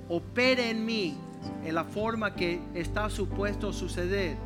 opere 0.08 0.70
en 0.70 0.84
mí 0.84 1.16
en 1.64 1.74
la 1.74 1.84
forma 1.84 2.34
que 2.34 2.60
está 2.74 3.08
supuesto 3.10 3.72
suceder. 3.72 4.36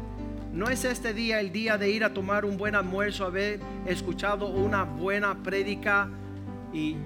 No 0.53 0.69
es 0.69 0.85
este 0.85 1.15
día 1.15 1.41
el 1.41 1.53
día 1.53 1.79
de 1.79 1.91
ir 1.91 2.05
a 2.05 2.13
tomar 2.13 2.45
un 2.45 2.59
buen 2.59 2.75
almuerzo, 2.75 3.25
haber 3.25 3.61
escuchado 3.87 4.49
una 4.49 4.85
buena 4.85 5.43
prédica 5.43 6.11
y 6.73 6.97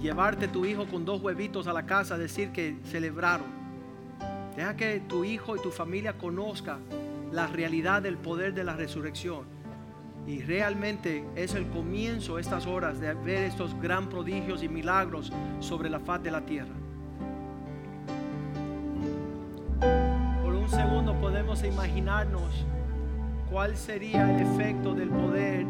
llevarte 0.00 0.48
tu 0.48 0.64
hijo 0.64 0.86
con 0.86 1.04
dos 1.04 1.22
huevitos 1.22 1.66
a 1.66 1.72
la 1.72 1.86
casa, 1.86 2.18
decir 2.18 2.50
que 2.50 2.76
celebraron. 2.84 3.46
Deja 4.56 4.76
que 4.76 5.00
tu 5.00 5.24
hijo 5.24 5.56
y 5.56 5.60
tu 5.60 5.70
familia 5.70 6.16
conozca 6.16 6.78
la 7.32 7.46
realidad 7.46 8.02
del 8.02 8.16
poder 8.16 8.54
de 8.54 8.64
la 8.64 8.74
resurrección. 8.74 9.44
Y 10.26 10.40
realmente 10.40 11.24
es 11.36 11.54
el 11.54 11.68
comienzo, 11.68 12.38
estas 12.38 12.66
horas, 12.66 12.98
de 12.98 13.14
ver 13.14 13.44
estos 13.44 13.78
gran 13.80 14.08
prodigios 14.08 14.62
y 14.62 14.68
milagros 14.68 15.32
sobre 15.60 15.88
la 15.88 16.00
faz 16.00 16.22
de 16.22 16.30
la 16.30 16.40
tierra. 16.44 16.74
Por 20.42 20.54
un 20.54 20.68
segundo 20.68 21.14
podemos 21.20 21.62
imaginarnos 21.62 22.64
cuál 23.50 23.76
sería 23.76 24.34
el 24.34 24.46
efecto 24.46 24.94
del 24.94 25.10
poder 25.10 25.66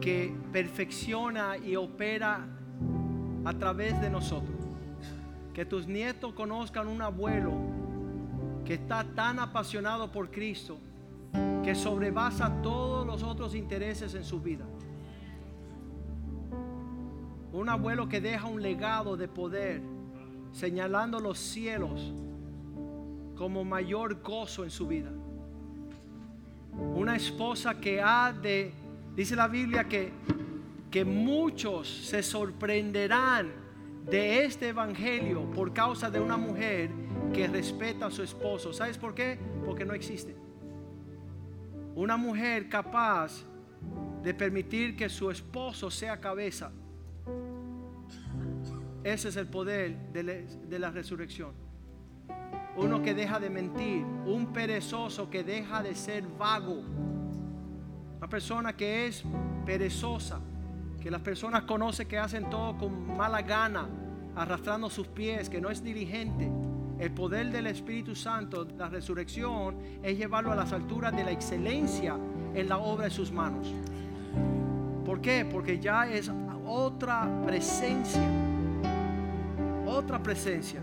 que 0.00 0.36
perfecciona 0.52 1.56
y 1.56 1.74
opera 1.74 2.57
a 3.48 3.54
través 3.54 3.98
de 3.98 4.10
nosotros. 4.10 4.54
Que 5.54 5.64
tus 5.64 5.86
nietos 5.86 6.34
conozcan 6.34 6.86
un 6.86 7.00
abuelo 7.00 7.52
que 8.66 8.74
está 8.74 9.04
tan 9.04 9.38
apasionado 9.38 10.12
por 10.12 10.30
Cristo 10.30 10.76
que 11.64 11.74
sobrepasa 11.74 12.60
todos 12.60 13.06
los 13.06 13.22
otros 13.22 13.54
intereses 13.54 14.14
en 14.14 14.24
su 14.24 14.40
vida. 14.40 14.66
Un 17.50 17.70
abuelo 17.70 18.06
que 18.06 18.20
deja 18.20 18.46
un 18.46 18.60
legado 18.60 19.16
de 19.16 19.28
poder, 19.28 19.80
señalando 20.52 21.18
los 21.18 21.38
cielos 21.38 22.12
como 23.34 23.64
mayor 23.64 24.20
gozo 24.22 24.64
en 24.64 24.70
su 24.70 24.86
vida. 24.86 25.10
Una 26.94 27.16
esposa 27.16 27.80
que 27.80 28.02
ha 28.02 28.30
de, 28.30 28.74
dice 29.16 29.34
la 29.34 29.48
Biblia, 29.48 29.88
que, 29.88 30.12
que 30.90 31.04
muchos 31.04 31.88
se 31.88 32.22
sorprenderán 32.22 33.52
de 34.04 34.44
este 34.44 34.68
evangelio 34.68 35.50
por 35.50 35.72
causa 35.72 36.10
de 36.10 36.20
una 36.20 36.36
mujer 36.36 36.90
que 37.32 37.46
respeta 37.46 38.06
a 38.06 38.10
su 38.10 38.22
esposo. 38.22 38.72
¿Sabes 38.72 38.96
por 38.96 39.14
qué? 39.14 39.38
Porque 39.64 39.84
no 39.84 39.92
existe 39.92 40.48
una 41.98 42.16
mujer 42.16 42.68
capaz 42.68 43.44
de 44.22 44.32
permitir 44.32 44.96
que 44.96 45.08
su 45.08 45.32
esposo 45.32 45.90
sea 45.90 46.20
cabeza. 46.20 46.70
Ese 49.02 49.30
es 49.30 49.36
el 49.36 49.48
poder 49.48 50.12
de 50.12 50.78
la, 50.78 50.92
resurrección. 50.92 51.50
uno 52.76 53.02
que 53.02 53.14
deja 53.14 53.40
de 53.40 53.50
mentir, 53.50 54.04
un 54.04 54.52
perezoso 54.52 55.28
que 55.28 55.42
deja 55.42 55.82
de 55.82 55.96
ser 55.96 56.24
vago, 56.38 56.84
una 58.18 58.28
persona 58.28 58.76
que 58.76 59.08
es 59.08 59.24
perezosa, 59.66 60.40
que 61.00 61.10
las 61.10 61.20
personas 61.20 61.62
conocen 61.62 62.08
que 62.08 62.18
hacen 62.18 62.50
todo 62.50 62.76
con 62.76 63.16
mala 63.16 63.42
gana, 63.42 63.88
arrastrando 64.34 64.90
sus 64.90 65.06
pies, 65.06 65.48
que 65.48 65.60
no 65.60 65.70
es 65.70 65.82
diligente. 65.82 66.50
El 66.98 67.12
poder 67.12 67.52
del 67.52 67.68
Espíritu 67.68 68.16
Santo, 68.16 68.66
la 68.76 68.88
resurrección, 68.88 69.76
es 70.02 70.18
llevarlo 70.18 70.50
a 70.50 70.56
las 70.56 70.72
alturas 70.72 71.14
de 71.14 71.24
la 71.24 71.30
excelencia 71.30 72.16
en 72.54 72.68
la 72.68 72.78
obra 72.78 73.04
de 73.04 73.10
sus 73.10 73.30
manos. 73.30 73.72
¿Por 75.04 75.20
qué? 75.20 75.44
Porque 75.44 75.78
ya 75.78 76.08
es 76.08 76.30
otra 76.66 77.28
presencia. 77.46 78.28
Otra 79.86 80.22
presencia. 80.22 80.80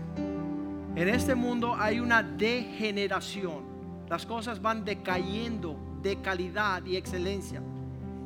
En 0.96 1.08
este 1.08 1.34
mundo 1.34 1.76
hay 1.78 2.00
una 2.00 2.22
degeneración. 2.22 3.64
Las 4.08 4.24
cosas 4.24 4.62
van 4.62 4.84
decayendo 4.84 5.76
de 6.02 6.16
calidad 6.22 6.84
y 6.86 6.96
excelencia. 6.96 7.60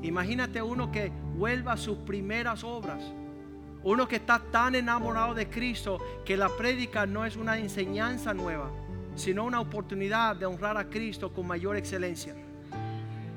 Imagínate 0.03 0.62
uno 0.62 0.91
que 0.91 1.11
vuelva 1.41 1.72
a 1.72 1.76
sus 1.78 1.97
primeras 1.97 2.62
obras. 2.64 3.03
Uno 3.82 4.07
que 4.07 4.16
está 4.16 4.38
tan 4.53 4.74
enamorado 4.74 5.32
de 5.32 5.49
Cristo 5.49 5.99
que 6.22 6.36
la 6.36 6.51
prédica 6.51 7.07
no 7.07 7.24
es 7.24 7.34
una 7.34 7.57
enseñanza 7.57 8.34
nueva, 8.34 8.70
sino 9.14 9.45
una 9.45 9.59
oportunidad 9.59 10.36
de 10.36 10.45
honrar 10.45 10.76
a 10.76 10.91
Cristo 10.91 11.32
con 11.32 11.47
mayor 11.47 11.76
excelencia. 11.76 12.34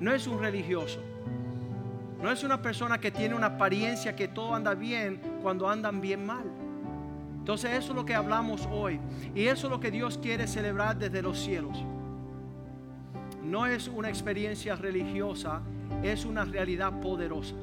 No 0.01 0.13
es 0.13 0.27
un 0.27 0.37
religioso. 0.37 0.99
No 2.21 2.29
es 2.29 2.43
una 2.43 2.61
persona 2.61 2.99
que 2.99 3.09
tiene 3.09 3.35
una 3.35 3.47
apariencia 3.47 4.17
que 4.17 4.27
todo 4.27 4.53
anda 4.53 4.73
bien 4.73 5.21
cuando 5.41 5.69
andan 5.69 6.01
bien 6.01 6.25
mal. 6.25 6.43
Entonces 7.39 7.71
eso 7.71 7.91
es 7.91 7.95
lo 7.95 8.03
que 8.03 8.15
hablamos 8.15 8.67
hoy. 8.69 8.99
Y 9.33 9.45
eso 9.45 9.67
es 9.67 9.71
lo 9.71 9.79
que 9.79 9.91
Dios 9.91 10.17
quiere 10.17 10.45
celebrar 10.45 10.97
desde 10.97 11.21
los 11.21 11.39
cielos. 11.39 11.77
No 13.41 13.65
es 13.65 13.87
una 13.87 14.09
experiencia 14.09 14.75
religiosa, 14.75 15.61
es 16.03 16.25
una 16.25 16.43
realidad 16.43 16.99
poderosa. 16.99 17.55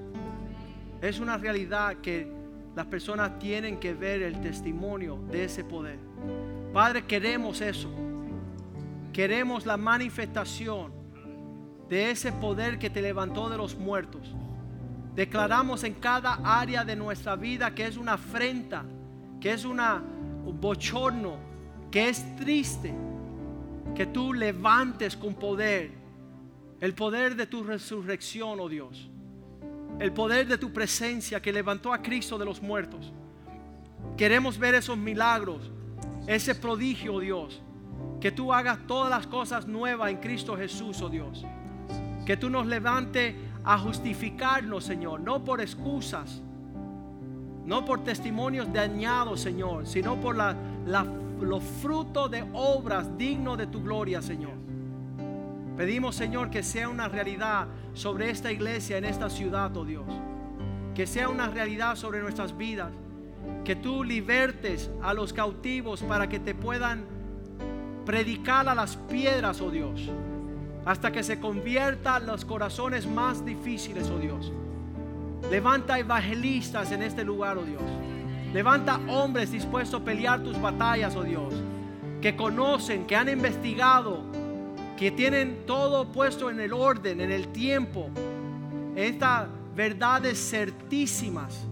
Es 1.01 1.19
una 1.19 1.39
realidad 1.39 1.97
que 1.97 2.31
las 2.77 2.87
personas 2.87 3.39
tienen 3.39 3.79
que 3.79 3.95
ver 3.95 4.23
el 4.23 4.41
testimonio 4.41 5.19
de 5.31 5.45
ese 5.45 5.65
poder. 5.65 5.99
Padre, 6.73 7.05
queremos 7.05 7.61
eso. 7.61 7.91
Queremos 9.13 9.67
la 9.67 9.77
manifestación 9.77 10.93
de 11.89 12.11
ese 12.11 12.33
poder 12.33 12.79
que 12.79 12.91
te 12.91 13.03
levantó 13.03 13.49
de 13.49 13.57
los 13.57 13.77
muertos. 13.77 14.35
Declaramos 15.15 15.83
en 15.85 15.95
cada 15.95 16.35
área 16.45 16.85
de 16.85 16.95
nuestra 16.95 17.35
vida 17.35 17.75
que 17.75 17.87
es 17.87 17.97
una 17.97 18.13
afrenta, 18.13 18.85
que 19.41 19.53
es 19.53 19.65
una, 19.65 19.97
un 20.45 20.61
bochorno, 20.61 21.39
que 21.91 22.09
es 22.09 22.25
triste, 22.37 22.95
que 23.97 24.07
tú 24.07 24.33
levantes 24.33 25.17
con 25.17 25.35
poder 25.35 25.99
el 26.81 26.95
poder 26.95 27.37
de 27.37 27.47
tu 27.47 27.63
resurrección, 27.63 28.59
oh 28.61 28.69
Dios 28.69 29.10
el 29.99 30.13
poder 30.13 30.47
de 30.47 30.59
tu 30.59 30.73
presencia 30.73 31.41
que 31.41 31.53
levantó 31.53 31.93
a 31.93 32.01
Cristo 32.01 32.39
de 32.39 32.45
los 32.45 32.63
muertos. 32.63 33.13
Queremos 34.17 34.59
ver 34.59 34.75
esos 34.75 34.97
milagros, 34.97 35.71
ese 36.27 36.55
prodigio, 36.55 37.15
oh 37.15 37.21
Dios. 37.21 37.63
Que 38.21 38.31
tú 38.31 38.53
hagas 38.53 38.79
todas 38.87 39.11
las 39.11 39.27
cosas 39.27 39.67
nuevas 39.67 40.11
en 40.11 40.19
Cristo 40.19 40.57
Jesús, 40.57 41.01
oh 41.03 41.09
Dios. 41.09 41.45
Que 42.25 42.37
tú 42.37 42.51
nos 42.51 42.67
levante 42.67 43.37
a 43.65 43.79
justificarnos, 43.79 44.85
Señor, 44.85 45.21
no 45.21 45.45
por 45.45 45.61
excusas, 45.61 46.43
no 47.65 47.85
por 47.85 48.05
testimonios 48.05 48.73
dañados, 48.73 49.41
Señor, 49.41 49.87
sino 49.87 50.21
por 50.21 50.37
la, 50.37 50.57
los 51.41 51.63
frutos 51.63 52.31
de 52.31 52.45
obras 52.53 53.17
dignos 53.17 53.59
de 53.59 53.67
tu 53.67 53.83
gloria, 53.83 54.23
Señor. 54.23 54.55
Pedimos, 55.81 56.15
Señor, 56.15 56.51
que 56.51 56.63
sea 56.63 56.91
una 56.91 57.09
realidad 57.09 57.67
sobre 57.95 58.29
esta 58.29 58.53
iglesia 58.53 58.99
en 58.99 59.07
esta 59.07 59.31
ciudad, 59.31 59.75
oh 59.79 59.87
Dios. 59.87 60.05
Que 60.95 61.07
sea 61.07 61.31
una 61.31 61.49
realidad 61.49 61.97
sobre 61.97 62.21
nuestras 62.21 62.55
vidas. 62.55 62.93
Que 63.65 63.77
tú 63.77 64.05
libertes 64.05 64.91
a 65.03 65.15
los 65.15 65.33
cautivos 65.33 66.03
para 66.03 66.29
que 66.29 66.39
te 66.39 66.55
puedan 66.55 67.07
predicar 68.05 68.69
a 68.69 68.75
las 68.75 68.97
piedras, 68.97 69.63
oh 69.63 69.71
Dios. 69.71 70.11
Hasta 70.85 71.11
que 71.13 71.23
se 71.23 71.41
conviertan 71.41 72.27
los 72.27 72.45
corazones 72.45 73.07
más 73.07 73.43
difíciles, 73.43 74.11
oh 74.11 74.19
Dios. 74.19 74.53
Levanta 75.51 75.99
evangelistas 75.99 76.93
en 76.93 77.03
este 77.03 77.25
lugar, 77.25 77.57
oh 77.57 77.65
Dios. 77.65 77.81
Levanta 78.53 79.01
hombres 79.09 79.51
dispuestos 79.51 80.03
a 80.03 80.05
pelear 80.05 80.43
tus 80.43 80.61
batallas, 80.61 81.17
oh 81.17 81.23
Dios. 81.23 81.55
Que 82.21 82.37
conocen, 82.37 83.07
que 83.07 83.17
han 83.17 83.31
investigado 83.31 84.30
que 85.01 85.11
tienen 85.11 85.65
todo 85.67 86.13
puesto 86.13 86.51
en 86.51 86.61
el 86.61 86.75
orden, 86.75 87.23
en 87.23 87.33
el 87.33 87.49
tiempo, 87.49 88.11
estas 88.95 89.49
verdades 89.75 90.39
certísimas 90.39 91.67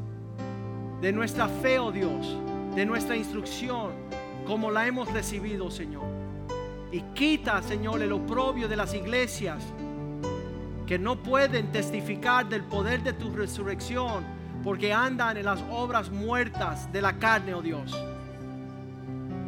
de 1.02 1.12
nuestra 1.12 1.46
fe, 1.46 1.78
oh 1.78 1.92
Dios, 1.92 2.38
de 2.74 2.86
nuestra 2.86 3.16
instrucción, 3.16 3.92
como 4.46 4.70
la 4.70 4.86
hemos 4.86 5.12
recibido, 5.12 5.70
Señor. 5.70 6.06
Y 6.90 7.02
quita, 7.12 7.60
Señor, 7.60 8.00
el 8.00 8.12
oprobio 8.12 8.66
de 8.66 8.76
las 8.76 8.94
iglesias 8.94 9.62
que 10.86 10.98
no 10.98 11.22
pueden 11.22 11.70
testificar 11.70 12.48
del 12.48 12.64
poder 12.64 13.02
de 13.02 13.12
tu 13.12 13.30
resurrección 13.30 14.24
porque 14.64 14.90
andan 14.90 15.36
en 15.36 15.44
las 15.44 15.62
obras 15.70 16.10
muertas 16.10 16.90
de 16.90 17.02
la 17.02 17.18
carne, 17.18 17.52
oh 17.52 17.60
Dios. 17.60 17.94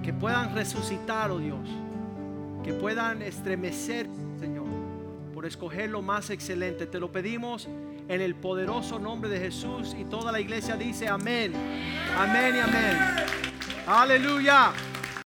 Que 0.02 0.12
puedan 0.12 0.54
resucitar, 0.54 1.30
oh 1.30 1.38
Dios 1.38 1.66
que 2.62 2.72
puedan 2.72 3.22
estremecer, 3.22 4.06
Señor, 4.38 4.66
por 5.34 5.46
escoger 5.46 5.90
lo 5.90 6.02
más 6.02 6.30
excelente. 6.30 6.86
Te 6.86 7.00
lo 7.00 7.10
pedimos 7.10 7.68
en 8.08 8.20
el 8.20 8.34
poderoso 8.34 8.98
nombre 8.98 9.30
de 9.30 9.38
Jesús 9.38 9.94
y 9.98 10.04
toda 10.04 10.32
la 10.32 10.40
iglesia 10.40 10.76
dice 10.76 11.08
amén, 11.08 11.52
amén 12.16 12.56
y 12.56 12.58
amén. 12.58 12.98
Aleluya. 13.86 14.72